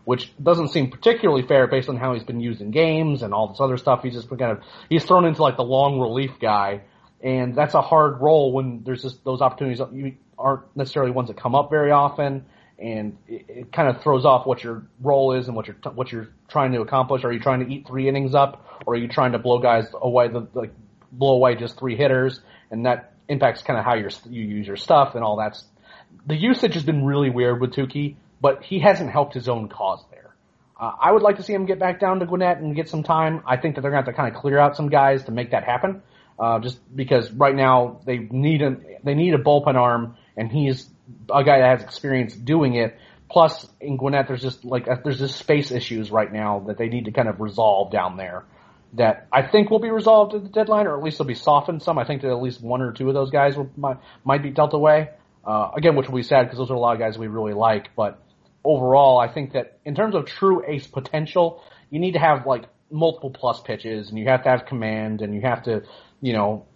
Which 0.05 0.33
doesn't 0.43 0.69
seem 0.69 0.91
particularly 0.91 1.47
fair 1.47 1.69
based 1.69 1.89
on 1.89 1.97
how 1.97 2.15
he's 2.15 2.25
been 2.25 2.41
used 2.41 2.61
in 2.61 2.71
games 2.71 3.23
and 3.23 3.33
all 3.33 3.49
this 3.49 3.61
other 3.61 3.77
stuff. 3.77 4.03
He's 4.03 4.15
just 4.15 4.29
been 4.29 4.39
kind 4.39 4.53
of, 4.53 4.65
he's 4.89 5.05
thrown 5.05 5.25
into 5.25 5.43
like 5.43 5.57
the 5.57 5.63
long 5.63 6.01
relief 6.01 6.33
guy. 6.41 6.83
And 7.23 7.55
that's 7.55 7.75
a 7.75 7.83
hard 7.83 8.21
role 8.21 8.53
when 8.53 8.83
there's 8.85 9.03
just 9.03 9.25
those 9.25 9.41
opportunities 9.41 9.81
you 9.93 10.17
aren't 10.37 10.77
necessarily 10.77 11.13
ones 11.13 11.29
that 11.29 11.37
come 11.37 11.55
up 11.55 11.71
very 11.71 11.93
often 11.93 12.47
and 12.79 13.17
it, 13.29 13.45
it 13.49 13.73
kind 13.73 13.89
of 13.89 14.03
throws 14.03 14.25
off 14.25 14.47
what 14.47 14.63
your 14.65 14.83
role 15.01 15.33
is 15.33 15.47
and 15.47 15.57
what 15.57 15.67
you're 15.67 15.77
t- 15.77 15.91
what 15.91 16.11
you're 16.13 16.29
trying 16.49 16.73
to 16.73 16.81
accomplish. 16.81 17.25
Are 17.25 17.33
you 17.33 17.41
trying 17.41 17.65
to 17.65 17.73
eat 17.73 17.87
three 17.87 18.09
innings 18.09 18.35
up, 18.35 18.67
or 18.87 18.95
are 18.95 18.97
you 18.97 19.09
trying 19.09 19.33
to 19.33 19.39
blow 19.39 19.59
guys 19.59 19.87
away, 20.01 20.29
the, 20.29 20.47
like 20.55 20.73
blow 21.11 21.35
away 21.35 21.55
just 21.55 21.79
three 21.79 21.97
hitters, 21.97 22.41
and 22.71 22.87
that 22.87 23.15
impacts 23.29 23.63
kind 23.63 23.79
of 23.79 23.85
how 23.85 23.95
you 23.95 24.09
you 24.29 24.43
use 24.43 24.67
your 24.67 24.77
stuff 24.77 25.15
and 25.15 25.25
all 25.25 25.37
that. 25.37 25.59
The 26.27 26.37
usage 26.37 26.75
has 26.75 26.85
been 26.85 27.05
really 27.05 27.31
weird 27.31 27.61
with 27.61 27.73
Touki, 27.73 28.17
but 28.41 28.63
he 28.63 28.81
hasn't 28.81 29.11
helped 29.11 29.35
his 29.35 29.49
own 29.49 29.69
cause 29.69 30.05
there. 30.11 30.35
Uh, 30.79 30.93
I 31.01 31.13
would 31.13 31.23
like 31.23 31.37
to 31.37 31.43
see 31.43 31.53
him 31.53 31.67
get 31.67 31.79
back 31.79 32.01
down 32.01 32.21
to 32.21 32.27
Gwinnett 32.27 32.59
and 32.59 32.75
get 32.75 32.89
some 32.89 33.03
time. 33.03 33.43
I 33.47 33.57
think 33.57 33.77
that 33.77 33.83
they're 33.83 33.91
going 33.91 34.03
to 34.03 34.07
have 34.07 34.15
to 34.15 34.21
kind 34.21 34.35
of 34.35 34.41
clear 34.41 34.59
out 34.59 34.77
some 34.77 34.89
guys 34.89 35.25
to 35.25 35.33
make 35.33 35.53
that 35.53 35.65
happen. 35.65 36.03
Uh, 36.39 36.59
just 36.59 36.81
because 36.97 37.31
right 37.31 37.55
now 37.55 38.01
they 38.05 38.19
need 38.19 38.63
a 38.63 38.77
they 39.05 39.15
need 39.15 39.35
a 39.35 39.39
bullpen 39.39 39.77
arm, 39.77 40.17
and 40.37 40.51
he's 40.51 40.89
a 41.33 41.45
guy 41.45 41.59
that 41.61 41.79
has 41.79 41.83
experience 41.83 42.35
doing 42.35 42.75
it. 42.75 42.99
Plus, 43.31 43.67
in 43.81 43.97
Gwinnett, 43.97 44.29
there's 44.29 44.43
just 44.43 44.65
like 44.65 44.87
a, 44.87 45.01
there's 45.03 45.19
just 45.19 45.39
space 45.39 45.71
issues 45.71 46.11
right 46.11 46.31
now 46.31 46.61
that 46.67 46.77
they 46.77 46.89
need 46.89 47.07
to 47.07 47.13
kind 47.13 47.29
of 47.29 47.41
resolve 47.41 47.91
down 47.91 48.17
there. 48.17 48.45
That 48.95 49.27
I 49.33 49.41
think 49.43 49.71
will 49.71 49.79
be 49.79 49.91
resolved 49.91 50.35
at 50.35 50.43
the 50.43 50.51
deadline, 50.51 50.87
or 50.87 50.99
at 50.99 51.03
least 51.03 51.17
they'll 51.17 51.27
be 51.27 51.35
softened 51.35 51.83
some. 51.83 51.97
I 51.99 52.05
think 52.05 52.21
that 52.23 52.31
at 52.31 52.43
least 52.43 52.61
one 52.61 52.83
or 52.83 52.93
two 52.93 53.09
of 53.09 53.15
those 53.15 53.31
guys 53.31 53.57
will, 53.57 53.71
might 53.75 53.97
might 54.23 54.43
be 54.43 54.51
dealt 54.51 54.75
away. 54.75 55.09
Uh, 55.45 55.71
again, 55.75 55.97
which 55.97 56.09
will 56.09 56.17
be 56.17 56.23
sad 56.23 56.43
because 56.43 56.59
those 56.59 56.71
are 56.71 56.75
a 56.75 56.79
lot 56.79 56.93
of 56.93 56.99
guys 57.01 57.17
we 57.17 57.27
really 57.27 57.55
like. 57.55 57.89
But 57.97 58.23
overall, 58.65 59.19
I 59.19 59.33
think 59.33 59.55
that 59.55 59.79
in 59.87 59.95
terms 59.95 60.15
of 60.15 60.27
true 60.27 60.63
ace 60.67 60.87
potential, 60.87 61.63
you 61.89 62.01
need 62.01 62.13
to 62.13 62.19
have 62.19 62.47
like 62.47 62.65
multiple 62.91 63.31
plus 63.31 63.63
pitches, 63.63 64.11
and 64.11 64.19
you 64.19 64.27
have 64.29 64.43
to 64.43 64.51
have 64.51 64.67
command, 64.67 65.23
and 65.23 65.35
you 65.35 65.41
have 65.41 65.63
to, 65.63 65.85
you 66.21 66.35
know, 66.35 66.67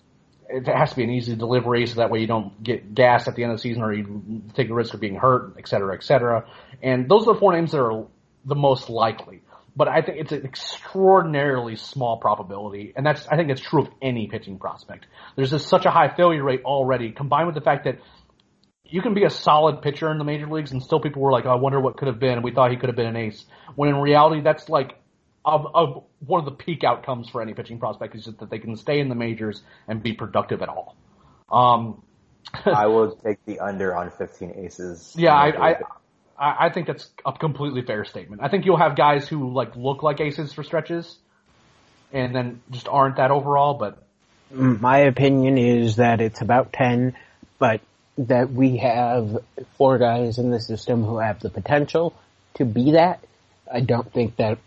it 0.48 0.66
has 0.66 0.90
to 0.90 0.96
be 0.96 1.04
an 1.04 1.11
easy 1.11 1.35
delivery 1.37 1.87
so 1.87 1.96
that 1.96 2.11
way 2.11 2.20
you 2.20 2.26
don't 2.26 2.62
get 2.62 2.94
gas 2.94 3.28
at 3.28 3.35
the 3.35 3.42
end 3.42 3.52
of 3.52 3.59
the 3.59 3.62
season 3.62 3.82
or 3.82 3.92
you 3.92 4.42
take 4.54 4.68
the 4.68 4.74
risk 4.74 4.94
of 4.94 5.00
being 5.00 5.16
hurt, 5.16 5.54
et 5.59 5.68
cetera, 5.68 5.94
et 5.94 6.02
cetera. 6.02 6.46
And 6.82 7.09
those 7.09 7.26
are 7.26 7.35
the 7.35 7.40
four 7.40 7.52
names 7.52 7.72
that 7.72 7.80
are 7.80 8.06
the 8.44 8.54
most 8.54 8.88
likely. 8.88 9.42
But 9.74 9.88
I 9.88 10.00
think 10.00 10.18
it's 10.18 10.32
an 10.32 10.44
extraordinarily 10.44 11.76
small 11.76 12.16
probability, 12.16 12.94
and 12.96 13.04
that's 13.04 13.28
I 13.28 13.37
think 13.37 13.50
it's 13.50 13.61
true 13.61 13.82
of 13.82 13.88
any 14.00 14.26
pitching 14.26 14.59
prospect. 14.59 15.06
There's 15.37 15.50
just 15.50 15.68
such 15.68 15.85
a 15.85 15.90
high 15.90 16.14
failure 16.16 16.42
rate 16.42 16.62
already, 16.64 17.12
combined 17.12 17.46
with 17.46 17.54
the 17.54 17.61
fact 17.61 17.85
that 17.85 17.98
you 18.85 19.02
can 19.02 19.12
be 19.12 19.24
a 19.24 19.30
solid 19.30 19.82
pitcher 19.82 20.11
in 20.11 20.16
the 20.16 20.24
major 20.24 20.46
leagues, 20.46 20.72
and 20.72 20.82
still 20.82 21.00
people 21.00 21.20
were 21.20 21.30
like, 21.30 21.44
oh, 21.44 21.50
"I 21.50 21.56
wonder 21.56 21.78
what 21.78 21.98
could 21.98 22.09
have 22.09 22.18
been," 22.18 22.40
we 22.40 22.52
thought 22.52 22.70
he 22.70 22.78
could 22.78 22.88
have 22.88 22.96
been 22.96 23.06
an 23.06 23.16
ace. 23.16 23.44
When 23.74 23.90
in 23.90 23.96
reality, 23.96 24.40
that's 24.40 24.70
like 24.70 24.94
of, 25.46 25.66
of 25.74 26.04
one 26.26 26.40
of 26.40 26.44
the 26.44 26.50
peak 26.50 26.82
outcomes 26.82 27.28
for 27.28 27.40
any 27.40 27.54
pitching 27.54 27.78
prospect 27.78 28.16
is 28.16 28.24
just 28.24 28.40
that 28.40 28.50
they 28.50 28.59
can 28.59 28.76
stay 28.76 28.98
in 28.98 29.09
the 29.09 29.14
majors 29.14 29.62
and 29.87 30.02
be 30.02 30.12
productive 30.12 30.61
at 30.61 30.68
all. 30.68 30.96
Um, 31.50 32.02
I 32.66 32.87
will 32.87 33.14
take 33.14 33.44
the 33.46 33.61
under 33.61 33.96
on 33.96 34.11
15 34.11 34.54
aces. 34.56 35.14
Yeah, 35.16 35.32
I, 35.35 35.76
I, 36.38 36.66
I 36.66 36.70
think 36.70 36.88
that's 36.88 37.09
a 37.24 37.32
completely 37.32 37.82
fair 37.82 38.04
statement. 38.04 38.42
I 38.42 38.48
think 38.48 38.66
you'll 38.66 38.76
have 38.76 38.96
guys 38.96 39.28
who 39.28 39.52
like 39.52 39.76
look 39.76 40.02
like 40.02 40.20
aces 40.20 40.52
for 40.52 40.64
stretches, 40.64 41.16
and 42.12 42.35
then 42.35 42.61
just 42.70 42.88
aren't 42.88 43.16
that 43.16 43.30
overall. 43.30 43.74
But 43.74 44.02
my 44.50 44.98
opinion 44.98 45.59
is 45.59 45.96
that 45.96 46.20
it's 46.20 46.40
about 46.40 46.72
10, 46.72 47.14
but 47.59 47.80
that 48.18 48.50
we 48.50 48.78
have 48.78 49.38
four 49.76 49.98
guys 49.98 50.38
in 50.38 50.50
the 50.50 50.61
system 50.61 51.04
who 51.04 51.18
have 51.18 51.40
the 51.40 51.50
potential 51.50 52.14
to 52.54 52.64
be 52.64 52.92
that. 52.92 53.22
I 53.72 53.80
don't 53.80 54.12
think 54.12 54.37
that 54.37 54.59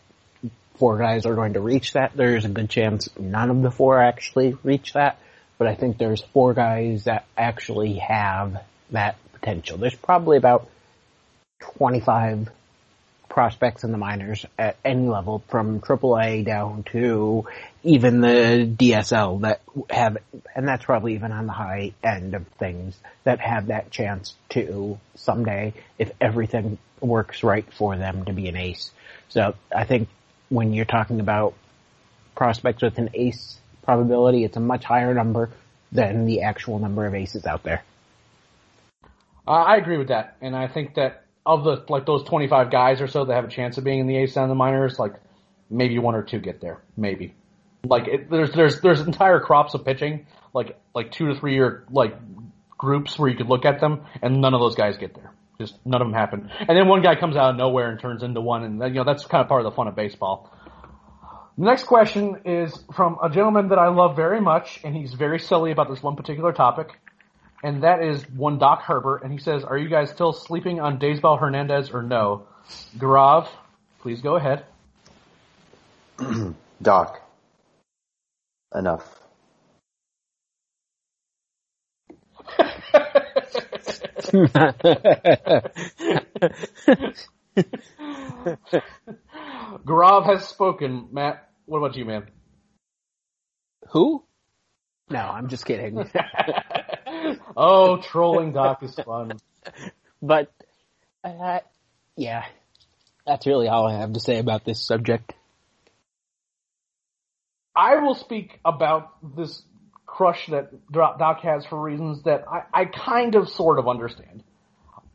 four 0.79 0.97
guys 0.97 1.25
are 1.25 1.35
going 1.35 1.53
to 1.53 1.59
reach 1.59 1.93
that. 1.93 2.13
There's 2.15 2.45
a 2.45 2.49
good 2.49 2.69
chance 2.69 3.09
none 3.19 3.49
of 3.49 3.61
the 3.61 3.69
four 3.69 4.01
actually 4.01 4.57
reach 4.63 4.93
that, 4.93 5.19
but 5.57 5.67
I 5.67 5.75
think 5.75 5.97
there's 5.97 6.21
four 6.21 6.53
guys 6.53 7.03
that 7.03 7.25
actually 7.37 7.95
have 7.95 8.63
that 8.91 9.17
potential. 9.33 9.77
There's 9.77 9.95
probably 9.95 10.37
about 10.37 10.69
25 11.59 12.49
prospects 13.27 13.83
in 13.83 13.91
the 13.91 13.97
minors 13.97 14.45
at 14.57 14.77
any 14.83 15.07
level 15.07 15.43
from 15.49 15.81
AAA 15.81 16.45
down 16.45 16.83
to 16.91 17.45
even 17.83 18.21
the 18.21 18.75
DSL 18.77 19.41
that 19.41 19.61
have, 19.89 20.17
and 20.55 20.67
that's 20.67 20.83
probably 20.83 21.13
even 21.13 21.31
on 21.31 21.45
the 21.45 21.53
high 21.53 21.93
end 22.03 22.33
of 22.33 22.47
things 22.57 22.97
that 23.25 23.39
have 23.39 23.67
that 23.67 23.91
chance 23.91 24.33
to 24.49 24.97
someday, 25.15 25.73
if 25.97 26.11
everything 26.19 26.77
works 27.01 27.43
right 27.43 27.71
for 27.73 27.95
them 27.95 28.25
to 28.25 28.33
be 28.33 28.47
an 28.47 28.55
ace. 28.55 28.91
So 29.29 29.55
I 29.73 29.83
think 29.83 30.09
when 30.49 30.73
you're 30.73 30.85
talking 30.85 31.19
about 31.19 31.53
prospects 32.35 32.81
with 32.81 32.97
an 32.97 33.09
ace 33.13 33.59
probability, 33.83 34.43
it's 34.43 34.57
a 34.57 34.59
much 34.59 34.83
higher 34.83 35.13
number 35.13 35.49
than 35.91 36.25
the 36.25 36.41
actual 36.41 36.79
number 36.79 37.05
of 37.05 37.15
aces 37.15 37.45
out 37.45 37.63
there. 37.63 37.83
Uh, 39.47 39.51
I 39.51 39.77
agree 39.77 39.97
with 39.97 40.09
that, 40.09 40.37
and 40.41 40.55
I 40.55 40.67
think 40.67 40.95
that 40.95 41.25
of 41.45 41.63
the 41.63 41.83
like 41.89 42.05
those 42.05 42.23
25 42.23 42.69
guys 42.69 43.01
or 43.01 43.07
so 43.07 43.25
that 43.25 43.33
have 43.33 43.45
a 43.45 43.49
chance 43.49 43.77
of 43.77 43.83
being 43.83 43.99
in 43.99 44.07
the 44.07 44.17
ace 44.17 44.35
down 44.35 44.49
the 44.49 44.55
minors, 44.55 44.99
like 44.99 45.15
maybe 45.69 45.97
one 45.97 46.13
or 46.13 46.21
two 46.21 46.39
get 46.39 46.61
there, 46.61 46.79
maybe. 46.95 47.33
Like 47.83 48.07
it, 48.07 48.29
there's 48.29 48.51
there's 48.51 48.81
there's 48.81 49.01
entire 49.01 49.39
crops 49.39 49.73
of 49.73 49.85
pitching, 49.85 50.27
like 50.53 50.77
like 50.93 51.11
two 51.11 51.33
to 51.33 51.39
three 51.39 51.55
year 51.55 51.85
like 51.89 52.15
groups 52.77 53.17
where 53.17 53.29
you 53.29 53.37
could 53.37 53.47
look 53.47 53.65
at 53.65 53.79
them, 53.79 54.05
and 54.21 54.41
none 54.41 54.53
of 54.53 54.59
those 54.59 54.75
guys 54.75 54.97
get 54.97 55.15
there. 55.15 55.31
Just 55.59 55.75
none 55.85 56.01
of 56.01 56.07
them 56.07 56.13
happen. 56.13 56.49
And 56.59 56.77
then 56.77 56.87
one 56.87 57.01
guy 57.01 57.15
comes 57.15 57.35
out 57.35 57.49
of 57.49 57.57
nowhere 57.57 57.91
and 57.91 57.99
turns 57.99 58.23
into 58.23 58.39
one, 58.39 58.63
and 58.63 58.81
you 58.81 59.01
know 59.01 59.03
that's 59.03 59.25
kind 59.25 59.41
of 59.41 59.49
part 59.49 59.65
of 59.65 59.69
the 59.69 59.75
fun 59.75 59.89
of 59.89 59.95
baseball. 59.95 60.49
The 61.57 61.65
next 61.65 61.83
question 61.83 62.43
is 62.45 62.73
from 62.95 63.17
a 63.21 63.29
gentleman 63.29 63.67
that 63.67 63.77
I 63.77 63.89
love 63.89 64.15
very 64.15 64.39
much, 64.39 64.79
and 64.85 64.95
he's 64.95 65.13
very 65.13 65.37
silly 65.39 65.71
about 65.71 65.89
this 65.89 66.01
one 66.01 66.15
particular 66.15 66.53
topic, 66.53 66.97
and 67.61 67.83
that 67.83 68.01
is 68.01 68.23
one 68.29 68.57
Doc 68.57 68.83
Herbert, 68.83 69.23
and 69.23 69.33
he 69.33 69.37
says, 69.37 69.65
"Are 69.65 69.77
you 69.77 69.89
guys 69.89 70.09
still 70.11 70.31
sleeping 70.31 70.79
on 70.79 70.97
Daysbel 70.97 71.37
Hernandez 71.37 71.91
or 71.91 72.03
no?" 72.03 72.47
Gaurav, 72.97 73.49
please 74.01 74.21
go 74.21 74.37
ahead. 74.37 74.63
Doc, 76.81 77.21
enough. 78.73 79.19
Gaurav 89.85 90.25
has 90.25 90.47
spoken. 90.47 91.07
Matt, 91.11 91.49
what 91.65 91.79
about 91.79 91.95
you, 91.95 92.05
man? 92.05 92.27
Who? 93.89 94.23
No, 95.09 95.19
I'm 95.19 95.47
just 95.47 95.65
kidding. 95.65 96.09
oh, 97.57 97.97
trolling 97.97 98.53
Doc 98.53 98.83
is 98.83 98.95
fun. 98.95 99.33
But, 100.21 100.51
uh, 101.23 101.59
yeah, 102.15 102.45
that's 103.25 103.47
really 103.47 103.67
all 103.67 103.87
I 103.87 103.99
have 103.99 104.13
to 104.13 104.19
say 104.19 104.37
about 104.37 104.63
this 104.63 104.85
subject. 104.85 105.33
I 107.75 107.97
will 107.97 108.15
speak 108.15 108.59
about 108.65 109.35
this 109.35 109.61
crush 110.19 110.47
that 110.47 110.69
Doc 110.91 111.39
has 111.43 111.65
for 111.67 111.81
reasons 111.81 112.23
that 112.23 112.43
I, 112.45 112.81
I 112.81 112.85
kind 112.85 113.35
of 113.35 113.47
sort 113.47 113.79
of 113.79 113.87
understand. 113.87 114.43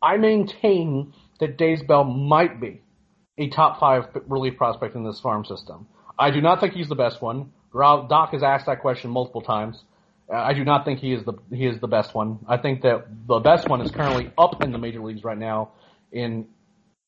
I 0.01 0.17
maintain 0.17 1.13
that 1.39 1.59
Daysbel 1.59 2.05
might 2.05 2.59
be 2.59 2.81
a 3.37 3.49
top 3.49 3.79
five 3.79 4.05
relief 4.27 4.57
prospect 4.57 4.95
in 4.95 5.05
this 5.05 5.19
farm 5.19 5.45
system. 5.45 5.85
I 6.17 6.31
do 6.31 6.41
not 6.41 6.59
think 6.59 6.73
he's 6.73 6.89
the 6.89 6.95
best 6.95 7.21
one. 7.21 7.51
Doc 7.71 8.31
has 8.31 8.41
asked 8.41 8.65
that 8.65 8.81
question 8.81 9.11
multiple 9.11 9.41
times. 9.41 9.79
Uh, 10.27 10.37
I 10.37 10.53
do 10.55 10.63
not 10.63 10.85
think 10.85 11.01
he 11.01 11.13
is 11.13 11.23
the 11.23 11.33
he 11.51 11.67
is 11.67 11.79
the 11.79 11.87
best 11.87 12.15
one. 12.15 12.39
I 12.47 12.57
think 12.57 12.81
that 12.81 13.05
the 13.27 13.37
best 13.37 13.69
one 13.69 13.81
is 13.81 13.91
currently 13.91 14.31
up 14.39 14.63
in 14.63 14.71
the 14.71 14.79
major 14.79 15.01
leagues 15.01 15.23
right 15.23 15.37
now 15.37 15.73
in 16.11 16.47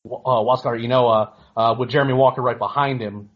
uh, 0.06 0.10
Huascar 0.10 0.78
Ynoa 0.80 1.32
uh, 1.56 1.74
with 1.76 1.88
Jeremy 1.88 2.12
Walker 2.12 2.42
right 2.42 2.58
behind 2.58 3.00
him. 3.00 3.30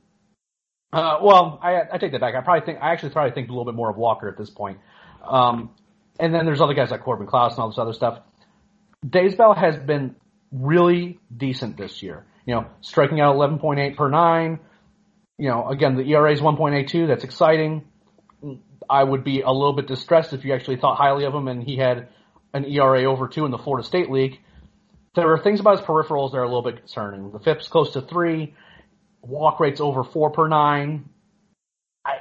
Uh, 0.93 1.18
well, 1.22 1.59
I, 1.62 1.82
I 1.93 1.99
take 1.99 2.12
that 2.12 2.20
back. 2.20 2.34
I 2.34 2.43
probably 2.43 2.66
think 2.66 2.78
I 2.82 2.93
actually 2.93 3.11
probably 3.11 3.32
think 3.32 3.49
a 3.49 3.53
little 3.53 3.64
bit 3.64 3.74
more 3.74 3.90
of 3.90 3.97
Walker 3.97 4.28
at 4.28 4.36
this 4.36 4.51
point. 4.51 4.78
Um, 5.24 5.70
and 6.20 6.34
then 6.34 6.45
there's 6.45 6.61
other 6.61 6.74
guys 6.74 6.90
like 6.90 7.03
Corbin 7.03 7.26
Clouse 7.26 7.53
and 7.53 7.61
all 7.61 7.68
this 7.68 7.78
other 7.78 7.95
stuff. 7.95 8.18
Daysbel 9.09 9.55
has 9.55 9.76
been 9.76 10.16
really 10.53 11.18
decent 11.34 11.76
this 11.76 12.03
year. 12.03 12.24
You 12.47 12.57
know, 12.57 12.66
striking 12.82 13.20
out 13.20 13.36
11.8 13.36 13.97
per 13.97 14.09
nine. 14.11 14.61
You 15.38 15.49
know, 15.49 15.68
again, 15.68 15.97
the 15.97 16.03
ERA 16.03 16.32
is 16.32 16.40
1.82. 16.40 17.09
That's 17.09 17.24
exciting. 17.24 17.84
I 18.90 19.03
would 19.03 19.24
be 19.24 19.40
a 19.40 19.51
little 19.51 19.72
bit 19.72 19.86
distressed 19.86 20.32
if 20.32 20.45
you 20.45 20.53
actually 20.53 20.76
thought 20.76 20.99
highly 20.99 21.24
of 21.24 21.34
him 21.34 21.49
and 21.49 21.62
he 21.62 21.76
had 21.76 22.09
an 22.53 22.64
ERA 22.66 23.05
over 23.05 23.28
two 23.28 23.47
in 23.47 23.51
the 23.51 23.59
Florida 23.59 23.86
State 23.86 24.11
League. 24.11 24.40
There 25.14 25.32
are 25.32 25.38
things 25.38 25.61
about 25.61 25.78
his 25.78 25.86
peripherals 25.86 26.32
that 26.32 26.38
are 26.38 26.43
a 26.43 26.49
little 26.49 26.62
bit 26.62 26.78
concerning. 26.78 27.30
The 27.32 27.38
FIP's 27.38 27.68
close 27.68 27.93
to 27.93 28.03
three. 28.03 28.55
Walk 29.23 29.61
rate's 29.61 29.81
over 29.81 30.05
four 30.05 30.31
per 30.31 30.49
nine. 30.49 31.09
I, 32.05 32.18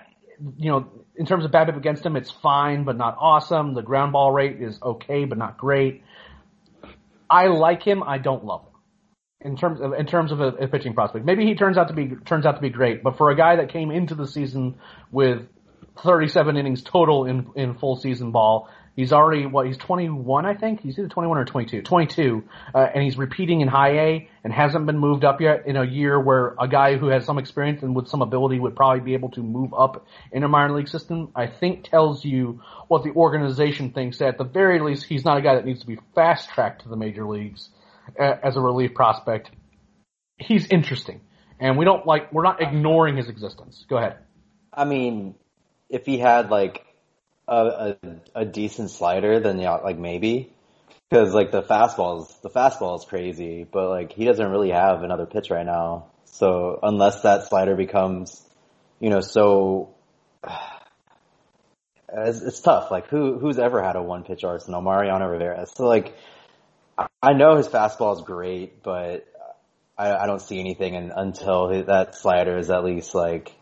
you 0.58 0.72
know, 0.72 0.88
in 1.16 1.26
terms 1.26 1.46
of 1.46 1.52
BABIP 1.52 1.78
against 1.78 2.06
him, 2.06 2.16
it's 2.16 2.32
fine, 2.32 2.84
but 2.84 2.98
not 2.98 3.18
awesome. 3.20 3.74
The 3.74 3.82
ground 3.82 4.14
ball 4.14 4.32
rate 4.32 4.62
is 4.62 4.80
okay, 4.82 5.26
but 5.26 5.38
not 5.38 5.58
great. 5.58 6.04
I 7.30 7.48
like 7.48 7.84
him. 7.84 8.04
I 8.04 8.18
don't 8.18 8.46
love 8.46 8.66
him 8.66 8.72
in 9.44 9.58
terms 9.58 9.82
of 9.82 9.94
in 9.94 10.06
terms 10.06 10.32
of 10.32 10.40
a, 10.40 10.48
a, 10.50 10.68
pitching 10.68 10.94
prospect. 10.94 11.26
Maybe 11.26 11.46
he 11.46 11.56
turns 11.56 11.78
out 11.78 11.88
to 11.88 11.94
be 11.94 12.16
turns 12.26 12.46
out 12.46 12.56
to 12.56 12.62
be 12.62 12.70
great, 12.70 13.04
but 13.04 13.18
for 13.18 13.32
a 13.32 13.36
guy 13.36 13.58
that 13.58 13.70
came 13.70 13.92
into 13.92 14.16
the 14.16 14.28
season 14.28 14.76
with 15.12 15.48
37 16.04 16.58
innings 16.58 16.84
total 16.84 17.26
in 17.26 17.50
in 17.56 17.76
full 17.76 17.96
season 17.96 18.32
ball, 18.32 18.70
he's 18.96 19.14
already 19.14 19.46
what 19.46 19.68
he's 19.68 19.78
21, 19.78 20.46
I 20.46 20.54
think. 20.56 20.82
He's 20.82 20.98
either 20.98 21.08
21 21.08 21.38
or 21.38 21.46
22. 21.46 21.82
22, 21.82 22.44
uh, 22.74 22.78
and 22.94 23.04
he's 23.04 23.18
repeating 23.18 23.62
in 23.62 23.68
high 23.68 23.98
A 24.00 24.30
and 24.44 24.52
hasn't 24.54 24.86
been 24.86 24.98
moved 24.98 25.24
up 25.24 25.42
yet 25.42 25.66
in 25.66 25.78
a 25.78 25.84
year 25.84 26.20
where 26.20 26.56
a 26.60 26.68
guy 26.68 26.98
who 26.98 27.08
has 27.08 27.26
some 27.26 27.38
experience 27.38 27.84
and 27.84 27.96
with 27.96 28.08
some 28.08 28.22
ability 28.22 28.60
would 28.60 28.76
probably 28.76 29.02
be 29.02 29.14
able 29.14 29.30
to 29.32 29.42
move 29.42 29.74
up 29.74 30.06
in 30.32 30.44
a 30.44 30.48
minor 30.48 30.76
league 30.76 30.88
system. 30.88 31.32
I 31.36 31.48
think 31.48 31.90
tells 31.90 32.24
you 32.26 32.62
what 32.88 33.04
the 33.04 33.12
organization 33.12 33.92
thinks. 33.92 34.22
At 34.22 34.38
the 34.38 34.44
very 34.44 34.80
least, 34.80 35.06
he's 35.06 35.26
not 35.26 35.38
a 35.38 35.42
guy 35.42 35.56
that 35.56 35.66
needs 35.66 35.82
to 35.82 35.88
be 35.88 35.98
fast 36.16 36.50
tracked 36.50 36.84
to 36.84 36.90
the 36.90 36.98
major 36.98 37.28
leagues 37.28 37.70
as 38.18 38.58
a 38.58 38.62
relief 38.62 38.94
prospect. 38.94 39.52
He's 40.38 40.68
interesting, 40.68 41.22
and 41.60 41.78
we 41.78 41.86
don't 41.86 42.06
like 42.06 42.34
we're 42.34 42.44
not 42.44 42.62
ignoring 42.62 43.18
his 43.18 43.30
existence. 43.30 43.86
Go 43.88 43.98
ahead. 43.98 44.18
I 44.74 44.86
mean, 44.86 45.36
if 45.90 46.06
he 46.06 46.18
had 46.18 46.50
like 46.50 46.84
a 47.52 47.98
a, 48.04 48.42
a 48.42 48.46
decent 48.46 48.90
slider, 48.90 49.40
then 49.40 49.60
yeah, 49.60 49.76
like 49.76 49.98
maybe 49.98 50.54
because 51.10 51.34
like 51.34 51.52
the 51.52 51.62
fastball 51.62 52.22
is 52.22 52.36
the 52.42 52.50
fastball 52.50 52.98
is 52.98 53.06
crazy, 53.06 53.66
but 53.70 53.90
like 53.90 54.14
he 54.14 54.26
doesn't 54.26 54.50
really 54.50 54.72
have 54.72 55.04
another 55.04 55.26
pitch 55.26 55.50
right 55.50 55.66
now. 55.66 56.08
So 56.26 56.80
unless 56.82 57.22
that 57.22 57.48
slider 57.48 57.76
becomes, 57.76 58.42
you 59.00 59.10
know, 59.10 59.20
so 59.20 59.94
it's, 62.14 62.42
it's 62.42 62.62
tough. 62.62 62.90
Like 62.90 63.08
who 63.08 63.38
who's 63.38 63.60
ever 63.60 63.84
had 63.84 63.98
a 63.98 64.02
one 64.02 64.24
pitch 64.24 64.44
arsenal? 64.44 64.82
Mariano 64.82 65.28
Rivera. 65.28 65.66
So 65.68 65.86
like 65.86 66.16
I 67.22 67.34
know 67.34 67.58
his 67.58 67.68
fastball 67.68 68.16
is 68.16 68.22
great, 68.22 68.82
but 68.84 69.28
I, 69.98 70.16
I 70.16 70.26
don't 70.28 70.42
see 70.42 70.60
anything 70.60 70.94
in, 70.96 71.12
until 71.12 71.84
that 71.84 72.16
slider 72.16 72.58
is 72.58 72.70
at 72.70 72.84
least 72.86 73.14
like 73.14 73.54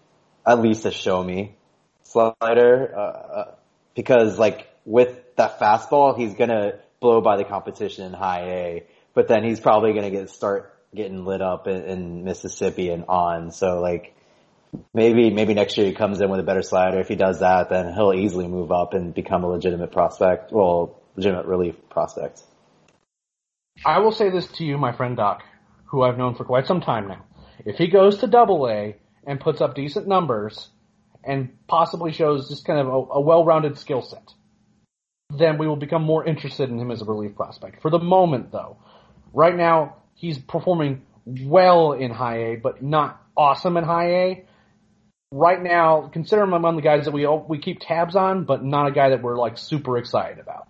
at 0.46 0.60
least 0.60 0.86
a 0.86 0.92
show 0.92 1.24
me 1.24 1.56
slider. 2.04 2.94
Uh, 2.96 3.02
uh, 3.02 3.56
because 3.96 4.38
like 4.38 4.68
with 4.86 5.36
that 5.36 5.60
fastball, 5.60 6.18
he's 6.18 6.34
gonna 6.34 6.80
blow 7.00 7.22
by 7.22 7.38
the 7.38 7.44
competition 7.44 8.06
in 8.06 8.14
high 8.14 8.42
A, 8.42 8.88
but 9.14 9.28
then 9.28 9.44
he's 9.44 9.60
probably 9.60 9.94
gonna 9.94 10.12
get 10.12 10.30
start 10.30 10.76
getting 10.94 11.26
lit 11.26 11.42
up 11.42 11.68
in, 11.68 11.84
in 11.84 12.24
Mississippi 12.24 12.90
and 12.90 13.06
on. 13.08 13.52
So 13.52 13.80
like 13.80 14.16
maybe 14.94 15.30
maybe 15.32 15.54
next 15.54 15.78
year 15.78 15.88
he 15.88 15.94
comes 15.94 16.22
in 16.22 16.30
with 16.30 16.40
a 16.40 16.44
better 16.44 16.62
slider. 16.62 17.00
If 17.00 17.08
he 17.08 17.16
does 17.16 17.40
that, 17.40 17.70
then 17.70 17.94
he'll 17.94 18.14
easily 18.14 18.48
move 18.48 18.72
up 18.72 18.94
and 18.94 19.14
become 19.14 19.44
a 19.44 19.48
legitimate 19.48 19.92
prospect. 19.92 20.52
Well, 20.52 21.00
legitimate 21.16 21.46
relief 21.46 21.76
prospect. 21.90 22.42
I 23.86 24.00
will 24.00 24.12
say 24.12 24.30
this 24.30 24.48
to 24.54 24.66
you, 24.66 24.78
my 24.78 24.92
friend 24.92 25.16
Doc, 25.16 25.44
who 25.86 26.04
I've 26.04 26.18
known 26.18 26.36
for 26.36 26.44
quite 26.44 26.68
some 26.68 26.82
time 26.82 27.08
now. 27.08 27.26
If 27.66 27.78
he 27.78 27.88
goes 27.88 28.20
to 28.20 28.28
Double 28.28 28.68
A 28.68 28.96
and 29.26 29.40
puts 29.40 29.62
up 29.62 29.76
decent 29.76 30.08
numbers 30.08 30.70
and 31.24 31.50
possibly 31.68 32.12
shows 32.12 32.50
just 32.50 32.66
kind 32.66 32.80
of 32.80 32.88
a, 32.88 32.92
a 32.92 33.22
well-rounded 33.22 33.78
skill 33.78 34.02
set, 34.02 34.34
then 35.38 35.58
we 35.58 35.68
will 35.68 35.76
become 35.76 36.04
more 36.04 36.26
interested 36.26 36.70
in 36.70 36.80
him 36.80 36.92
as 36.92 37.02
a 37.02 37.06
relief 37.06 37.36
prospect. 37.36 37.82
For 37.82 37.92
the 37.92 38.00
moment, 38.00 38.52
though, 38.52 38.78
right 39.34 39.56
now 39.56 39.98
he's 40.16 40.38
performing 40.38 41.04
well 41.26 41.94
in 41.94 42.12
High 42.12 42.38
A, 42.38 42.56
but 42.56 42.82
not 42.82 43.22
awesome 43.38 43.78
in 43.78 43.84
High 43.84 44.12
A. 44.12 44.46
Right 45.32 45.62
now, 45.62 46.10
consider 46.12 46.42
him 46.42 46.54
among 46.54 46.76
the 46.76 46.82
guys 46.82 47.06
that 47.06 47.12
we 47.12 47.28
we 47.28 47.60
keep 47.60 47.80
tabs 47.80 48.16
on, 48.16 48.46
but 48.46 48.64
not 48.64 48.88
a 48.88 48.92
guy 48.92 49.10
that 49.10 49.22
we're 49.22 49.38
like 49.38 49.60
super 49.60 49.98
excited 49.98 50.40
about. 50.40 50.68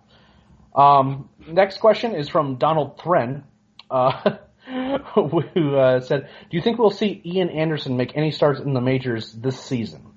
Um, 0.74 1.30
next 1.48 1.78
question 1.78 2.14
is 2.14 2.28
from 2.28 2.56
Donald 2.56 2.98
Thren, 2.98 3.44
uh, 3.90 4.36
who 5.14 5.76
uh, 5.76 6.00
said, 6.00 6.28
"Do 6.50 6.56
you 6.58 6.62
think 6.62 6.78
we'll 6.78 6.90
see 6.90 7.22
Ian 7.24 7.48
Anderson 7.48 7.96
make 7.96 8.16
any 8.16 8.30
starts 8.30 8.60
in 8.60 8.74
the 8.74 8.82
majors 8.82 9.32
this 9.32 9.58
season?" 9.58 10.12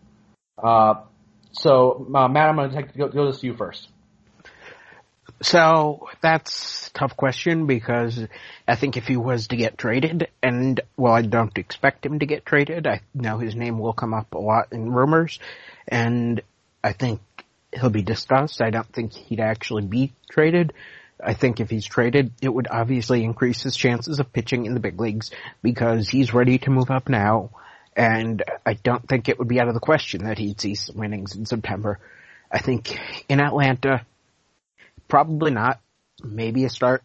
Uh, 0.64 0.96
so, 1.52 2.08
uh, 2.16 2.28
Matt, 2.28 2.50
I'm 2.50 2.56
going 2.56 2.72
to 2.72 2.98
go, 2.98 3.08
go 3.10 3.28
this 3.28 3.42
to 3.42 3.48
you 3.48 3.56
first. 3.56 3.88
So 5.42 6.08
that's 6.22 6.90
tough 6.94 7.18
question 7.18 7.68
because 7.68 8.26
I 8.66 8.76
think 8.76 8.96
if 8.96 9.08
he 9.08 9.18
was 9.18 9.48
to 9.48 9.58
get 9.58 9.78
traded, 9.78 10.30
and 10.42 10.80
well, 10.96 11.14
I 11.14 11.22
don't 11.22 11.58
expect 11.58 12.06
him 12.06 12.20
to 12.20 12.26
get 12.26 12.46
traded. 12.46 12.88
I 12.88 13.02
know 13.14 13.40
his 13.40 13.54
name 13.54 13.78
will 13.78 13.94
come 13.94 14.14
up 14.14 14.34
a 14.34 14.38
lot 14.38 14.70
in 14.72 14.94
rumors, 14.94 15.40
and 15.86 16.42
I 16.82 16.94
think 16.94 17.20
he'll 17.74 17.90
be 17.90 18.04
discussed. 18.04 18.62
I 18.62 18.70
don't 18.70 18.88
think 18.88 19.12
he'd 19.12 19.42
actually 19.42 19.84
be 19.84 20.14
traded. 20.32 20.72
I 21.22 21.34
think 21.34 21.60
if 21.60 21.70
he's 21.70 21.86
traded, 21.86 22.32
it 22.42 22.50
would 22.50 22.68
obviously 22.70 23.24
increase 23.24 23.64
his 23.64 23.76
chances 23.76 24.20
of 24.20 24.32
pitching 24.32 24.66
in 24.66 24.74
the 24.74 24.80
big 24.80 25.00
leagues 25.00 25.32
because 25.62 26.08
he's 26.08 26.34
ready 26.34 26.58
to 26.60 26.70
move 26.70 26.90
up 26.90 27.10
now. 27.10 27.50
And 27.96 28.44
I 28.66 28.74
don't 28.74 29.08
think 29.08 29.30
it 29.30 29.38
would 29.38 29.48
be 29.48 29.60
out 29.60 29.68
of 29.68 29.74
the 29.74 29.80
question 29.80 30.26
that 30.26 30.38
he'd 30.38 30.60
see 30.60 30.76
some 30.76 30.98
winnings 30.98 31.36
in 31.36 31.46
September. 31.46 32.00
I 32.52 32.60
think 32.60 32.98
in 33.30 33.40
Atlanta, 33.40 34.06
probably 35.08 35.52
not. 35.52 35.80
Maybe 36.24 36.64
a 36.66 36.70
start, 36.70 37.04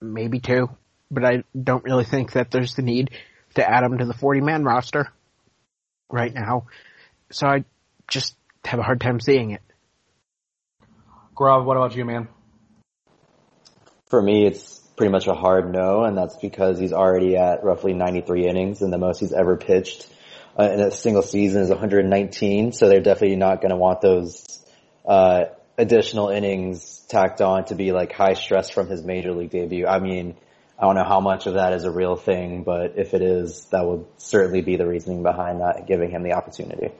maybe 0.00 0.40
two, 0.40 0.70
but 1.10 1.24
I 1.24 1.42
don't 1.60 1.84
really 1.84 2.04
think 2.04 2.32
that 2.32 2.50
there's 2.50 2.74
the 2.74 2.82
need 2.82 3.10
to 3.54 3.68
add 3.68 3.82
him 3.84 3.98
to 3.98 4.04
the 4.04 4.14
40 4.14 4.40
man 4.40 4.64
roster 4.64 5.12
right 6.10 6.32
now. 6.32 6.66
So 7.30 7.46
I 7.46 7.64
just 8.08 8.36
have 8.64 8.78
a 8.78 8.82
hard 8.82 9.00
time 9.00 9.20
seeing 9.20 9.50
it. 9.50 9.62
Gaurav, 11.36 11.64
what 11.64 11.76
about 11.76 11.94
you, 11.94 12.04
man? 12.04 12.28
For 14.08 14.22
me, 14.22 14.46
it's 14.46 14.77
pretty 14.98 15.12
much 15.12 15.28
a 15.28 15.32
hard 15.32 15.72
no, 15.72 16.04
and 16.04 16.18
that's 16.18 16.36
because 16.36 16.78
he's 16.78 16.92
already 16.92 17.36
at 17.36 17.64
roughly 17.64 17.94
93 17.94 18.46
innings, 18.46 18.82
and 18.82 18.92
the 18.92 18.98
most 18.98 19.20
he's 19.20 19.32
ever 19.32 19.56
pitched 19.56 20.06
uh, 20.58 20.64
in 20.64 20.80
a 20.80 20.90
single 20.90 21.22
season 21.22 21.62
is 21.62 21.70
119. 21.70 22.72
So 22.72 22.88
they're 22.88 23.00
definitely 23.00 23.36
not 23.36 23.62
going 23.62 23.70
to 23.70 23.76
want 23.76 24.00
those 24.00 24.60
uh, 25.06 25.44
additional 25.78 26.28
innings 26.28 26.98
tacked 27.08 27.40
on 27.40 27.64
to 27.66 27.76
be 27.76 27.92
like 27.92 28.12
high 28.12 28.34
stress 28.34 28.68
from 28.68 28.88
his 28.88 29.02
major 29.02 29.32
league 29.32 29.50
debut. 29.50 29.86
I 29.86 30.00
mean, 30.00 30.36
I 30.78 30.82
don't 30.82 30.96
know 30.96 31.04
how 31.04 31.20
much 31.20 31.46
of 31.46 31.54
that 31.54 31.72
is 31.72 31.84
a 31.84 31.90
real 31.90 32.16
thing, 32.16 32.64
but 32.64 32.98
if 32.98 33.14
it 33.14 33.22
is, 33.22 33.66
that 33.70 33.86
would 33.86 34.04
certainly 34.18 34.62
be 34.62 34.76
the 34.76 34.86
reasoning 34.86 35.22
behind 35.22 35.60
that, 35.60 35.86
giving 35.86 36.10
him 36.10 36.24
the 36.24 36.32
opportunity. 36.32 36.90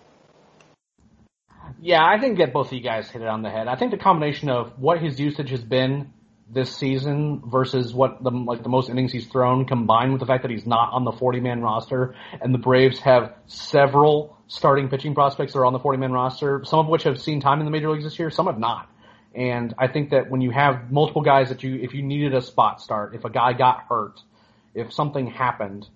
Yeah, 1.81 2.03
I 2.03 2.21
think 2.21 2.39
that 2.39 2.53
both 2.53 2.69
of 2.69 2.73
you 2.73 2.81
guys 2.81 3.11
hit 3.11 3.23
it 3.23 3.29
on 3.29 3.43
the 3.43 3.51
head. 3.51 3.69
I 3.69 3.77
think 3.77 3.91
the 3.91 3.99
combination 3.99 4.49
of 4.49 4.79
what 4.79 5.01
his 5.01 5.21
usage 5.21 5.51
has 5.51 5.63
been 5.63 6.13
this 6.51 6.75
season 6.75 7.43
versus 7.47 7.93
what 7.93 8.23
the 8.23 8.31
like 8.31 8.63
the 8.63 8.69
most 8.69 8.89
innings 8.89 9.13
he's 9.13 9.27
thrown, 9.27 9.67
combined 9.67 10.13
with 10.13 10.21
the 10.21 10.27
fact 10.27 10.43
that 10.43 10.51
he's 10.51 10.67
not 10.67 10.93
on 10.93 11.05
the 11.05 11.13
40 11.13 11.41
man 11.41 11.61
roster, 11.61 12.15
and 12.41 12.55
the 12.55 12.59
Braves 12.59 12.99
have 13.01 13.35
several 13.47 14.37
starting 14.47 14.89
pitching 14.89 15.15
prospects 15.15 15.53
that 15.53 15.59
are 15.59 15.67
on 15.67 15.73
the 15.73 15.79
40 15.79 15.99
man 15.99 16.13
roster, 16.13 16.63
some 16.65 16.79
of 16.79 16.87
which 16.87 17.03
have 17.03 17.21
seen 17.21 17.41
time 17.41 17.61
in 17.61 17.67
the 17.67 17.71
major 17.71 17.91
leagues 17.91 18.05
this 18.05 18.19
year, 18.19 18.31
some 18.31 18.47
have 18.47 18.59
not. 18.59 18.89
And 19.35 19.75
I 19.79 19.89
think 19.89 20.11
that 20.11 20.31
when 20.31 20.41
you 20.41 20.51
have 20.51 20.91
multiple 20.91 21.23
guys 21.23 21.51
that 21.51 21.63
you, 21.63 21.77
if 21.77 21.93
you 21.95 22.03
needed 22.03 22.35
a 22.35 22.41
spot 22.41 22.81
start, 22.81 23.15
if 23.15 23.25
a 23.25 23.31
guy 23.31 23.53
got 23.53 23.85
hurt, 23.89 24.21
if 24.75 24.93
something 24.93 25.27
happened, 25.27 25.87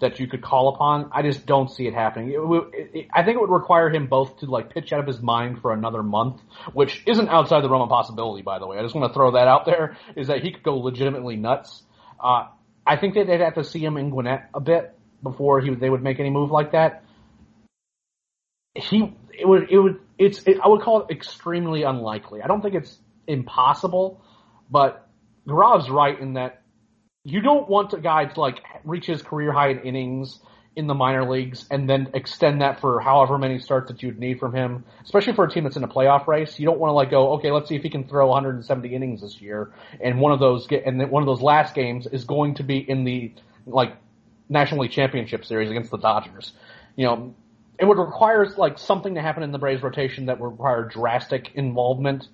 that 0.00 0.18
you 0.18 0.26
could 0.26 0.42
call 0.42 0.74
upon. 0.74 1.10
I 1.12 1.22
just 1.22 1.46
don't 1.46 1.70
see 1.70 1.86
it 1.86 1.94
happening. 1.94 2.30
It, 2.30 2.40
it, 2.74 2.90
it, 2.94 3.06
I 3.12 3.22
think 3.22 3.36
it 3.36 3.40
would 3.40 3.50
require 3.50 3.90
him 3.90 4.06
both 4.06 4.38
to 4.38 4.46
like 4.46 4.72
pitch 4.72 4.92
out 4.92 5.00
of 5.00 5.06
his 5.06 5.20
mind 5.20 5.60
for 5.60 5.72
another 5.72 6.02
month, 6.02 6.40
which 6.72 7.02
isn't 7.06 7.28
outside 7.28 7.62
the 7.62 7.68
realm 7.68 7.82
of 7.82 7.88
possibility, 7.88 8.42
by 8.42 8.58
the 8.58 8.66
way. 8.66 8.78
I 8.78 8.82
just 8.82 8.94
want 8.94 9.10
to 9.10 9.14
throw 9.14 9.32
that 9.32 9.46
out 9.46 9.66
there, 9.66 9.96
is 10.16 10.28
that 10.28 10.42
he 10.42 10.52
could 10.52 10.62
go 10.62 10.76
legitimately 10.78 11.36
nuts. 11.36 11.82
Uh, 12.18 12.48
I 12.86 12.96
think 12.96 13.14
that 13.14 13.26
they'd 13.26 13.40
have 13.40 13.54
to 13.54 13.64
see 13.64 13.84
him 13.84 13.96
in 13.96 14.10
Gwinnett 14.10 14.48
a 14.54 14.60
bit 14.60 14.98
before 15.22 15.60
he 15.60 15.74
they 15.74 15.90
would 15.90 16.02
make 16.02 16.18
any 16.18 16.30
move 16.30 16.50
like 16.50 16.72
that. 16.72 17.04
He 18.74 19.14
it 19.38 19.46
would 19.46 19.70
it 19.70 19.78
would 19.78 20.00
it's 20.18 20.42
I 20.46 20.66
would 20.66 20.80
call 20.82 21.02
it 21.02 21.10
extremely 21.10 21.82
unlikely. 21.82 22.40
I 22.42 22.46
don't 22.46 22.62
think 22.62 22.74
it's 22.74 22.98
impossible, 23.26 24.22
but 24.70 25.08
Gaurav's 25.46 25.90
right 25.90 26.18
in 26.18 26.34
that 26.34 26.59
you 27.24 27.40
don't 27.40 27.68
want 27.68 27.92
a 27.92 28.00
guy 28.00 28.24
to 28.24 28.40
like 28.40 28.62
reach 28.84 29.06
his 29.06 29.22
career 29.22 29.52
high 29.52 29.70
in 29.70 29.80
innings 29.80 30.40
in 30.76 30.86
the 30.86 30.94
minor 30.94 31.28
leagues 31.28 31.66
and 31.70 31.90
then 31.90 32.08
extend 32.14 32.62
that 32.62 32.80
for 32.80 33.00
however 33.00 33.36
many 33.36 33.58
starts 33.58 33.90
that 33.90 34.02
you'd 34.02 34.18
need 34.18 34.38
from 34.38 34.54
him, 34.54 34.84
especially 35.04 35.32
for 35.32 35.44
a 35.44 35.50
team 35.50 35.64
that's 35.64 35.76
in 35.76 35.82
a 35.82 35.88
playoff 35.88 36.26
race. 36.26 36.58
You 36.58 36.66
don't 36.66 36.78
want 36.78 36.90
to 36.90 36.94
like 36.94 37.10
go, 37.10 37.32
okay, 37.34 37.50
let's 37.50 37.68
see 37.68 37.74
if 37.74 37.82
he 37.82 37.90
can 37.90 38.06
throw 38.06 38.28
170 38.28 38.94
innings 38.94 39.20
this 39.20 39.40
year, 39.40 39.72
and 40.00 40.20
one 40.20 40.32
of 40.32 40.38
those 40.38 40.66
get, 40.66 40.86
and 40.86 41.10
one 41.10 41.22
of 41.22 41.26
those 41.26 41.42
last 41.42 41.74
games 41.74 42.06
is 42.06 42.24
going 42.24 42.54
to 42.54 42.62
be 42.62 42.78
in 42.78 43.04
the 43.04 43.32
like 43.66 43.96
National 44.48 44.82
League 44.82 44.92
Championship 44.92 45.44
Series 45.44 45.70
against 45.70 45.90
the 45.90 45.98
Dodgers. 45.98 46.52
You 46.96 47.06
know, 47.06 47.34
it 47.78 47.84
would 47.84 47.98
require 47.98 48.46
like 48.56 48.78
something 48.78 49.16
to 49.16 49.22
happen 49.22 49.42
in 49.42 49.50
the 49.50 49.58
Braves 49.58 49.82
rotation 49.82 50.26
that 50.26 50.38
would 50.38 50.52
require 50.52 50.84
drastic 50.84 51.50
involvement, 51.54 52.28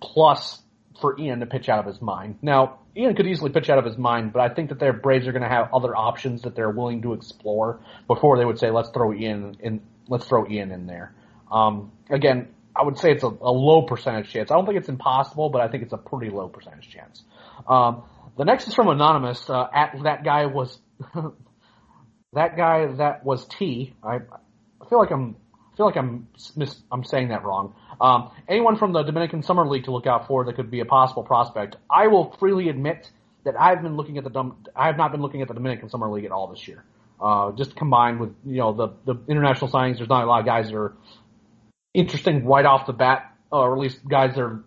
plus 0.00 0.60
for 1.00 1.18
Ian 1.18 1.40
to 1.40 1.46
pitch 1.46 1.68
out 1.68 1.78
of 1.78 1.86
his 1.86 2.02
mind. 2.02 2.38
Now, 2.42 2.80
Ian 2.96 3.14
could 3.14 3.26
easily 3.26 3.50
pitch 3.50 3.68
out 3.68 3.78
of 3.78 3.84
his 3.84 3.98
mind, 3.98 4.32
but 4.32 4.40
I 4.40 4.54
think 4.54 4.70
that 4.70 4.78
their 4.78 4.92
Braves 4.92 5.26
are 5.26 5.32
going 5.32 5.42
to 5.42 5.48
have 5.48 5.68
other 5.74 5.94
options 5.94 6.42
that 6.42 6.56
they're 6.56 6.70
willing 6.70 7.02
to 7.02 7.12
explore 7.12 7.80
before 8.06 8.38
they 8.38 8.44
would 8.44 8.58
say, 8.58 8.70
let's 8.70 8.88
throw 8.90 9.12
Ian 9.12 9.56
in, 9.60 9.82
let's 10.08 10.26
throw 10.26 10.48
Ian 10.48 10.72
in 10.72 10.86
there. 10.86 11.14
Um, 11.52 11.92
again, 12.08 12.48
I 12.74 12.82
would 12.84 12.98
say 12.98 13.12
it's 13.12 13.22
a, 13.22 13.28
a, 13.28 13.52
low 13.52 13.82
percentage 13.82 14.30
chance. 14.30 14.50
I 14.50 14.54
don't 14.54 14.66
think 14.66 14.78
it's 14.78 14.88
impossible, 14.88 15.50
but 15.50 15.60
I 15.60 15.68
think 15.68 15.82
it's 15.82 15.92
a 15.92 15.98
pretty 15.98 16.30
low 16.30 16.48
percentage 16.48 16.88
chance. 16.88 17.22
Um, 17.68 18.02
the 18.36 18.44
next 18.44 18.68
is 18.68 18.74
from 18.74 18.88
anonymous. 18.88 19.48
Uh, 19.48 19.66
at 19.72 19.96
that 20.04 20.24
guy 20.24 20.46
was 20.46 20.78
that 22.32 22.56
guy 22.56 22.86
that 22.96 23.24
was 23.24 23.46
T. 23.46 23.94
I, 24.02 24.16
I 24.80 24.88
feel 24.88 24.98
like 24.98 25.10
I'm 25.10 25.36
feel 25.76 25.86
like 25.86 25.96
I'm 25.96 26.28
mis- 26.56 26.82
I'm 26.90 27.04
saying 27.04 27.28
that 27.28 27.44
wrong. 27.44 27.74
Um, 28.00 28.30
anyone 28.48 28.76
from 28.76 28.92
the 28.92 29.02
Dominican 29.02 29.42
Summer 29.42 29.66
League 29.66 29.84
to 29.84 29.90
look 29.90 30.06
out 30.06 30.26
for 30.26 30.44
that 30.44 30.56
could 30.56 30.70
be 30.70 30.80
a 30.80 30.84
possible 30.84 31.22
prospect. 31.22 31.76
I 31.90 32.06
will 32.08 32.34
freely 32.38 32.68
admit 32.68 33.10
that 33.44 33.58
I've 33.60 33.82
been 33.82 33.96
looking 33.96 34.18
at 34.18 34.24
the 34.24 34.30
Dom- 34.30 34.64
I 34.74 34.86
have 34.86 34.96
not 34.96 35.12
been 35.12 35.22
looking 35.22 35.42
at 35.42 35.48
the 35.48 35.54
Dominican 35.54 35.88
Summer 35.88 36.10
League 36.10 36.24
at 36.24 36.32
all 36.32 36.48
this 36.48 36.66
year. 36.66 36.84
Uh, 37.20 37.52
just 37.52 37.76
combined 37.76 38.20
with 38.20 38.34
you 38.44 38.58
know 38.58 38.72
the 38.72 38.88
the 39.04 39.20
international 39.28 39.70
signings, 39.70 39.98
there's 39.98 40.08
not 40.08 40.24
a 40.24 40.26
lot 40.26 40.40
of 40.40 40.46
guys 40.46 40.68
that 40.68 40.76
are 40.76 40.94
interesting 41.94 42.44
right 42.44 42.66
off 42.66 42.86
the 42.86 42.92
bat, 42.92 43.32
or 43.50 43.74
at 43.74 43.78
least 43.78 44.06
guys 44.06 44.34
that 44.34 44.42
are 44.42 44.64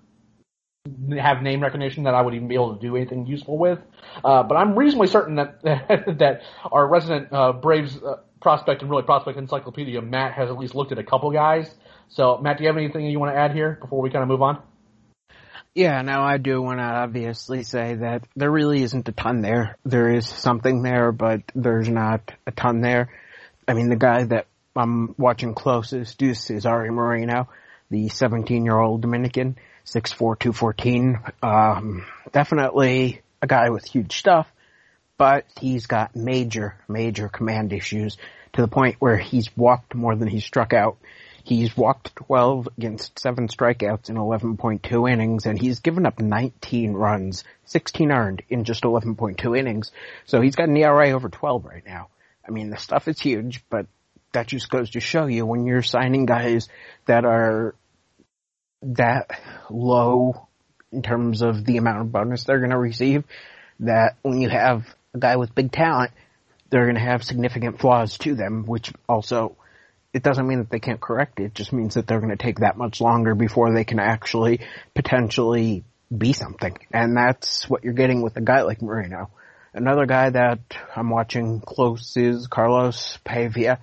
have 1.20 1.42
name 1.42 1.62
recognition 1.62 2.04
that 2.04 2.16
I 2.16 2.22
would 2.22 2.34
even 2.34 2.48
be 2.48 2.56
able 2.56 2.76
to 2.76 2.82
do 2.82 2.96
anything 2.96 3.28
useful 3.28 3.58
with. 3.58 3.80
Uh, 4.24 4.44
but 4.44 4.56
I'm 4.56 4.76
reasonably 4.78 5.08
certain 5.08 5.36
that 5.36 5.62
that 5.64 6.42
our 6.72 6.88
resident 6.88 7.32
uh, 7.32 7.54
Braves 7.54 7.98
uh, 7.98 8.18
prospect 8.42 8.82
and 8.82 8.90
really 8.90 9.04
prospect 9.04 9.38
encyclopedia, 9.38 10.02
Matt 10.02 10.34
has 10.34 10.50
at 10.50 10.58
least 10.58 10.76
looked 10.76 10.92
at 10.92 10.98
a 10.98 11.04
couple 11.04 11.32
guys. 11.32 11.74
So, 12.10 12.38
Matt, 12.38 12.58
do 12.58 12.64
you 12.64 12.70
have 12.70 12.78
anything 12.78 13.06
you 13.06 13.20
want 13.20 13.34
to 13.34 13.40
add 13.40 13.54
here 13.54 13.78
before 13.82 14.02
we 14.02 14.10
kind 14.10 14.24
of 14.24 14.30
move 14.30 14.42
on? 14.42 14.62
Yeah, 15.76 16.02
now 16.02 16.24
I 16.24 16.38
do 16.38 16.62
want 16.62 16.80
to 16.80 16.84
obviously 16.84 17.64
say 17.64 17.96
that 17.96 18.24
there 18.36 18.50
really 18.50 18.82
isn't 18.82 19.08
a 19.08 19.12
ton 19.12 19.42
there. 19.42 19.78
There 19.86 20.12
is 20.14 20.28
something 20.28 20.82
there, 20.82 21.12
but 21.12 21.42
there's 21.54 21.88
not 21.88 22.32
a 22.48 22.52
ton 22.52 22.82
there. 22.82 23.14
I 23.68 23.74
mean, 23.74 23.90
the 23.90 23.96
guy 23.96 24.24
that 24.26 24.48
I'm 24.76 25.14
watching 25.18 25.54
closest 25.54 26.22
is 26.22 26.40
Cesare 26.40 26.92
Moreno, 26.92 27.50
the 27.92 28.10
17 28.10 28.66
year 28.66 28.78
old 28.80 29.02
Dominican, 29.02 29.58
6'4", 29.86 30.40
214. 30.40 31.20
Um, 31.44 32.06
definitely 32.32 33.22
a 33.42 33.48
guy 33.48 33.70
with 33.70 33.86
huge 33.86 34.18
stuff 34.18 34.52
but 35.20 35.46
he's 35.60 35.86
got 35.86 36.16
major, 36.16 36.76
major 36.88 37.28
command 37.28 37.74
issues 37.74 38.18
to 38.54 38.62
the 38.62 38.70
point 38.70 38.96
where 39.00 39.18
he's 39.18 39.56
walked 39.56 39.94
more 39.94 40.16
than 40.16 40.30
he's 40.30 40.46
struck 40.46 40.74
out. 40.74 40.98
He's 41.44 41.76
walked 41.76 42.16
12 42.16 42.70
against 42.78 43.20
7 43.20 43.50
strikeouts 43.50 44.10
in 44.10 44.16
11.2 44.16 45.12
innings, 45.12 45.46
and 45.46 45.60
he's 45.60 45.82
given 45.82 46.06
up 46.06 46.20
19 46.20 46.94
runs, 46.94 47.44
16 47.66 48.12
earned 48.12 48.44
in 48.50 48.64
just 48.64 48.84
11.2 48.84 49.58
innings. 49.58 49.92
So 50.26 50.42
he's 50.42 50.56
got 50.56 50.70
an 50.70 50.78
ERA 50.78 51.12
over 51.12 51.28
12 51.28 51.66
right 51.66 51.86
now. 51.86 52.08
I 52.48 52.52
mean, 52.52 52.70
the 52.70 52.78
stuff 52.78 53.10
is 53.10 53.20
huge, 53.20 53.64
but 53.70 53.88
that 54.32 54.48
just 54.48 54.70
goes 54.70 54.92
to 54.92 55.02
show 55.02 55.26
you 55.26 55.46
when 55.46 55.66
you're 55.66 55.84
signing 55.84 56.26
guys 56.26 56.70
that 57.08 57.26
are 57.26 57.76
that 58.84 59.30
low 59.70 60.48
in 60.94 61.02
terms 61.02 61.42
of 61.42 61.66
the 61.66 61.76
amount 61.78 62.02
of 62.02 62.12
bonus 62.12 62.46
they're 62.46 62.60
going 62.60 62.70
to 62.72 62.78
receive, 62.78 63.26
that 63.82 64.16
when 64.22 64.40
you 64.40 64.50
have 64.50 64.86
a 65.14 65.20
guy 65.20 65.36
with 65.38 65.56
big 65.56 65.72
talent, 65.72 66.12
they're 66.70 66.86
going 66.86 66.96
to 66.96 67.02
have 67.02 67.24
significant 67.24 67.80
flaws 67.80 68.18
to 68.20 68.36
them, 68.36 68.66
which 68.66 68.94
also, 69.08 69.56
it 70.14 70.24
doesn't 70.24 70.48
mean 70.48 70.60
that 70.60 70.70
they 70.70 70.80
can't 70.80 71.02
correct 71.02 71.40
it. 71.40 71.46
It 71.46 71.56
just 71.56 71.74
means 71.74 71.96
that 71.96 72.08
they're 72.08 72.20
going 72.20 72.30
to 72.30 72.44
take 72.44 72.60
that 72.60 72.78
much 72.78 73.02
longer 73.02 73.36
before 73.36 73.74
they 73.74 73.84
can 73.84 74.00
actually 74.00 74.62
potentially 74.94 75.84
be 76.16 76.34
something. 76.34 76.78
And 76.92 77.16
that's 77.16 77.70
what 77.70 77.84
you're 77.84 77.94
getting 77.94 78.22
with 78.22 78.38
a 78.38 78.42
guy 78.42 78.62
like 78.62 78.82
Marino. 78.82 79.30
Another 79.74 80.06
guy 80.08 80.32
that 80.32 80.60
I'm 80.96 81.10
watching 81.10 81.62
close 81.62 82.18
is 82.18 82.48
Carlos. 82.48 83.20
Paiva, 83.26 83.78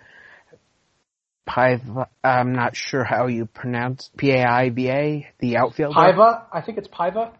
I'm 2.24 2.52
not 2.52 2.74
sure 2.74 3.04
how 3.04 3.28
you 3.28 3.46
pronounce 3.46 4.10
P-A-I-V-A, 4.16 5.28
the 5.38 5.56
outfielder. 5.58 5.94
Paiva? 5.94 6.42
I 6.52 6.60
think 6.60 6.78
it's 6.78 6.88
Paiva 6.88 7.32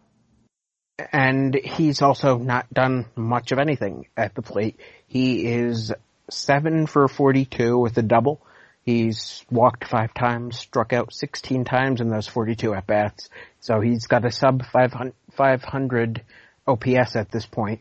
and 0.99 1.55
he's 1.55 2.03
also 2.03 2.38
not 2.38 2.72
done 2.72 3.07
much 3.16 3.53
of 3.53 3.59
anything 3.59 4.07
at 4.16 4.34
the 4.34 4.42
plate. 4.42 4.80
He 5.07 5.47
is 5.47 5.92
seven 6.30 6.86
for 6.86 7.09
42 7.09 7.78
with 7.78 7.99
a 7.99 8.03
double. 8.03 8.40
He's 8.82 9.44
walked 9.51 9.86
five 9.86 10.14
times, 10.14 10.59
struck 10.59 10.92
out 10.92 11.12
16 11.12 11.64
times 11.64 12.01
in 12.01 12.09
those 12.09 12.28
42 12.28 12.72
at 12.74 12.86
bats. 12.86 13.28
So 13.61 13.80
he's 13.80 14.07
got 14.07 14.24
a 14.24 14.30
sub 14.30 14.62
500 14.64 16.22
OPS 16.66 17.16
at 17.16 17.30
this 17.30 17.47
point. 17.47 17.80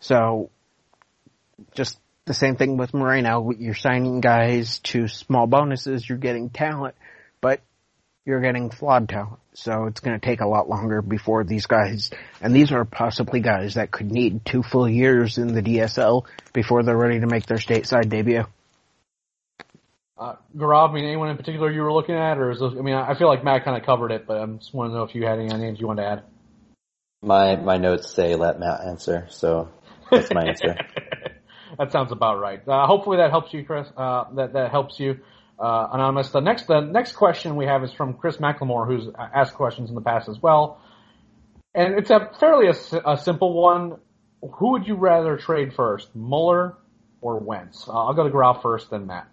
So 0.00 0.50
just 1.74 1.98
the 2.24 2.34
same 2.34 2.56
thing 2.56 2.76
with 2.76 2.94
Moreno. 2.94 3.50
You're 3.50 3.74
signing 3.74 4.20
guys 4.20 4.78
to 4.84 5.08
small 5.08 5.46
bonuses. 5.46 6.08
You're 6.08 6.18
getting 6.18 6.50
talent, 6.50 6.94
but 7.40 7.60
you're 8.24 8.40
getting 8.40 8.70
flawed 8.70 9.08
talent. 9.08 9.40
So 9.54 9.86
it's 9.86 10.00
going 10.00 10.18
to 10.18 10.24
take 10.24 10.40
a 10.40 10.48
lot 10.48 10.68
longer 10.68 11.00
before 11.02 11.44
these 11.44 11.66
guys, 11.66 12.10
and 12.40 12.54
these 12.54 12.72
are 12.72 12.84
possibly 12.84 13.40
guys 13.40 13.74
that 13.74 13.90
could 13.90 14.10
need 14.10 14.44
two 14.44 14.62
full 14.62 14.88
years 14.88 15.38
in 15.38 15.54
the 15.54 15.62
DSL 15.62 16.24
before 16.52 16.82
they're 16.82 16.96
ready 16.96 17.20
to 17.20 17.26
make 17.26 17.46
their 17.46 17.58
stateside 17.58 18.08
debut. 18.08 18.44
Uh, 20.18 20.36
Gaurav, 20.56 20.90
I 20.90 20.92
mean, 20.94 21.04
anyone 21.04 21.28
in 21.28 21.36
particular 21.36 21.70
you 21.70 21.82
were 21.82 21.92
looking 21.92 22.14
at, 22.14 22.38
or 22.38 22.50
is 22.50 22.58
this, 22.58 22.72
I 22.76 22.82
mean, 22.82 22.94
I 22.94 23.16
feel 23.16 23.28
like 23.28 23.44
Matt 23.44 23.64
kind 23.64 23.76
of 23.76 23.84
covered 23.84 24.10
it, 24.10 24.26
but 24.26 24.40
I 24.40 24.46
just 24.46 24.74
want 24.74 24.90
to 24.90 24.96
know 24.96 25.02
if 25.04 25.14
you 25.14 25.24
had 25.24 25.38
any 25.38 25.48
names 25.48 25.80
you 25.80 25.86
wanted 25.86 26.02
to 26.02 26.08
add. 26.08 26.22
My 27.22 27.56
my 27.56 27.78
notes 27.78 28.12
say 28.12 28.34
let 28.34 28.60
Matt 28.60 28.82
answer, 28.82 29.26
so 29.30 29.70
that's 30.10 30.32
my 30.32 30.42
answer. 30.42 30.76
that 31.78 31.90
sounds 31.90 32.12
about 32.12 32.38
right. 32.38 32.60
Uh, 32.68 32.86
hopefully 32.86 33.16
that 33.16 33.30
helps 33.30 33.52
you, 33.54 33.64
Chris. 33.64 33.88
Uh, 33.96 34.24
that 34.34 34.52
that 34.52 34.70
helps 34.70 35.00
you 35.00 35.20
uh, 35.58 35.88
anonymous. 35.92 36.30
The 36.30 36.40
next 36.40 36.66
the 36.66 36.80
next 36.80 37.12
question 37.12 37.56
we 37.56 37.66
have 37.66 37.84
is 37.84 37.92
from 37.92 38.14
Chris 38.14 38.38
McLemore, 38.38 38.86
who's 38.86 39.08
asked 39.18 39.54
questions 39.54 39.88
in 39.88 39.94
the 39.94 40.00
past 40.00 40.28
as 40.28 40.40
well, 40.40 40.80
and 41.74 41.94
it's 41.94 42.10
a 42.10 42.30
fairly 42.38 42.68
a, 42.68 43.10
a 43.10 43.16
simple 43.16 43.52
one. 43.52 43.98
Who 44.58 44.72
would 44.72 44.86
you 44.86 44.96
rather 44.96 45.36
trade 45.36 45.72
first, 45.74 46.14
Muller 46.14 46.76
or 47.20 47.38
Wentz? 47.38 47.88
Uh, 47.88 47.92
I'll 47.92 48.14
go 48.14 48.24
to 48.24 48.30
Gaurav 48.30 48.60
first, 48.60 48.90
then 48.90 49.06
Matt. 49.06 49.28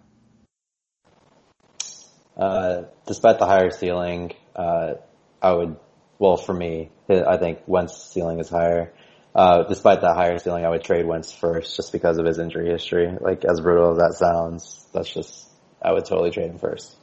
Uh, 2.36 2.84
despite 3.06 3.38
the 3.38 3.46
higher 3.46 3.70
ceiling, 3.70 4.32
uh, 4.56 4.94
I 5.40 5.52
would. 5.52 5.76
Well, 6.18 6.36
for 6.36 6.54
me, 6.54 6.90
I 7.10 7.36
think 7.36 7.60
Wentz 7.66 8.10
ceiling 8.12 8.38
is 8.38 8.48
higher. 8.48 8.94
Uh, 9.34 9.64
despite 9.64 10.02
that 10.02 10.14
higher 10.14 10.38
ceiling, 10.38 10.64
I 10.64 10.68
would 10.68 10.84
trade 10.84 11.06
Wentz 11.06 11.32
first 11.32 11.76
just 11.76 11.90
because 11.90 12.18
of 12.18 12.26
his 12.26 12.38
injury 12.38 12.70
history. 12.70 13.10
Like 13.20 13.44
as 13.44 13.60
brutal 13.60 13.92
as 13.92 13.98
that 13.98 14.14
sounds, 14.14 14.86
that's 14.92 15.12
just 15.12 15.48
I 15.84 15.92
would 15.92 16.04
totally 16.04 16.30
trade 16.30 16.50
him 16.50 16.58
first. 16.58 16.96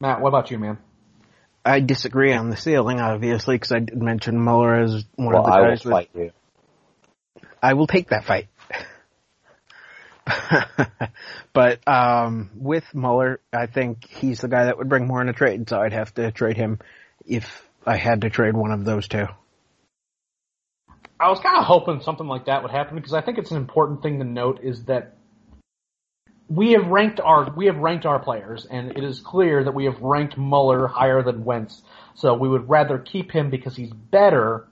Matt, 0.00 0.20
what 0.20 0.28
about 0.28 0.50
you, 0.50 0.58
man? 0.58 0.78
I 1.64 1.80
disagree 1.80 2.32
on 2.32 2.48
the 2.48 2.56
ceiling, 2.56 3.00
obviously, 3.00 3.56
because 3.56 3.72
I 3.72 3.80
did 3.80 4.00
mention 4.00 4.38
Muller 4.38 4.74
as 4.76 5.04
one 5.16 5.34
well, 5.34 5.44
of 5.44 5.46
the 5.46 5.52
I 5.52 5.68
guys. 5.68 5.84
Will 5.84 5.92
fight 5.92 6.10
you. 6.14 6.30
I 7.62 7.74
will 7.74 7.86
take 7.86 8.08
that 8.08 8.24
fight. 8.24 8.48
but 11.52 11.86
um, 11.86 12.50
with 12.54 12.94
Muller, 12.94 13.40
I 13.52 13.66
think 13.66 14.08
he's 14.08 14.40
the 14.40 14.48
guy 14.48 14.64
that 14.66 14.78
would 14.78 14.88
bring 14.88 15.06
more 15.06 15.20
in 15.20 15.28
a 15.28 15.34
trade, 15.34 15.68
so 15.68 15.78
I'd 15.78 15.92
have 15.92 16.14
to 16.14 16.32
trade 16.32 16.56
him 16.56 16.78
if 17.26 17.68
I 17.86 17.96
had 17.96 18.22
to 18.22 18.30
trade 18.30 18.54
one 18.54 18.70
of 18.70 18.86
those 18.86 19.06
two. 19.06 19.26
I 21.18 21.28
was 21.28 21.40
kind 21.40 21.58
of 21.58 21.64
hoping 21.64 22.00
something 22.00 22.26
like 22.26 22.46
that 22.46 22.62
would 22.62 22.72
happen 22.72 22.96
because 22.96 23.12
I 23.12 23.20
think 23.20 23.36
it's 23.36 23.50
an 23.50 23.58
important 23.58 24.02
thing 24.02 24.18
to 24.20 24.24
note 24.24 24.60
is 24.62 24.84
that 24.84 25.16
we 26.50 26.72
have 26.72 26.88
ranked 26.88 27.20
our 27.20 27.48
we 27.52 27.66
have 27.66 27.78
ranked 27.78 28.04
our 28.04 28.18
players, 28.18 28.66
and 28.66 28.90
it 28.90 29.04
is 29.04 29.20
clear 29.20 29.62
that 29.62 29.72
we 29.72 29.84
have 29.84 30.00
ranked 30.02 30.36
Muller 30.36 30.88
higher 30.88 31.22
than 31.22 31.44
Wentz. 31.44 31.80
So 32.14 32.34
we 32.34 32.48
would 32.48 32.68
rather 32.68 32.98
keep 32.98 33.30
him 33.30 33.50
because 33.50 33.76
he's 33.76 33.92
better 33.92 34.66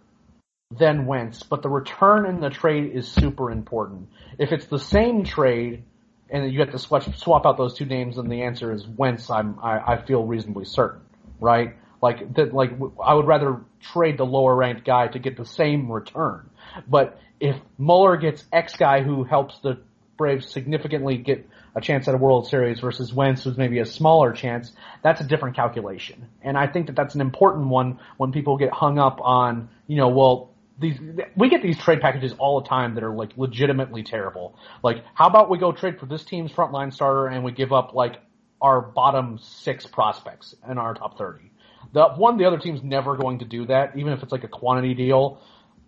than 0.77 1.07
Wentz. 1.07 1.45
But 1.45 1.63
the 1.63 1.69
return 1.69 2.27
in 2.27 2.41
the 2.41 2.51
trade 2.51 2.91
is 2.93 3.07
super 3.07 3.51
important. 3.51 4.09
If 4.39 4.51
it's 4.51 4.67
the 4.67 4.81
same 4.81 5.23
trade, 5.23 5.85
and 6.29 6.53
you 6.53 6.59
have 6.61 6.73
to 6.73 6.81
swap 6.81 7.15
swap 7.15 7.47
out 7.47 7.57
those 7.57 7.75
two 7.75 7.87
names, 7.87 8.19
and 8.19 8.31
the 8.31 8.43
answer 8.43 8.73
is 8.73 8.85
Wentz, 8.85 9.31
I'm 9.31 9.61
I, 9.63 9.95
I 9.95 10.05
feel 10.05 10.25
reasonably 10.25 10.65
certain, 10.65 11.03
right? 11.39 11.77
Like 12.03 12.35
that, 12.35 12.53
like 12.53 12.73
I 13.03 13.15
would 13.15 13.27
rather 13.29 13.61
trade 13.81 14.19
the 14.19 14.27
lower 14.27 14.57
ranked 14.57 14.85
guy 14.85 15.07
to 15.07 15.21
get 15.21 15.37
the 15.37 15.47
same 15.47 15.91
return. 15.93 16.51
But 16.89 17.21
if 17.39 17.57
Muller 17.79 18.17
gets 18.17 18.45
X 18.53 18.75
guy 18.75 19.03
who 19.03 19.23
helps 19.23 19.61
the 19.61 19.79
Braves 20.19 20.51
significantly 20.51 21.17
get 21.17 21.49
a 21.79 21.81
chance 21.81 22.07
at 22.09 22.15
a 22.15 22.19
World 22.19 22.49
Series 22.49 22.81
versus 22.81 23.13
Wentz 23.13 23.45
was 23.45 23.57
maybe 23.57 23.79
a 23.79 23.87
smaller 23.87 24.33
chance, 24.33 24.73
that's 25.03 25.21
a 25.21 25.25
different 25.25 25.57
calculation. 25.57 26.29
And 26.43 26.59
I 26.59 26.67
think 26.67 26.87
that 26.87 26.97
that's 26.97 27.15
an 27.15 27.21
important 27.21 27.69
one 27.69 28.01
when 28.19 28.33
people 28.33 28.59
get 28.59 28.71
hung 28.71 28.99
up 28.99 29.21
on, 29.23 29.71
you 29.87 29.97
know, 29.97 30.09
well, 30.09 30.51
these, 30.81 30.99
we 31.37 31.49
get 31.49 31.63
these 31.63 31.79
trade 31.79 32.01
packages 32.01 32.35
all 32.39 32.61
the 32.61 32.69
time 32.69 32.95
that 32.95 33.05
are 33.05 33.15
like 33.15 33.37
legitimately 33.37 34.03
terrible. 34.03 34.57
Like, 34.83 35.05
how 35.15 35.29
about 35.29 35.51
we 35.51 35.59
go 35.59 35.73
trade 35.73 35.99
for 35.99 36.07
this 36.07 36.25
team's 36.25 36.53
frontline 36.53 36.93
starter 36.93 37.27
and 37.27 37.45
we 37.45 37.53
give 37.53 37.73
up 37.73 37.95
like 37.95 38.21
our 38.61 38.81
bottom 38.81 39.39
six 39.39 39.87
prospects 39.87 40.55
in 40.69 40.79
our 40.79 40.95
top 40.95 41.17
30? 41.17 41.51
The 41.93 42.09
one, 42.09 42.37
the 42.37 42.45
other 42.45 42.59
team's 42.59 42.83
never 42.83 43.17
going 43.17 43.39
to 43.39 43.45
do 43.45 43.67
that, 43.67 43.97
even 43.97 44.13
if 44.13 44.23
it's 44.23 44.33
like 44.33 44.45
a 44.45 44.49
quantity 44.49 44.95
deal. 44.95 45.41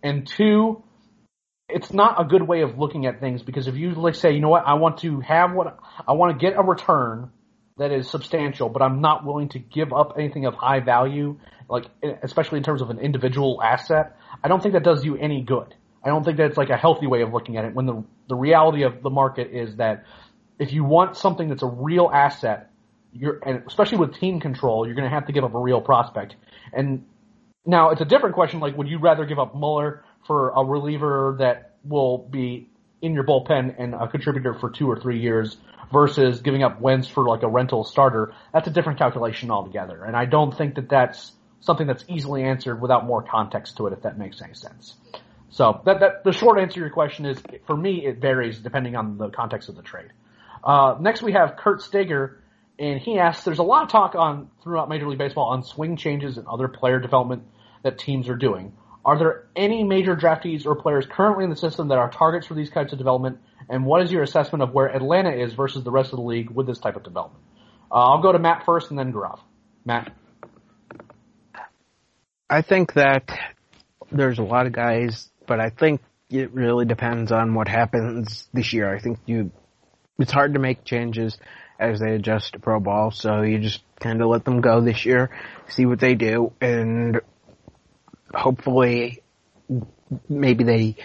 And 0.02 0.26
two, 0.26 0.82
it's 1.72 1.92
not 1.92 2.20
a 2.20 2.24
good 2.24 2.42
way 2.42 2.62
of 2.62 2.78
looking 2.78 3.06
at 3.06 3.20
things 3.20 3.42
because 3.42 3.66
if 3.66 3.76
you 3.76 3.94
like 3.94 4.14
say, 4.14 4.32
you 4.32 4.40
know 4.40 4.48
what, 4.48 4.64
I 4.66 4.74
want 4.74 4.98
to 4.98 5.20
have 5.20 5.52
what 5.52 5.78
I 6.06 6.12
want 6.12 6.38
to 6.38 6.44
get 6.44 6.58
a 6.58 6.62
return 6.62 7.30
that 7.78 7.92
is 7.92 8.10
substantial, 8.10 8.68
but 8.68 8.82
I'm 8.82 9.00
not 9.00 9.24
willing 9.24 9.48
to 9.50 9.58
give 9.58 9.92
up 9.92 10.14
anything 10.18 10.46
of 10.46 10.54
high 10.54 10.80
value, 10.80 11.38
like 11.68 11.86
especially 12.22 12.58
in 12.58 12.64
terms 12.64 12.82
of 12.82 12.90
an 12.90 12.98
individual 12.98 13.60
asset. 13.62 14.16
I 14.44 14.48
don't 14.48 14.62
think 14.62 14.74
that 14.74 14.84
does 14.84 15.04
you 15.04 15.16
any 15.16 15.42
good. 15.42 15.74
I 16.04 16.08
don't 16.08 16.24
think 16.24 16.38
that's 16.38 16.56
like 16.56 16.70
a 16.70 16.76
healthy 16.76 17.06
way 17.06 17.22
of 17.22 17.32
looking 17.32 17.56
at 17.56 17.64
it 17.64 17.74
when 17.74 17.86
the 17.86 18.04
the 18.28 18.36
reality 18.36 18.82
of 18.84 19.02
the 19.02 19.10
market 19.10 19.50
is 19.52 19.76
that 19.76 20.04
if 20.58 20.72
you 20.72 20.84
want 20.84 21.16
something 21.16 21.48
that's 21.48 21.62
a 21.62 21.66
real 21.66 22.10
asset, 22.12 22.70
you're 23.12 23.40
and 23.46 23.64
especially 23.66 23.98
with 23.98 24.14
team 24.14 24.40
control, 24.40 24.86
you're 24.86 24.94
going 24.94 25.08
to 25.08 25.14
have 25.14 25.26
to 25.26 25.32
give 25.32 25.44
up 25.44 25.54
a 25.54 25.58
real 25.58 25.80
prospect. 25.80 26.36
And 26.72 27.06
now 27.66 27.90
it's 27.90 28.00
a 28.00 28.04
different 28.04 28.34
question. 28.34 28.60
Like, 28.60 28.76
would 28.76 28.88
you 28.88 28.98
rather 28.98 29.24
give 29.24 29.38
up 29.38 29.54
Muller 29.54 30.04
for 30.26 30.50
a 30.50 30.64
reliever 30.64 31.36
that 31.38 31.76
will 31.84 32.18
be 32.18 32.68
in 33.02 33.14
your 33.14 33.24
bullpen 33.24 33.74
and 33.78 33.94
a 33.94 34.08
contributor 34.08 34.54
for 34.54 34.70
two 34.70 34.90
or 34.90 34.98
three 35.00 35.20
years 35.20 35.56
versus 35.92 36.40
giving 36.40 36.62
up 36.62 36.80
Wentz 36.80 37.08
for 37.08 37.24
like 37.24 37.42
a 37.42 37.48
rental 37.48 37.84
starter? 37.84 38.34
That's 38.52 38.68
a 38.68 38.70
different 38.70 38.98
calculation 38.98 39.50
altogether. 39.50 40.04
And 40.04 40.16
I 40.16 40.26
don't 40.26 40.56
think 40.56 40.74
that 40.74 40.88
that's 40.88 41.32
something 41.60 41.86
that's 41.86 42.04
easily 42.08 42.42
answered 42.44 42.80
without 42.80 43.06
more 43.06 43.22
context 43.22 43.76
to 43.76 43.86
it, 43.86 43.92
if 43.92 44.02
that 44.02 44.18
makes 44.18 44.40
any 44.42 44.54
sense. 44.54 44.94
So 45.50 45.80
that, 45.84 46.00
that 46.00 46.24
the 46.24 46.32
short 46.32 46.58
answer 46.58 46.74
to 46.74 46.80
your 46.80 46.90
question 46.90 47.26
is, 47.26 47.42
for 47.66 47.76
me, 47.76 48.06
it 48.06 48.18
varies 48.18 48.58
depending 48.58 48.96
on 48.96 49.18
the 49.18 49.30
context 49.30 49.68
of 49.68 49.76
the 49.76 49.82
trade. 49.82 50.12
Uh, 50.62 50.96
next 51.00 51.22
we 51.22 51.32
have 51.32 51.56
Kurt 51.56 51.82
Steger, 51.82 52.42
and 52.78 53.00
he 53.00 53.18
asks, 53.18 53.44
there's 53.44 53.58
a 53.58 53.64
lot 53.64 53.82
of 53.82 53.88
talk 53.88 54.14
on 54.14 54.50
throughout 54.62 54.88
Major 54.88 55.08
League 55.08 55.18
Baseball 55.18 55.48
on 55.48 55.62
swing 55.62 55.96
changes 55.96 56.38
and 56.38 56.46
other 56.46 56.68
player 56.68 57.00
development 57.00 57.42
that 57.82 57.98
teams 57.98 58.28
are 58.28 58.36
doing. 58.36 58.72
Are 59.04 59.18
there 59.18 59.46
any 59.56 59.82
major 59.82 60.14
draftees 60.14 60.66
or 60.66 60.74
players 60.74 61.06
currently 61.10 61.44
in 61.44 61.50
the 61.50 61.56
system 61.56 61.88
that 61.88 61.98
are 61.98 62.10
targets 62.10 62.46
for 62.46 62.54
these 62.54 62.70
types 62.70 62.92
of 62.92 62.98
development? 62.98 63.38
And 63.68 63.84
what 63.84 64.02
is 64.02 64.12
your 64.12 64.22
assessment 64.22 64.62
of 64.62 64.72
where 64.72 64.86
Atlanta 64.86 65.30
is 65.30 65.54
versus 65.54 65.84
the 65.84 65.90
rest 65.90 66.12
of 66.12 66.18
the 66.18 66.24
league 66.24 66.50
with 66.50 66.66
this 66.66 66.78
type 66.78 66.96
of 66.96 67.02
development? 67.02 67.42
Uh, 67.90 67.94
I'll 67.94 68.22
go 68.22 68.32
to 68.32 68.38
Matt 68.38 68.64
first 68.66 68.90
and 68.90 68.98
then 68.98 69.12
Gaurav. 69.12 69.40
Matt. 69.84 70.12
I 72.48 72.62
think 72.62 72.94
that 72.94 73.30
there's 74.10 74.38
a 74.38 74.42
lot 74.42 74.66
of 74.66 74.72
guys, 74.72 75.30
but 75.46 75.60
I 75.60 75.70
think 75.70 76.00
it 76.28 76.52
really 76.52 76.84
depends 76.84 77.32
on 77.32 77.54
what 77.54 77.68
happens 77.68 78.48
this 78.52 78.72
year. 78.72 78.94
I 78.94 79.00
think 79.00 79.18
you, 79.26 79.50
it's 80.18 80.32
hard 80.32 80.54
to 80.54 80.60
make 80.60 80.84
changes 80.84 81.38
as 81.78 82.00
they 82.00 82.14
adjust 82.14 82.52
to 82.52 82.58
pro 82.58 82.78
ball, 82.78 83.10
so 83.10 83.42
you 83.42 83.58
just 83.58 83.82
kind 84.00 84.20
of 84.20 84.28
let 84.28 84.44
them 84.44 84.60
go 84.60 84.80
this 84.80 85.06
year, 85.06 85.30
see 85.68 85.86
what 85.86 86.00
they 86.00 86.14
do, 86.14 86.52
and 86.60 87.20
hopefully 88.34 89.22
maybe 90.28 90.64
they 90.64 90.96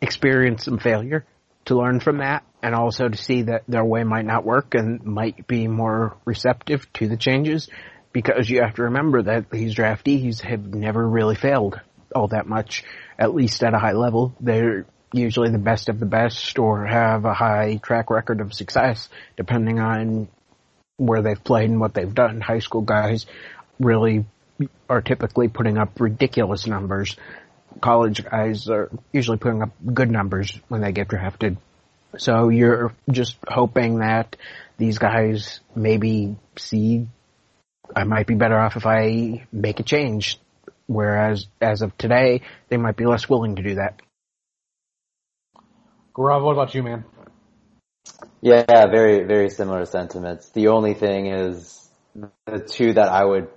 experience 0.00 0.64
some 0.64 0.78
failure 0.78 1.24
to 1.66 1.76
learn 1.76 2.00
from 2.00 2.18
that 2.18 2.44
and 2.62 2.74
also 2.74 3.08
to 3.08 3.16
see 3.16 3.42
that 3.42 3.64
their 3.68 3.84
way 3.84 4.04
might 4.04 4.24
not 4.24 4.44
work 4.44 4.74
and 4.74 5.04
might 5.04 5.46
be 5.46 5.66
more 5.66 6.16
receptive 6.24 6.90
to 6.94 7.08
the 7.08 7.16
changes 7.16 7.68
because 8.12 8.48
you 8.50 8.60
have 8.62 8.74
to 8.74 8.82
remember 8.84 9.22
that 9.22 9.50
these 9.50 9.74
draftees 9.74 10.40
have 10.40 10.74
never 10.74 11.06
really 11.06 11.36
failed 11.36 11.80
all 12.14 12.28
that 12.28 12.46
much, 12.46 12.84
at 13.18 13.34
least 13.34 13.62
at 13.62 13.74
a 13.74 13.78
high 13.78 13.92
level. 13.92 14.34
They're 14.40 14.86
usually 15.12 15.50
the 15.50 15.58
best 15.58 15.88
of 15.88 15.98
the 16.00 16.06
best 16.06 16.58
or 16.58 16.86
have 16.86 17.24
a 17.24 17.34
high 17.34 17.80
track 17.82 18.10
record 18.10 18.40
of 18.40 18.52
success 18.52 19.08
depending 19.36 19.80
on 19.80 20.28
where 20.96 21.22
they've 21.22 21.42
played 21.42 21.70
and 21.70 21.80
what 21.80 21.94
they've 21.94 22.14
done. 22.14 22.40
High 22.40 22.58
school 22.58 22.82
guys 22.82 23.26
really 23.78 24.24
are 24.88 25.00
typically 25.00 25.48
putting 25.48 25.78
up 25.78 26.00
ridiculous 26.00 26.66
numbers. 26.66 27.16
College 27.80 28.24
guys 28.24 28.68
are 28.68 28.90
usually 29.12 29.38
putting 29.38 29.62
up 29.62 29.70
good 29.94 30.10
numbers 30.10 30.58
when 30.68 30.80
they 30.80 30.92
get 30.92 31.08
drafted. 31.08 31.56
So 32.18 32.48
you're 32.48 32.92
just 33.10 33.36
hoping 33.46 34.00
that 34.00 34.36
these 34.78 34.98
guys 34.98 35.60
maybe 35.74 36.36
see 36.56 37.06
I 37.94 38.04
might 38.04 38.26
be 38.26 38.34
better 38.34 38.58
off 38.58 38.76
if 38.76 38.86
I 38.86 39.46
make 39.52 39.80
a 39.80 39.82
change. 39.82 40.38
Whereas 40.86 41.46
as 41.60 41.82
of 41.82 41.96
today, 41.96 42.42
they 42.68 42.76
might 42.76 42.96
be 42.96 43.06
less 43.06 43.28
willing 43.28 43.56
to 43.56 43.62
do 43.62 43.76
that. 43.76 44.00
Gaurav, 46.14 46.42
what 46.42 46.52
about 46.52 46.74
you, 46.74 46.82
man? 46.82 47.04
Yeah, 48.40 48.86
very, 48.86 49.24
very 49.24 49.50
similar 49.50 49.84
sentiments. 49.84 50.48
The 50.50 50.68
only 50.68 50.94
thing 50.94 51.26
is 51.26 51.88
the 52.46 52.58
two 52.58 52.94
that 52.94 53.08
I 53.08 53.24
would 53.24 53.48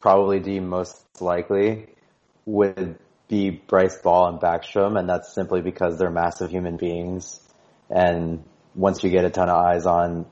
probably 0.00 0.40
deem 0.40 0.68
most 0.68 0.96
likely 1.20 1.86
would 2.46 2.98
be 3.28 3.50
Bryce 3.50 3.98
Ball 3.98 4.28
and 4.28 4.40
Backstrom, 4.40 4.98
and 4.98 5.08
that's 5.08 5.32
simply 5.34 5.60
because 5.60 5.98
they're 5.98 6.10
massive 6.10 6.50
human 6.50 6.76
beings. 6.76 7.40
And 7.88 8.44
once 8.74 9.04
you 9.04 9.10
get 9.10 9.24
a 9.24 9.30
ton 9.30 9.48
of 9.48 9.56
eyes 9.56 9.86
on 9.86 10.26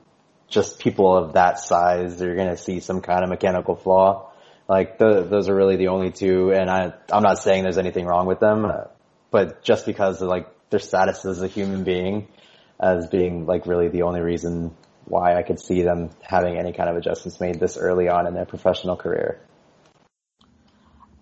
just 0.47 0.79
people 0.79 1.15
of 1.15 1.33
that 1.33 1.59
size, 1.59 2.19
you're 2.19 2.35
going 2.35 2.49
to 2.49 2.57
see 2.57 2.79
some 2.79 3.01
kind 3.01 3.23
of 3.23 3.29
mechanical 3.29 3.75
flaw. 3.75 4.31
Like 4.67 4.97
the, 4.97 5.23
those 5.23 5.49
are 5.49 5.55
really 5.55 5.77
the 5.77 5.87
only 5.87 6.11
two, 6.11 6.51
and 6.51 6.69
I, 6.69 6.93
I'm 7.11 7.23
not 7.23 7.39
saying 7.39 7.63
there's 7.63 7.77
anything 7.77 8.05
wrong 8.05 8.27
with 8.27 8.39
them, 8.39 8.71
but 9.31 9.63
just 9.63 9.85
because 9.85 10.21
of 10.21 10.27
like 10.27 10.47
their 10.69 10.79
status 10.79 11.25
as 11.25 11.41
a 11.41 11.47
human 11.47 11.83
being 11.83 12.27
as 12.79 13.07
being 13.07 13.45
like 13.45 13.65
really 13.65 13.89
the 13.89 14.03
only 14.03 14.21
reason 14.21 14.75
why 15.05 15.35
I 15.35 15.43
could 15.43 15.59
see 15.59 15.81
them 15.81 16.11
having 16.21 16.57
any 16.57 16.71
kind 16.71 16.89
of 16.89 16.95
adjustments 16.95 17.39
made 17.39 17.59
this 17.59 17.77
early 17.77 18.07
on 18.09 18.27
in 18.27 18.33
their 18.33 18.45
professional 18.45 18.95
career. 18.95 19.41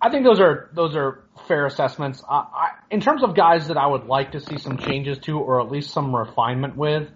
I 0.00 0.10
think 0.10 0.24
those 0.24 0.40
are 0.40 0.70
those 0.74 0.94
are 0.94 1.24
fair 1.46 1.66
assessments. 1.66 2.22
Uh, 2.22 2.44
I, 2.52 2.68
in 2.90 3.00
terms 3.00 3.22
of 3.22 3.34
guys 3.34 3.68
that 3.68 3.76
I 3.76 3.86
would 3.86 4.06
like 4.06 4.32
to 4.32 4.40
see 4.40 4.58
some 4.58 4.78
changes 4.78 5.18
to, 5.20 5.38
or 5.38 5.60
at 5.60 5.70
least 5.70 5.90
some 5.90 6.14
refinement 6.14 6.76
with, 6.76 7.08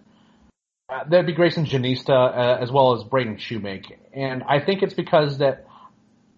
uh, 0.89 1.05
that'd 1.09 1.26
be 1.26 1.35
Greyson 1.35 1.66
Jenista 1.66 2.11
uh, 2.11 2.59
as 2.61 2.70
well 2.70 2.97
as 2.97 3.05
Braden 3.05 3.37
Shewmake. 3.37 3.93
And 4.12 4.43
I 4.43 4.61
think 4.61 4.83
it's 4.83 4.95
because 4.95 5.39
that 5.39 5.66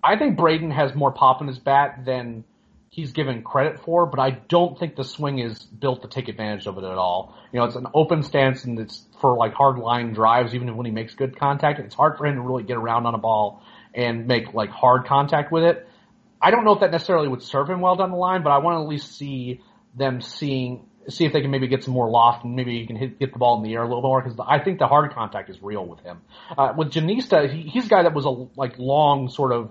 I 0.03 0.17
think 0.19 0.37
Braden 0.37 0.71
has 0.71 0.95
more 0.95 1.13
pop 1.13 1.41
in 1.41 1.49
his 1.49 1.59
bat 1.59 2.05
than 2.05 2.45
he's 2.91 3.13
given 3.13 3.43
credit 3.43 3.81
for, 3.81 4.07
but 4.07 4.21
I 4.21 4.31
don't 4.31 4.79
think 4.79 4.95
the 4.95 5.03
swing 5.03 5.41
is 5.41 5.59
built 5.59 6.03
to 6.03 6.09
take 6.09 6.29
advantage 6.29 6.69
of 6.69 6.79
it 6.79 6.85
at 6.85 6.97
all. 6.97 7.35
You 7.53 7.59
know, 7.59 7.65
it's 7.65 7.75
an 7.75 7.89
open 7.93 8.23
stance 8.23 8.65
and 8.65 8.79
it's 8.79 9.05
for 9.21 9.37
like 9.37 9.53
hard 9.55 9.79
line 9.79 10.13
drives, 10.13 10.55
even 10.55 10.77
when 10.77 10.87
he 10.87 10.93
makes 10.93 11.15
good 11.15 11.37
contact. 11.37 11.81
It's 11.81 11.95
hard 11.95 12.19
for 12.19 12.27
him 12.27 12.37
to 12.37 12.41
really 12.43 12.63
get 12.63 12.77
around 12.77 13.07
on 13.07 13.15
a 13.15 13.19
ball 13.19 13.63
and 13.95 14.29
make 14.29 14.55
like 14.55 14.71
hard 14.71 15.07
contact 15.07 15.51
with 15.51 15.65
it. 15.65 15.89
I 16.41 16.51
don't 16.51 16.65
know 16.65 16.73
if 16.73 16.81
that 16.81 16.91
necessarily 16.91 17.29
would 17.29 17.43
serve 17.43 17.71
him 17.71 17.81
well 17.81 17.97
down 17.97 18.11
the 18.11 18.17
line, 18.17 18.43
but 18.43 18.51
I 18.51 18.59
want 18.59 18.77
to 18.77 18.83
at 18.83 18.89
least 18.89 19.17
see 19.17 19.61
them 19.97 20.21
seeing 20.21 20.87
see 21.09 21.25
if 21.25 21.33
they 21.33 21.41
can 21.41 21.51
maybe 21.51 21.67
get 21.67 21.85
some 21.85 21.95
more 21.95 22.09
loft 22.09 22.45
and 22.45 22.57
maybe 22.57 22.81
he 22.81 22.87
can 22.87 22.97
hit, 22.97 23.19
get 23.19 23.33
the 23.33 23.39
ball 23.39 23.59
in 23.59 23.63
the 23.63 23.75
air 23.75 23.83
a 23.83 23.87
little 23.87 24.03
more 24.03 24.23
because 24.23 24.39
I 24.47 24.59
think 24.59 24.79
the 24.79 24.87
hard 24.87 25.13
contact 25.13 25.51
is 25.51 25.63
real 25.63 25.85
with 25.87 26.01
him. 26.01 26.23
Uh, 26.57 26.73
with 26.77 26.91
Jenista, 26.93 27.53
he, 27.53 27.63
he's 27.63 27.87
a 27.87 27.89
guy 27.89 28.03
that 28.03 28.15
was 28.15 28.25
a 28.25 28.31
like 28.59 28.79
long 28.79 29.29
sort 29.29 29.53
of 29.53 29.71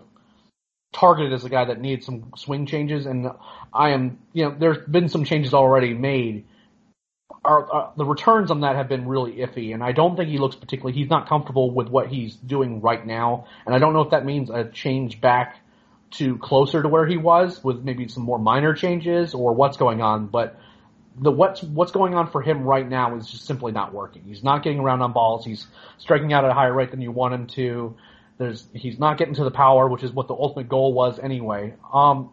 targeted 0.93 1.33
as 1.33 1.43
a 1.43 1.49
guy 1.49 1.65
that 1.65 1.81
needs 1.81 2.05
some 2.05 2.31
swing 2.37 2.65
changes, 2.65 3.05
and 3.05 3.27
I 3.73 3.91
am 3.91 4.19
you 4.31 4.45
know 4.45 4.55
there's 4.57 4.77
been 4.87 5.09
some 5.09 5.25
changes 5.25 5.53
already 5.53 5.93
made. 5.93 6.45
Our, 7.43 7.75
uh, 7.75 7.91
the 7.97 8.05
returns 8.05 8.51
on 8.51 8.61
that 8.61 8.77
have 8.77 8.87
been 8.87 9.07
really 9.07 9.33
iffy, 9.33 9.73
and 9.73 9.83
I 9.83 9.91
don't 9.91 10.15
think 10.15 10.29
he 10.29 10.37
looks 10.37 10.55
particularly. 10.55 10.97
He's 10.97 11.09
not 11.09 11.27
comfortable 11.27 11.71
with 11.71 11.89
what 11.89 12.07
he's 12.07 12.35
doing 12.35 12.79
right 12.79 13.05
now, 13.05 13.47
and 13.65 13.75
I 13.75 13.79
don't 13.79 13.93
know 13.93 14.01
if 14.01 14.11
that 14.11 14.23
means 14.23 14.49
a 14.49 14.65
change 14.65 15.19
back 15.19 15.57
to 16.13 16.37
closer 16.37 16.81
to 16.81 16.87
where 16.87 17.05
he 17.05 17.17
was 17.17 17.63
with 17.63 17.83
maybe 17.83 18.07
some 18.07 18.23
more 18.23 18.39
minor 18.39 18.73
changes 18.73 19.33
or 19.33 19.53
what's 19.53 19.77
going 19.77 20.01
on. 20.01 20.27
But 20.27 20.59
the 21.17 21.31
what's 21.31 21.61
what's 21.63 21.91
going 21.91 22.15
on 22.15 22.31
for 22.31 22.41
him 22.41 22.63
right 22.63 22.87
now 22.87 23.15
is 23.15 23.29
just 23.29 23.45
simply 23.45 23.71
not 23.71 23.93
working. 23.93 24.23
He's 24.23 24.43
not 24.43 24.63
getting 24.63 24.79
around 24.79 25.01
on 25.01 25.13
balls. 25.13 25.45
He's 25.45 25.67
striking 25.97 26.33
out 26.33 26.45
at 26.45 26.51
a 26.51 26.53
higher 26.53 26.73
rate 26.73 26.91
than 26.91 27.01
you 27.01 27.11
want 27.11 27.33
him 27.33 27.47
to. 27.47 27.95
There's 28.37 28.65
he's 28.73 28.97
not 28.99 29.17
getting 29.17 29.35
to 29.35 29.43
the 29.43 29.51
power, 29.51 29.87
which 29.87 30.03
is 30.03 30.11
what 30.11 30.27
the 30.27 30.33
ultimate 30.33 30.69
goal 30.69 30.93
was 30.93 31.19
anyway. 31.19 31.73
Um, 31.93 32.31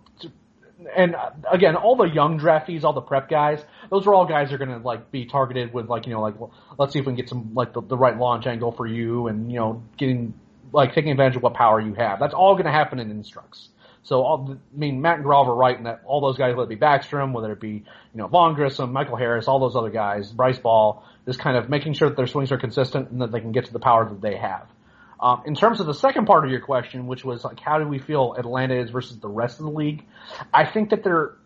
and 0.97 1.15
again, 1.51 1.77
all 1.77 1.97
the 1.97 2.05
young 2.05 2.39
draftees, 2.39 2.85
all 2.85 2.95
the 2.95 3.03
prep 3.03 3.29
guys, 3.29 3.63
those 3.91 4.07
are 4.07 4.15
all 4.15 4.25
guys 4.25 4.49
that 4.49 4.55
are 4.55 4.65
going 4.65 4.79
to 4.79 4.85
like 4.87 5.11
be 5.11 5.27
targeted 5.27 5.75
with 5.75 5.89
like 5.89 6.07
you 6.07 6.13
know 6.13 6.23
like 6.23 6.39
well, 6.41 6.53
let's 6.79 6.93
see 6.93 6.99
if 6.99 7.07
we 7.07 7.11
can 7.11 7.17
get 7.17 7.29
some 7.29 7.55
like 7.55 7.75
the, 7.75 7.83
the 7.83 7.97
right 7.97 8.17
launch 8.17 8.47
angle 8.47 8.73
for 8.73 8.87
you, 8.87 9.27
and 9.27 9.51
you 9.53 9.59
know 9.59 9.83
getting 9.99 10.35
like 10.73 10.95
taking 10.95 11.11
advantage 11.11 11.37
of 11.37 11.43
what 11.43 11.55
power 11.55 11.81
you 11.81 11.95
have. 11.95 12.21
That's 12.21 12.35
all 12.35 12.55
going 12.55 12.67
to 12.67 12.73
happen 12.73 12.99
in 12.99 13.11
instructs. 13.11 13.69
So, 14.03 14.23
all, 14.23 14.49
I 14.51 14.79
mean, 14.79 15.03
Matt 15.03 15.19
and 15.19 15.27
Gaurav 15.27 15.47
are 15.47 15.55
right 15.55 15.77
in 15.77 15.85
that 15.85 16.03
all 16.07 16.21
those 16.21 16.39
guys, 16.39 16.57
whether 16.57 16.71
it 16.71 16.79
be 16.79 16.85
Backstrom, 16.85 17.33
whether 17.33 17.53
it 17.53 17.61
be, 17.61 17.69
you 17.69 17.85
know, 18.15 18.29
Vaughn 18.29 18.55
Grissom, 18.55 18.93
Michael 18.93 19.17
Harris, 19.17 19.47
all 19.47 19.59
those 19.59 19.77
other 19.77 19.91
guys, 19.91 20.31
Bryce 20.31 20.59
Ball, 20.59 21.05
just 21.27 21.39
kind 21.39 21.57
of 21.57 21.69
making 21.69 21.93
sure 21.93 22.09
that 22.09 22.17
their 22.17 22.27
swings 22.27 22.51
are 22.51 22.59
consistent 22.59 23.11
and 23.11 23.21
that 23.21 23.31
they 23.31 23.41
can 23.41 23.53
get 23.53 23.67
to 23.67 23.73
the 23.73 23.79
power 23.79 24.09
that 24.09 24.21
they 24.23 24.37
have. 24.37 24.69
Um, 25.21 25.43
in 25.45 25.55
terms 25.55 25.81
of 25.81 25.87
the 25.87 25.93
second 25.93 26.25
part 26.25 26.47
of 26.47 26.51
your 26.51 26.61
question, 26.61 27.07
which 27.07 27.25
was 27.25 27.45
like, 27.45 27.61
how 27.61 27.79
do 27.79 27.87
we 27.87 27.99
feel 27.99 28.35
Atlanta 28.39 28.81
is 28.81 28.89
versus 28.89 29.19
the 29.19 29.29
rest 29.29 29.59
of 29.59 29.67
the 29.67 29.71
league? 29.71 30.05
I 30.53 30.65
think 30.65 30.91
that 30.91 31.05
they're 31.05 31.37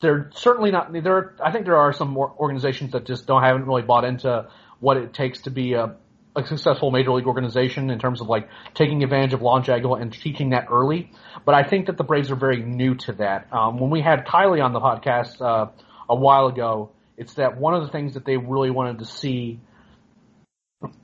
they're 0.00 0.30
certainly 0.34 0.72
not. 0.72 0.92
There, 0.92 1.36
I 1.42 1.52
think 1.52 1.64
there 1.64 1.76
are 1.76 1.92
some 1.92 2.10
more 2.10 2.34
organizations 2.36 2.92
that 2.92 3.06
just 3.06 3.26
don't 3.26 3.42
haven't 3.42 3.66
really 3.66 3.82
bought 3.82 4.04
into 4.04 4.48
what 4.80 4.96
it 4.96 5.14
takes 5.14 5.42
to 5.42 5.50
be 5.50 5.74
a, 5.74 5.94
a 6.36 6.46
successful 6.46 6.90
major 6.90 7.12
league 7.12 7.26
organization 7.26 7.90
in 7.90 7.98
terms 7.98 8.20
of 8.20 8.28
like 8.28 8.48
taking 8.74 9.02
advantage 9.04 9.32
of 9.32 9.42
launch 9.42 9.68
angle 9.68 9.94
and 9.94 10.12
teaching 10.12 10.50
that 10.50 10.66
early. 10.70 11.10
But 11.44 11.54
I 11.54 11.62
think 11.62 11.86
that 11.86 11.96
the 11.96 12.04
Braves 12.04 12.30
are 12.30 12.36
very 12.36 12.62
new 12.62 12.96
to 12.96 13.12
that. 13.14 13.52
Um, 13.52 13.78
when 13.78 13.90
we 13.90 14.00
had 14.00 14.26
Kiley 14.26 14.62
on 14.62 14.72
the 14.72 14.80
podcast 14.80 15.40
uh, 15.40 15.70
a 16.08 16.16
while 16.16 16.46
ago, 16.46 16.90
it's 17.16 17.34
that 17.34 17.56
one 17.56 17.74
of 17.74 17.82
the 17.82 17.88
things 17.88 18.14
that 18.14 18.24
they 18.24 18.36
really 18.36 18.70
wanted 18.70 18.98
to 18.98 19.04
see 19.04 19.60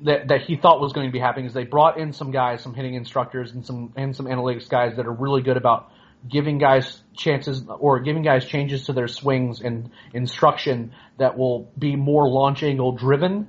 that 0.03 0.29
that 0.29 0.43
he 0.43 0.57
thought 0.57 0.81
was 0.81 0.93
going 0.93 1.09
to 1.09 1.13
be 1.13 1.19
happening 1.19 1.47
is 1.47 1.55
they 1.55 1.65
brought 1.65 1.99
in 1.99 2.13
some 2.13 2.33
guys, 2.33 2.63
some 2.63 2.75
hitting 2.75 2.95
instructors, 2.95 3.53
and 3.53 3.65
some 3.65 3.93
and 3.97 4.15
some 4.15 4.27
analytics 4.27 4.69
guys 4.69 4.97
that 4.97 5.07
are 5.07 5.13
really 5.13 5.43
good 5.43 5.57
about 5.57 5.91
giving 6.29 6.59
guys 6.59 7.01
chances 7.17 7.65
or 7.79 8.01
giving 8.01 8.23
guys 8.23 8.45
changes 8.45 8.87
to 8.87 8.93
their 8.93 9.09
swings 9.09 9.61
and 9.63 9.91
instruction 10.13 10.93
that 11.19 11.39
will 11.39 11.71
be 11.79 11.97
more 11.97 12.29
launch 12.29 12.63
angle 12.63 12.93
driven 12.93 13.49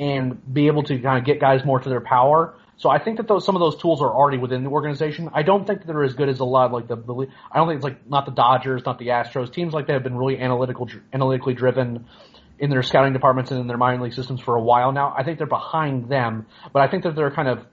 and 0.00 0.52
be 0.52 0.66
able 0.66 0.82
to 0.82 0.98
kind 0.98 1.18
of 1.18 1.24
get 1.24 1.38
guys 1.40 1.64
more 1.64 1.78
to 1.78 1.88
their 1.88 2.00
power. 2.00 2.54
So 2.78 2.88
I 2.88 2.98
think 2.98 3.18
that 3.18 3.28
those 3.28 3.44
some 3.44 3.54
of 3.54 3.60
those 3.60 3.76
tools 3.76 4.00
are 4.00 4.10
already 4.10 4.38
within 4.38 4.64
the 4.64 4.70
organization. 4.70 5.28
I 5.34 5.42
don't 5.42 5.66
think 5.66 5.80
that 5.80 5.86
they're 5.86 6.02
as 6.02 6.14
good 6.14 6.30
as 6.30 6.40
a 6.40 6.44
lot 6.44 6.66
of 6.66 6.72
like 6.72 6.88
the, 6.88 6.96
the 6.96 7.26
I 7.52 7.58
don't 7.58 7.68
think 7.68 7.76
it's 7.76 7.84
like 7.84 8.08
not 8.08 8.24
the 8.24 8.32
Dodgers, 8.32 8.82
not 8.86 8.98
the 8.98 9.08
Astros. 9.08 9.52
Teams 9.52 9.74
like 9.74 9.86
that 9.88 9.92
have 9.92 10.02
been 10.02 10.16
really 10.16 10.38
analytical 10.38 10.88
analytically 11.12 11.52
driven 11.52 12.06
in 12.58 12.70
their 12.70 12.82
scouting 12.82 13.12
departments 13.12 13.50
and 13.50 13.60
in 13.60 13.66
their 13.66 13.76
minor 13.76 14.02
league 14.02 14.14
systems 14.14 14.40
for 14.40 14.56
a 14.56 14.62
while 14.62 14.92
now. 14.92 15.14
I 15.16 15.22
think 15.22 15.36
they're 15.36 15.46
behind 15.46 16.08
them, 16.08 16.46
but 16.72 16.80
I 16.80 16.88
think 16.88 17.04
that 17.04 17.14
they're 17.14 17.30
kind 17.30 17.48
of 17.48 17.66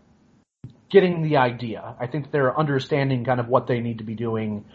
getting 0.89 1.21
the 1.21 1.37
idea. 1.37 1.95
I 1.99 2.07
think 2.07 2.31
they're 2.31 2.57
understanding 2.57 3.23
kind 3.23 3.39
of 3.39 3.47
what 3.47 3.67
they 3.67 3.79
need 3.79 3.99
to 3.99 4.03
be 4.03 4.15
doing 4.15 4.65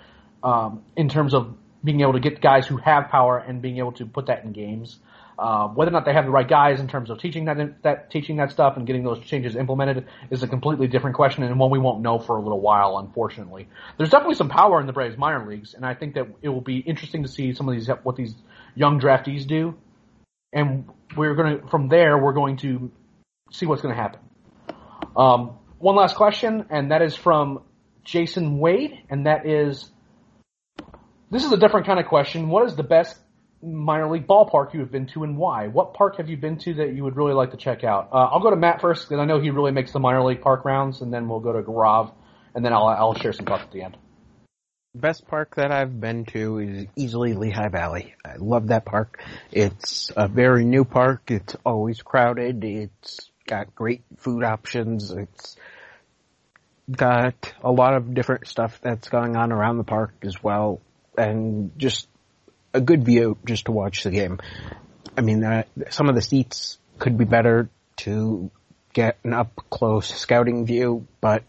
um, 0.43 0.83
in 0.97 1.11
terms 1.11 1.35
of 1.35 1.55
being 1.85 2.01
able 2.01 2.15
to 2.15 2.21
get 2.21 2.41
guys 2.41 2.67
who 2.67 2.79
have 2.79 3.09
power 3.09 3.37
and 3.37 3.61
being 3.61 3.79
able 3.79 3.93
to 3.93 4.07
put 4.07 4.27
that 4.27 4.45
in 4.45 4.53
games. 4.53 4.99
Uh, 5.39 5.69
whether 5.69 5.91
or 5.91 5.93
not 5.93 6.05
they 6.05 6.13
have 6.13 6.25
the 6.27 6.31
right 6.31 6.49
guys 6.49 6.79
in 6.79 6.89
terms 6.89 7.09
of 7.11 7.19
teaching 7.19 7.47
that 7.47 7.83
that 7.83 8.11
teaching 8.11 8.37
that 8.37 8.51
stuff 8.51 8.77
and 8.77 8.87
getting 8.87 9.03
those 9.03 9.19
changes 9.25 9.57
implemented 9.57 10.07
is 10.31 10.43
a 10.43 10.49
completely 10.49 10.87
different 10.87 11.17
question 11.17 11.43
and 11.43 11.59
one 11.59 11.71
we 11.71 11.79
won't 11.79 12.03
know 12.03 12.19
for 12.19 12.37
a 12.37 12.41
little 12.43 12.61
while, 12.61 12.99
unfortunately. 12.99 13.69
There's 13.97 14.11
definitely 14.11 14.37
some 14.37 14.49
power 14.49 14.81
in 14.81 14.87
the 14.87 14.93
Braves 14.93 15.17
minor 15.17 15.49
leagues, 15.49 15.75
and 15.75 15.87
I 15.87 15.95
think 15.95 16.15
that 16.15 16.27
it 16.43 16.49
will 16.51 16.61
be 16.61 16.79
interesting 16.79 17.23
to 17.23 17.29
see 17.29 17.55
some 17.55 17.69
of 17.69 17.75
these 17.75 17.89
what 18.03 18.17
these 18.17 18.35
young 18.75 19.01
draftees 19.01 19.47
do 19.47 19.75
and 20.53 20.89
we're 21.17 21.35
going 21.35 21.61
to 21.61 21.67
from 21.69 21.89
there 21.89 22.17
we're 22.19 22.33
going 22.33 22.57
to 22.59 22.91
see 23.51 23.67
what's 23.67 23.83
going 23.83 23.95
to 23.95 24.01
happen. 24.01 24.21
Um, 25.17 25.59
one 25.79 25.97
last 25.97 26.17
question, 26.17 26.67
and 26.71 26.91
that 26.91 27.03
is 27.03 27.15
from 27.15 27.63
Jason 28.05 28.59
Wade, 28.59 28.99
and 29.11 29.27
that 29.27 29.47
is 29.47 29.91
this 31.31 31.45
is 31.45 31.53
a 31.53 31.57
different 31.57 31.87
kind 31.87 31.99
of 31.99 32.07
question. 32.07 32.49
What 32.49 32.67
is 32.67 32.77
the 32.77 32.83
best 32.83 33.19
minor 33.63 34.11
league 34.11 34.27
ballpark 34.27 34.75
you 34.75 34.81
have 34.81 34.91
been 34.91 35.07
to, 35.09 35.25
and 35.25 35.37
why? 35.37 35.69
What 35.69 35.95
park 35.95 36.17
have 36.17 36.29
you 36.29 36.37
been 36.37 36.59
to 36.59 36.75
that 36.75 36.95
you 36.95 37.05
would 37.05 37.17
really 37.17 37.35
like 37.35 37.53
to 37.53 37.57
check 37.57 37.85
out? 37.85 38.09
Uh, 38.13 38.17
I'll 38.17 38.41
go 38.41 38.51
to 38.51 38.57
Matt 38.57 38.81
first 38.81 39.09
because 39.09 39.21
I 39.21 39.25
know 39.25 39.41
he 39.41 39.51
really 39.51 39.73
makes 39.73 39.93
the 39.93 40.01
minor 40.01 40.23
league 40.23 40.41
park 40.41 40.65
rounds, 40.65 41.01
and 41.01 41.13
then 41.13 41.29
we'll 41.29 41.41
go 41.41 41.53
to 41.53 41.63
Gaurav, 41.63 42.13
and 42.55 42.65
then 42.65 42.73
I'll 42.73 42.87
I'll 42.87 43.15
share 43.15 43.33
some 43.33 43.47
thoughts 43.47 43.63
at 43.65 43.73
the 43.73 43.83
end. 43.83 43.97
Best 44.95 45.27
park 45.27 45.55
that 45.57 45.73
I've 45.73 45.99
been 45.99 46.27
to 46.27 46.59
is 46.59 46.87
easily 46.97 47.33
Lehigh 47.33 47.71
Valley. 47.71 48.15
I 48.27 48.35
love 48.37 48.69
that 48.69 48.85
park. 48.85 49.23
It's 49.51 50.13
a 50.15 50.29
very 50.29 50.67
new 50.67 50.85
park. 50.85 51.31
It's 51.31 51.57
always 51.65 52.03
crowded. 52.03 52.63
It's 52.63 53.31
got 53.47 53.75
great 53.75 54.03
food 54.19 54.45
options. 54.45 55.11
It's 55.11 55.57
got 56.91 57.55
a 57.63 57.73
lot 57.73 57.95
of 57.95 58.13
different 58.13 58.47
stuff 58.47 58.81
that's 58.83 59.09
going 59.09 59.35
on 59.35 59.51
around 59.51 59.79
the 59.79 59.85
park 59.85 60.13
as 60.23 60.43
well. 60.43 60.83
And 61.17 61.73
just 61.79 62.07
a 62.75 62.81
good 62.81 63.05
view 63.05 63.37
just 63.45 63.67
to 63.67 63.73
watch 63.73 64.03
the 64.03 64.11
game. 64.11 64.41
I 65.17 65.21
mean, 65.21 65.45
uh, 65.45 65.65
some 65.91 66.09
of 66.09 66.15
the 66.15 66.23
seats 66.23 66.79
could 66.99 67.19
be 67.19 67.25
better 67.25 67.69
to 67.99 68.51
get 68.93 69.19
an 69.25 69.33
up 69.33 69.53
close 69.71 70.09
scouting 70.09 70.67
view, 70.67 71.07
but 71.21 71.45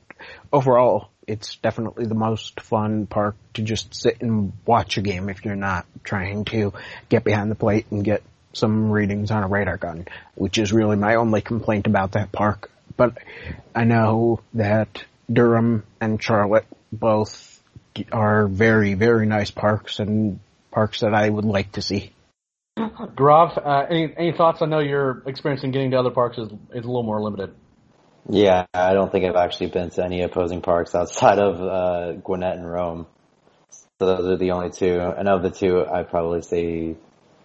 overall, 0.51 1.09
it's 1.28 1.55
definitely 1.57 2.05
the 2.05 2.15
most 2.15 2.59
fun 2.59 3.05
park 3.05 3.36
to 3.53 3.61
just 3.61 3.95
sit 3.95 4.21
and 4.21 4.51
watch 4.65 4.97
a 4.97 5.01
game 5.01 5.30
if 5.30 5.45
you're 5.45 5.55
not 5.55 5.86
trying 6.03 6.45
to 6.45 6.74
get 7.09 7.24
behind 7.24 7.49
the 7.49 7.55
plate 7.55 7.86
and 7.91 8.03
get 8.03 8.24
some 8.53 8.91
readings 8.91 9.32
on 9.32 9.43
a 9.43 9.47
radar 9.47 9.78
gun, 9.78 10.05
which 10.36 10.57
is 10.57 10.74
really 10.74 10.95
my 10.95 11.15
only 11.15 11.41
complaint 11.41 11.88
about 11.88 12.11
that 12.11 12.32
park. 12.32 12.69
But 12.95 13.17
I 13.74 13.86
know 13.86 14.41
that 14.53 15.03
Durham 15.32 15.84
and 15.99 16.21
Charlotte 16.21 16.67
both 16.91 17.61
are 18.11 18.47
very, 18.47 18.93
very 18.93 19.26
nice 19.26 19.51
parks 19.51 19.99
and 19.99 20.39
parks 20.74 21.01
that 21.01 21.13
I 21.13 21.30
would 21.30 21.45
like 21.45 21.74
to 21.74 21.82
see. 21.82 22.11
Gaurav, 22.78 23.57
uh, 23.63 23.86
any, 23.89 24.13
any 24.17 24.32
thoughts? 24.32 24.61
I 24.61 24.65
know 24.65 24.80
your 24.80 25.24
experience 25.28 25.63
in 25.63 25.71
getting 25.71 25.91
to 25.91 25.97
other 25.97 26.09
parks 26.09 26.38
is, 26.38 26.47
is 26.47 26.84
a 26.84 26.88
little 26.88 27.03
more 27.03 27.21
limited. 27.21 27.53
Yeah, 28.30 28.65
I 28.74 28.93
don't 28.93 29.11
think 29.11 29.26
I've 29.26 29.36
actually 29.36 29.67
been 29.67 29.89
to 29.91 30.03
any 30.03 30.21
opposing 30.21 30.61
parks 30.61 30.95
outside 30.95 31.39
of 31.39 31.61
uh, 31.61 32.13
Gwinnett 32.13 32.57
and 32.57 32.69
Rome. 32.69 33.05
So 33.99 34.07
those 34.07 34.26
are 34.26 34.38
the 34.38 34.51
only 34.51 34.71
two. 34.71 34.99
And 34.99 35.28
of 35.28 35.43
the 35.43 35.51
two, 35.51 35.86
I'd 35.86 36.09
probably 36.09 36.41
say 36.41 36.95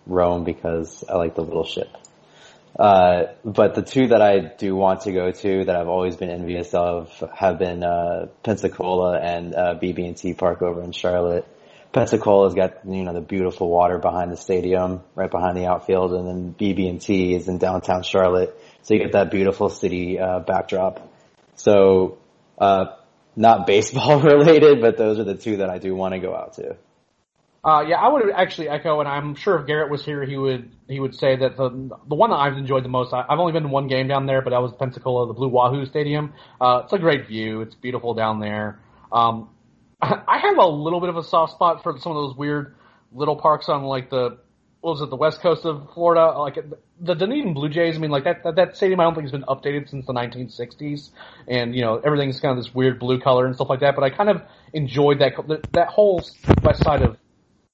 Rome 0.06 0.44
because 0.44 1.04
I 1.08 1.16
like 1.16 1.34
the 1.34 1.42
little 1.42 1.64
ship. 1.64 1.88
Uh, 2.78 3.24
but 3.44 3.74
the 3.74 3.82
two 3.82 4.08
that 4.08 4.22
I 4.22 4.38
do 4.38 4.76
want 4.76 5.02
to 5.02 5.12
go 5.12 5.32
to 5.32 5.64
that 5.64 5.74
I've 5.74 5.88
always 5.88 6.16
been 6.16 6.30
envious 6.30 6.72
of 6.74 7.12
have 7.34 7.58
been 7.58 7.82
uh, 7.82 8.26
Pensacola 8.44 9.18
and 9.18 9.54
uh, 9.54 9.74
BB&T 9.82 10.34
Park 10.34 10.62
over 10.62 10.82
in 10.82 10.92
Charlotte. 10.92 11.46
Pensacola's 11.92 12.54
got 12.54 12.86
you 12.86 13.02
know 13.02 13.14
the 13.14 13.20
beautiful 13.20 13.68
water 13.68 13.98
behind 13.98 14.30
the 14.30 14.36
stadium, 14.36 15.02
right 15.14 15.30
behind 15.30 15.56
the 15.56 15.66
outfield, 15.66 16.12
and 16.12 16.26
then 16.26 16.54
BB&T 16.54 17.34
is 17.34 17.48
in 17.48 17.58
downtown 17.58 18.02
Charlotte 18.02 18.58
so 18.88 18.94
you 18.94 19.00
get 19.00 19.12
that 19.12 19.30
beautiful 19.30 19.68
city 19.68 20.18
uh, 20.18 20.40
backdrop. 20.40 21.12
So, 21.56 22.16
uh, 22.56 22.86
not 23.36 23.66
baseball 23.66 24.20
related, 24.20 24.80
but 24.80 24.96
those 24.96 25.18
are 25.18 25.24
the 25.24 25.34
two 25.34 25.58
that 25.58 25.68
I 25.68 25.78
do 25.78 25.94
want 25.94 26.14
to 26.14 26.20
go 26.20 26.34
out 26.34 26.54
to. 26.54 26.76
Uh, 27.62 27.82
yeah, 27.86 27.96
I 27.96 28.08
would 28.08 28.30
actually 28.34 28.70
echo, 28.70 29.00
and 29.00 29.08
I'm 29.08 29.34
sure 29.34 29.58
if 29.60 29.66
Garrett 29.66 29.90
was 29.90 30.02
here, 30.04 30.24
he 30.24 30.38
would 30.38 30.70
he 30.88 31.00
would 31.00 31.14
say 31.14 31.36
that 31.36 31.56
the 31.56 31.68
the 32.08 32.14
one 32.14 32.30
that 32.30 32.36
I've 32.36 32.56
enjoyed 32.56 32.84
the 32.84 32.88
most. 32.88 33.12
I, 33.12 33.24
I've 33.28 33.38
only 33.38 33.52
been 33.52 33.64
to 33.64 33.68
one 33.68 33.88
game 33.88 34.08
down 34.08 34.26
there, 34.26 34.40
but 34.40 34.50
that 34.50 34.62
was 34.62 34.72
Pensacola, 34.78 35.26
the 35.26 35.34
Blue 35.34 35.48
Wahoo 35.48 35.84
Stadium. 35.84 36.32
Uh, 36.60 36.82
it's 36.84 36.92
a 36.92 36.98
great 36.98 37.26
view. 37.26 37.60
It's 37.60 37.74
beautiful 37.74 38.14
down 38.14 38.40
there. 38.40 38.80
Um, 39.12 39.50
I 40.02 40.38
have 40.38 40.58
a 40.58 40.66
little 40.66 41.00
bit 41.00 41.08
of 41.08 41.16
a 41.16 41.24
soft 41.24 41.52
spot 41.52 41.82
for 41.82 41.98
some 41.98 42.12
of 42.12 42.16
those 42.16 42.36
weird 42.36 42.74
little 43.12 43.36
parks 43.36 43.68
on 43.68 43.82
like 43.82 44.10
the 44.10 44.38
what 44.80 44.92
was 44.92 45.00
it, 45.02 45.10
the 45.10 45.16
west 45.16 45.40
coast 45.40 45.64
of 45.64 45.92
Florida? 45.92 46.38
Like 46.38 46.56
the 47.00 47.14
Dunedin 47.14 47.52
Blue 47.52 47.68
Jays. 47.68 47.96
I 47.96 47.98
mean, 47.98 48.12
like 48.12 48.24
that, 48.24 48.44
that 48.44 48.56
that 48.56 48.76
stadium. 48.76 49.00
I 49.00 49.04
don't 49.04 49.14
think 49.14 49.24
has 49.24 49.32
been 49.32 49.42
updated 49.42 49.90
since 49.90 50.06
the 50.06 50.12
1960s, 50.12 51.10
and 51.48 51.74
you 51.74 51.82
know 51.82 51.98
everything's 51.98 52.38
kind 52.38 52.56
of 52.56 52.64
this 52.64 52.72
weird 52.72 53.00
blue 53.00 53.20
color 53.20 53.46
and 53.46 53.54
stuff 53.56 53.68
like 53.68 53.80
that. 53.80 53.96
But 53.96 54.04
I 54.04 54.10
kind 54.10 54.30
of 54.30 54.42
enjoyed 54.72 55.18
that 55.20 55.32
that 55.72 55.88
whole 55.88 56.22
west 56.62 56.84
side 56.84 57.02
of 57.02 57.16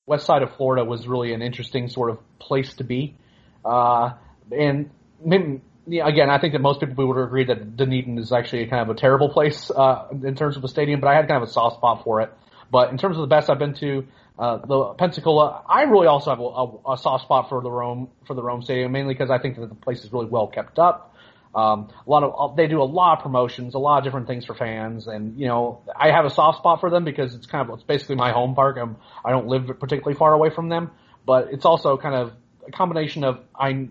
west 0.07 0.25
side 0.25 0.43
of 0.43 0.57
Florida 0.57 0.85
was 0.85 1.07
really 1.07 1.35
an 1.35 1.43
interesting 1.43 1.89
sort 1.89 2.11
of 2.11 2.18
place 2.39 2.72
to 2.75 2.85
be. 2.85 3.16
Uh, 3.64 4.12
and 4.51 4.91
maybe, 5.22 5.61
yeah, 5.87 6.07
again, 6.07 6.30
I 6.30 6.39
think 6.39 6.53
that 6.53 6.61
most 6.61 6.80
people 6.80 7.07
would 7.07 7.18
agree 7.18 7.45
that 7.45 7.76
Dunedin 7.76 8.18
is 8.18 8.32
actually 8.32 8.66
kind 8.66 8.89
of 8.89 8.97
a 8.97 8.99
terrible 8.99 9.28
place 9.28 9.70
uh, 9.70 10.09
in 10.11 10.35
terms 10.35 10.57
of 10.57 10.64
a 10.64 10.68
stadium. 10.68 11.01
But 11.01 11.09
I 11.09 11.14
had 11.14 11.28
kind 11.28 11.43
of 11.43 11.49
a 11.49 11.53
soft 11.53 11.76
spot 11.76 12.05
for 12.05 12.22
it. 12.22 12.32
But 12.70 12.91
in 12.91 12.99
terms 12.99 13.16
of 13.16 13.20
the 13.20 13.26
best 13.26 13.51
I've 13.51 13.59
been 13.59 13.74
to, 13.74 14.07
uh, 14.39 14.59
the 14.66 14.95
Pensacola, 14.95 15.62
I 15.68 15.82
really 15.82 16.07
also 16.07 16.30
have 16.30 16.41
a, 16.41 16.43
a, 16.43 16.95
a, 16.95 16.99
soft 16.99 17.24
spot 17.24 17.49
for 17.49 17.61
the 17.61 17.70
Rome 17.70 18.09
for 18.26 18.35
the 18.35 18.43
Rome 18.43 18.62
Stadium, 18.62 18.91
mainly 18.91 19.14
because 19.14 19.30
I 19.30 19.39
think 19.39 19.57
that 19.57 19.68
the 19.68 19.74
place 19.74 20.05
is 20.05 20.12
really 20.12 20.26
well 20.26 20.49
kept 20.49 20.78
up. 20.78 21.14
Um, 21.55 21.91
a 22.05 22.11
lot 22.11 22.24
of 22.24 22.35
uh, 22.37 22.55
they 22.57 22.66
do 22.66 22.82
a 22.82 22.85
lot 22.85 23.18
of 23.18 23.22
promotions, 23.22 23.74
a 23.74 23.78
lot 23.78 23.99
of 23.99 24.05
different 24.05 24.26
things 24.26 24.45
for 24.45 24.55
fans, 24.55 25.07
and 25.07 25.39
you 25.39 25.47
know 25.47 25.82
I 25.95 26.11
have 26.11 26.24
a 26.24 26.30
soft 26.30 26.59
spot 26.59 26.80
for 26.80 26.91
them 26.91 27.05
because 27.05 27.35
it's 27.37 27.47
kind 27.47 27.68
of 27.68 27.74
it's 27.74 27.85
basically 27.85 28.16
my 28.16 28.32
home 28.32 28.57
park. 28.57 28.76
I'm 28.80 28.97
I 29.24 29.30
don't 29.30 29.47
live 29.47 29.66
particularly 29.78 30.18
far 30.18 30.32
away 30.32 30.51
from 30.51 30.68
them, 30.68 30.91
but 31.24 31.53
it's 31.53 31.64
also 31.64 31.97
kind 31.97 32.16
of 32.16 32.32
a 32.66 32.72
combination 32.72 33.22
of 33.22 33.39
I 33.55 33.89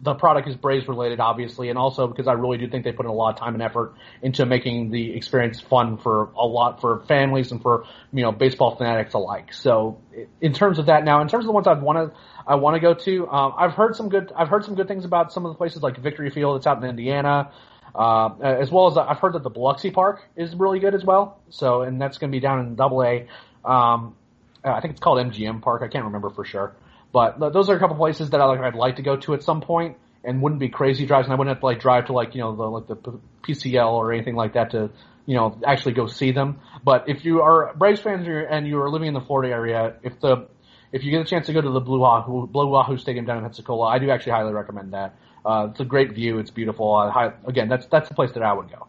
the 0.00 0.14
product 0.14 0.46
is 0.46 0.56
Braves 0.56 0.86
related, 0.88 1.20
obviously, 1.20 1.70
and 1.70 1.78
also 1.78 2.06
because 2.06 2.26
I 2.26 2.32
really 2.32 2.58
do 2.58 2.68
think 2.68 2.84
they 2.84 2.92
put 2.92 3.06
in 3.06 3.10
a 3.10 3.14
lot 3.14 3.34
of 3.34 3.40
time 3.40 3.54
and 3.54 3.62
effort 3.62 3.94
into 4.20 4.44
making 4.44 4.90
the 4.90 5.16
experience 5.16 5.60
fun 5.60 5.96
for 5.96 6.30
a 6.36 6.46
lot 6.46 6.80
for 6.80 7.00
families 7.08 7.50
and 7.50 7.62
for 7.62 7.84
you 8.12 8.22
know 8.22 8.30
baseball 8.30 8.76
fanatics 8.76 9.14
alike. 9.14 9.54
So, 9.54 9.98
in 10.40 10.52
terms 10.52 10.78
of 10.78 10.86
that, 10.86 11.04
now 11.04 11.22
in 11.22 11.28
terms 11.28 11.44
of 11.44 11.46
the 11.46 11.52
ones 11.52 11.66
I'd 11.66 11.80
want 11.80 12.12
to 12.12 12.18
I 12.46 12.56
want 12.56 12.74
to 12.74 12.80
go 12.80 12.94
to, 12.94 13.28
um, 13.28 13.54
I've 13.56 13.72
heard 13.72 13.96
some 13.96 14.08
good 14.10 14.32
I've 14.36 14.48
heard 14.48 14.64
some 14.64 14.74
good 14.74 14.88
things 14.88 15.04
about 15.04 15.32
some 15.32 15.46
of 15.46 15.52
the 15.52 15.56
places 15.56 15.82
like 15.82 15.96
Victory 15.96 16.30
Field 16.30 16.56
that's 16.56 16.66
out 16.66 16.82
in 16.82 16.88
Indiana. 16.88 17.50
Uh, 17.94 18.34
as 18.42 18.70
well 18.70 18.88
as 18.88 18.98
I've 18.98 19.18
heard 19.20 19.32
that 19.32 19.42
the 19.42 19.48
Biloxi 19.48 19.90
Park 19.90 20.22
is 20.36 20.54
really 20.54 20.80
good 20.80 20.94
as 20.94 21.02
well. 21.02 21.40
So, 21.48 21.80
and 21.80 21.98
that's 21.98 22.18
going 22.18 22.30
to 22.30 22.36
be 22.36 22.40
down 22.40 22.60
in 22.60 22.74
Double 22.74 23.02
A. 23.02 23.26
Um, 23.64 24.14
I 24.62 24.80
think 24.80 24.92
it's 24.92 25.00
called 25.00 25.18
MGM 25.18 25.62
Park. 25.62 25.80
I 25.82 25.88
can't 25.88 26.04
remember 26.04 26.28
for 26.28 26.44
sure, 26.44 26.74
but 27.16 27.38
those 27.54 27.70
are 27.70 27.76
a 27.76 27.78
couple 27.78 27.96
places 27.96 28.28
that 28.28 28.42
I 28.42 28.44
like, 28.44 28.60
I'd 28.60 28.74
like 28.74 28.96
to 28.96 29.02
go 29.02 29.16
to 29.16 29.32
at 29.32 29.42
some 29.42 29.62
point, 29.62 29.96
and 30.22 30.42
wouldn't 30.42 30.60
be 30.60 30.68
crazy 30.68 31.06
drives, 31.06 31.24
and 31.24 31.32
I 31.32 31.36
wouldn't 31.36 31.54
have 31.54 31.60
to 31.60 31.64
like 31.64 31.80
drive 31.80 32.08
to 32.08 32.12
like 32.12 32.34
you 32.34 32.42
know 32.42 32.54
the 32.54 32.64
like 32.64 32.88
the 32.88 32.96
PCL 33.42 33.90
or 33.90 34.12
anything 34.12 34.34
like 34.34 34.52
that 34.52 34.72
to 34.72 34.90
you 35.24 35.34
know 35.34 35.58
actually 35.66 35.94
go 35.94 36.08
see 36.08 36.32
them. 36.32 36.60
But 36.84 37.08
if 37.08 37.24
you 37.24 37.40
are 37.40 37.72
Braves 37.74 38.00
fans 38.00 38.28
and 38.28 38.68
you 38.68 38.78
are 38.82 38.90
living 38.90 39.08
in 39.08 39.14
the 39.14 39.22
Florida 39.22 39.50
area, 39.50 39.94
if 40.02 40.20
the 40.20 40.46
if 40.92 41.04
you 41.04 41.10
get 41.10 41.22
a 41.22 41.24
chance 41.24 41.46
to 41.46 41.54
go 41.54 41.62
to 41.62 41.70
the 41.70 41.80
Blue 41.80 42.00
Wahoo, 42.00 42.46
Blue 42.46 42.66
Wahoo 42.66 42.98
Stadium 42.98 43.24
down 43.24 43.38
in 43.38 43.44
Pensacola, 43.44 43.86
I 43.86 43.98
do 43.98 44.10
actually 44.10 44.32
highly 44.32 44.52
recommend 44.52 44.92
that. 44.92 45.16
Uh, 45.42 45.68
it's 45.70 45.80
a 45.80 45.86
great 45.86 46.12
view. 46.12 46.38
It's 46.38 46.50
beautiful. 46.50 46.94
Uh, 46.94 47.30
again, 47.46 47.70
that's 47.70 47.86
that's 47.86 48.10
the 48.10 48.14
place 48.14 48.32
that 48.32 48.42
I 48.42 48.52
would 48.52 48.68
go. 48.70 48.88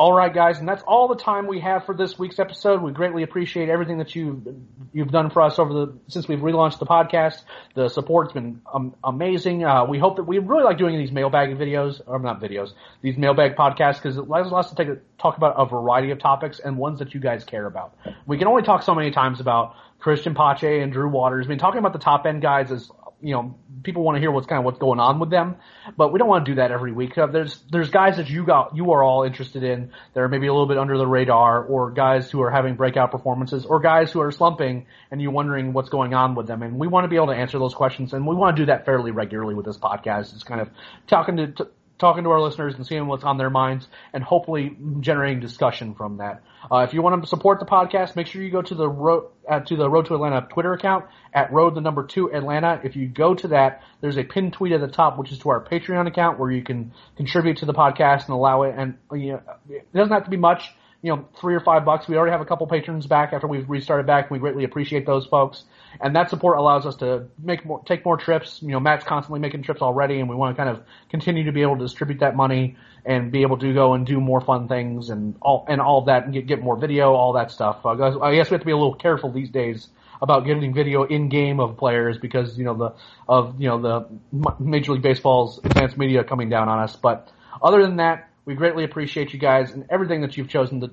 All 0.00 0.14
right, 0.14 0.32
guys, 0.32 0.58
and 0.58 0.66
that's 0.66 0.82
all 0.84 1.08
the 1.08 1.14
time 1.14 1.46
we 1.46 1.60
have 1.60 1.84
for 1.84 1.94
this 1.94 2.18
week's 2.18 2.38
episode. 2.38 2.80
We 2.80 2.90
greatly 2.90 3.22
appreciate 3.22 3.68
everything 3.68 3.98
that 3.98 4.14
you've 4.14 4.46
you've 4.94 5.10
done 5.10 5.28
for 5.28 5.42
us 5.42 5.58
over 5.58 5.74
the 5.74 5.98
since 6.08 6.26
we've 6.26 6.38
relaunched 6.38 6.78
the 6.78 6.86
podcast. 6.86 7.42
The 7.74 7.90
support's 7.90 8.32
been 8.32 8.62
um, 8.72 8.94
amazing. 9.04 9.62
Uh, 9.62 9.84
we 9.84 9.98
hope 9.98 10.16
that 10.16 10.22
we 10.22 10.38
really 10.38 10.62
like 10.62 10.78
doing 10.78 10.96
these 10.96 11.12
mailbag 11.12 11.50
videos, 11.50 12.00
or 12.06 12.18
not 12.18 12.40
videos, 12.40 12.70
these 13.02 13.18
mailbag 13.18 13.56
podcasts 13.56 13.96
because 13.96 14.16
it 14.16 14.20
allows 14.20 14.50
us 14.54 14.70
to 14.70 14.74
take 14.74 15.18
talk 15.18 15.36
about 15.36 15.56
a 15.58 15.66
variety 15.66 16.12
of 16.12 16.18
topics 16.18 16.60
and 16.60 16.78
ones 16.78 17.00
that 17.00 17.12
you 17.12 17.20
guys 17.20 17.44
care 17.44 17.66
about. 17.66 17.94
We 18.24 18.38
can 18.38 18.48
only 18.48 18.62
talk 18.62 18.82
so 18.82 18.94
many 18.94 19.10
times 19.10 19.38
about 19.38 19.74
Christian 19.98 20.34
Pache 20.34 20.80
and 20.80 20.90
Drew 20.90 21.10
Waters. 21.10 21.44
I 21.44 21.50
mean, 21.50 21.58
talking 21.58 21.78
about 21.78 21.92
the 21.92 21.98
top 21.98 22.24
end 22.24 22.40
guys 22.40 22.70
is 22.70 22.90
you 23.22 23.34
know, 23.34 23.54
people 23.82 24.02
want 24.02 24.16
to 24.16 24.20
hear 24.20 24.30
what's 24.30 24.46
kind 24.46 24.58
of 24.58 24.64
what's 24.64 24.78
going 24.78 25.00
on 25.00 25.18
with 25.20 25.30
them, 25.30 25.56
but 25.96 26.12
we 26.12 26.18
don't 26.18 26.28
want 26.28 26.44
to 26.44 26.50
do 26.50 26.54
that 26.56 26.70
every 26.70 26.92
week. 26.92 27.14
There's 27.14 27.58
there's 27.70 27.90
guys 27.90 28.16
that 28.16 28.28
you 28.28 28.44
got 28.44 28.76
you 28.76 28.92
are 28.92 29.02
all 29.02 29.24
interested 29.24 29.62
in 29.62 29.92
that 30.14 30.20
are 30.20 30.28
maybe 30.28 30.46
a 30.46 30.52
little 30.52 30.66
bit 30.66 30.78
under 30.78 30.96
the 30.96 31.06
radar, 31.06 31.64
or 31.64 31.90
guys 31.90 32.30
who 32.30 32.42
are 32.42 32.50
having 32.50 32.74
breakout 32.74 33.10
performances, 33.10 33.64
or 33.64 33.80
guys 33.80 34.12
who 34.12 34.20
are 34.20 34.32
slumping, 34.32 34.86
and 35.10 35.20
you're 35.20 35.32
wondering 35.32 35.72
what's 35.72 35.88
going 35.88 36.14
on 36.14 36.34
with 36.34 36.46
them. 36.46 36.62
And 36.62 36.78
we 36.78 36.86
want 36.86 37.04
to 37.04 37.08
be 37.08 37.16
able 37.16 37.28
to 37.28 37.34
answer 37.34 37.58
those 37.58 37.74
questions, 37.74 38.12
and 38.12 38.26
we 38.26 38.34
want 38.34 38.56
to 38.56 38.62
do 38.62 38.66
that 38.66 38.84
fairly 38.84 39.10
regularly 39.10 39.54
with 39.54 39.66
this 39.66 39.78
podcast. 39.78 40.34
It's 40.34 40.44
kind 40.44 40.60
of 40.60 40.70
talking 41.06 41.36
to, 41.36 41.46
to 41.48 41.68
talking 42.00 42.24
to 42.24 42.30
our 42.30 42.40
listeners 42.40 42.74
and 42.74 42.86
seeing 42.86 43.06
what's 43.06 43.24
on 43.24 43.38
their 43.38 43.50
minds, 43.50 43.86
and 44.12 44.24
hopefully 44.24 44.76
generating 45.00 45.40
discussion 45.40 45.94
from 45.94 46.16
that. 46.16 46.42
Uh, 46.70 46.78
if 46.78 46.92
you 46.92 47.02
want 47.02 47.22
to 47.22 47.28
support 47.28 47.60
the 47.60 47.66
podcast, 47.66 48.16
make 48.16 48.26
sure 48.26 48.42
you 48.42 48.50
go 48.50 48.62
to 48.62 48.74
the 48.74 48.88
road 48.88 49.26
uh, 49.48 49.60
to 49.60 49.76
the 49.76 49.88
Road 49.88 50.06
to 50.06 50.14
Atlanta 50.14 50.46
Twitter 50.50 50.72
account 50.72 51.06
at 51.32 51.52
Road 51.52 51.74
the 51.74 51.80
number 51.80 52.06
two 52.06 52.32
Atlanta. 52.32 52.80
If 52.84 52.96
you 52.96 53.06
go 53.08 53.34
to 53.34 53.48
that, 53.48 53.82
there's 54.00 54.16
a 54.16 54.24
pinned 54.24 54.52
tweet 54.52 54.72
at 54.72 54.80
the 54.80 54.88
top, 54.88 55.18
which 55.18 55.32
is 55.32 55.38
to 55.40 55.50
our 55.50 55.64
Patreon 55.64 56.06
account, 56.06 56.38
where 56.38 56.50
you 56.50 56.62
can 56.62 56.92
contribute 57.16 57.58
to 57.58 57.66
the 57.66 57.74
podcast 57.74 58.24
and 58.24 58.30
allow 58.30 58.62
it. 58.62 58.74
And 58.76 58.96
you 59.12 59.32
know, 59.32 59.42
it 59.68 59.92
doesn't 59.92 60.12
have 60.12 60.24
to 60.24 60.30
be 60.30 60.36
much. 60.36 60.72
You 61.02 61.16
know, 61.16 61.28
three 61.40 61.54
or 61.54 61.60
five 61.60 61.84
bucks. 61.84 62.08
We 62.08 62.16
already 62.16 62.32
have 62.32 62.42
a 62.42 62.44
couple 62.44 62.66
patrons 62.66 63.06
back 63.06 63.32
after 63.32 63.46
we've 63.46 63.68
restarted 63.68 64.06
back. 64.06 64.30
We 64.30 64.38
greatly 64.38 64.64
appreciate 64.64 65.06
those 65.06 65.26
folks 65.26 65.64
and 65.98 66.14
that 66.14 66.30
support 66.30 66.58
allows 66.58 66.86
us 66.86 66.96
to 66.96 67.26
make 67.42 67.64
more, 67.64 67.82
take 67.84 68.04
more 68.04 68.16
trips. 68.16 68.62
You 68.62 68.68
know, 68.68 68.80
Matt's 68.80 69.04
constantly 69.04 69.40
making 69.40 69.62
trips 69.62 69.82
already, 69.82 70.20
and 70.20 70.28
we 70.28 70.36
want 70.36 70.56
to 70.56 70.62
kind 70.62 70.76
of 70.76 70.84
continue 71.08 71.44
to 71.44 71.52
be 71.52 71.62
able 71.62 71.76
to 71.76 71.84
distribute 71.84 72.20
that 72.20 72.36
money 72.36 72.76
and 73.04 73.32
be 73.32 73.42
able 73.42 73.58
to 73.58 73.74
go 73.74 73.94
and 73.94 74.06
do 74.06 74.20
more 74.20 74.40
fun 74.40 74.68
things 74.68 75.10
and 75.10 75.36
all 75.40 75.64
and 75.68 75.80
all 75.80 76.02
that, 76.04 76.24
and 76.24 76.32
get 76.32 76.46
get 76.46 76.62
more 76.62 76.76
video, 76.76 77.12
all 77.12 77.32
that 77.32 77.50
stuff. 77.50 77.84
Uh, 77.84 78.20
I 78.20 78.34
guess 78.34 78.50
we 78.50 78.54
have 78.54 78.60
to 78.60 78.66
be 78.66 78.72
a 78.72 78.76
little 78.76 78.94
careful 78.94 79.32
these 79.32 79.50
days 79.50 79.88
about 80.22 80.44
getting 80.44 80.74
video 80.74 81.04
in 81.04 81.28
game 81.28 81.60
of 81.60 81.76
players 81.76 82.18
because 82.18 82.56
you 82.56 82.64
know 82.64 82.74
the 82.74 82.94
of 83.28 83.60
you 83.60 83.68
know 83.68 83.80
the 83.80 84.54
Major 84.60 84.92
League 84.92 85.02
Baseball's 85.02 85.58
advanced 85.64 85.98
media 85.98 86.22
coming 86.22 86.48
down 86.48 86.68
on 86.68 86.78
us. 86.78 86.94
But 86.94 87.32
other 87.62 87.82
than 87.82 87.96
that, 87.96 88.29
we 88.44 88.54
greatly 88.54 88.84
appreciate 88.84 89.32
you 89.32 89.38
guys 89.38 89.72
and 89.72 89.86
everything 89.90 90.22
that 90.22 90.36
you've 90.36 90.48
chosen 90.48 90.80
to 90.80 90.90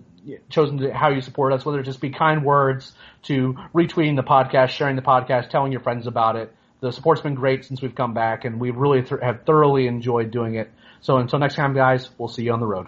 chosen 0.50 0.78
to 0.80 0.94
how 0.94 1.10
you 1.10 1.22
support 1.22 1.54
us, 1.54 1.66
whether 1.66 1.80
it 1.80 1.84
just 1.84 2.02
be 2.02 2.10
kind 2.10 2.44
words 2.44 2.92
to 3.24 3.56
retweeting 3.74 4.16
the 4.16 4.24
podcast, 4.24 4.70
sharing 4.70 4.96
the 4.96 5.02
podcast, 5.02 5.50
telling 5.50 5.72
your 5.72 5.82
friends 5.82 6.08
about 6.08 6.36
it. 6.36 6.54
The 6.82 6.92
support's 6.92 7.22
been 7.22 7.36
great 7.36 7.66
since 7.66 7.82
we've 7.82 7.96
come 7.96 8.14
back, 8.14 8.46
and 8.46 8.60
we 8.60 8.72
really 8.72 9.02
th- 9.02 9.22
have 9.22 9.44
thoroughly 9.46 9.88
enjoyed 9.88 10.32
doing 10.32 10.56
it. 10.56 10.70
So 11.02 11.18
until 11.18 11.40
next 11.40 11.56
time, 11.56 11.74
guys, 11.74 12.10
we'll 12.18 12.28
see 12.28 12.44
you 12.44 12.54
on 12.54 12.60
the 12.60 12.68
road. 12.68 12.88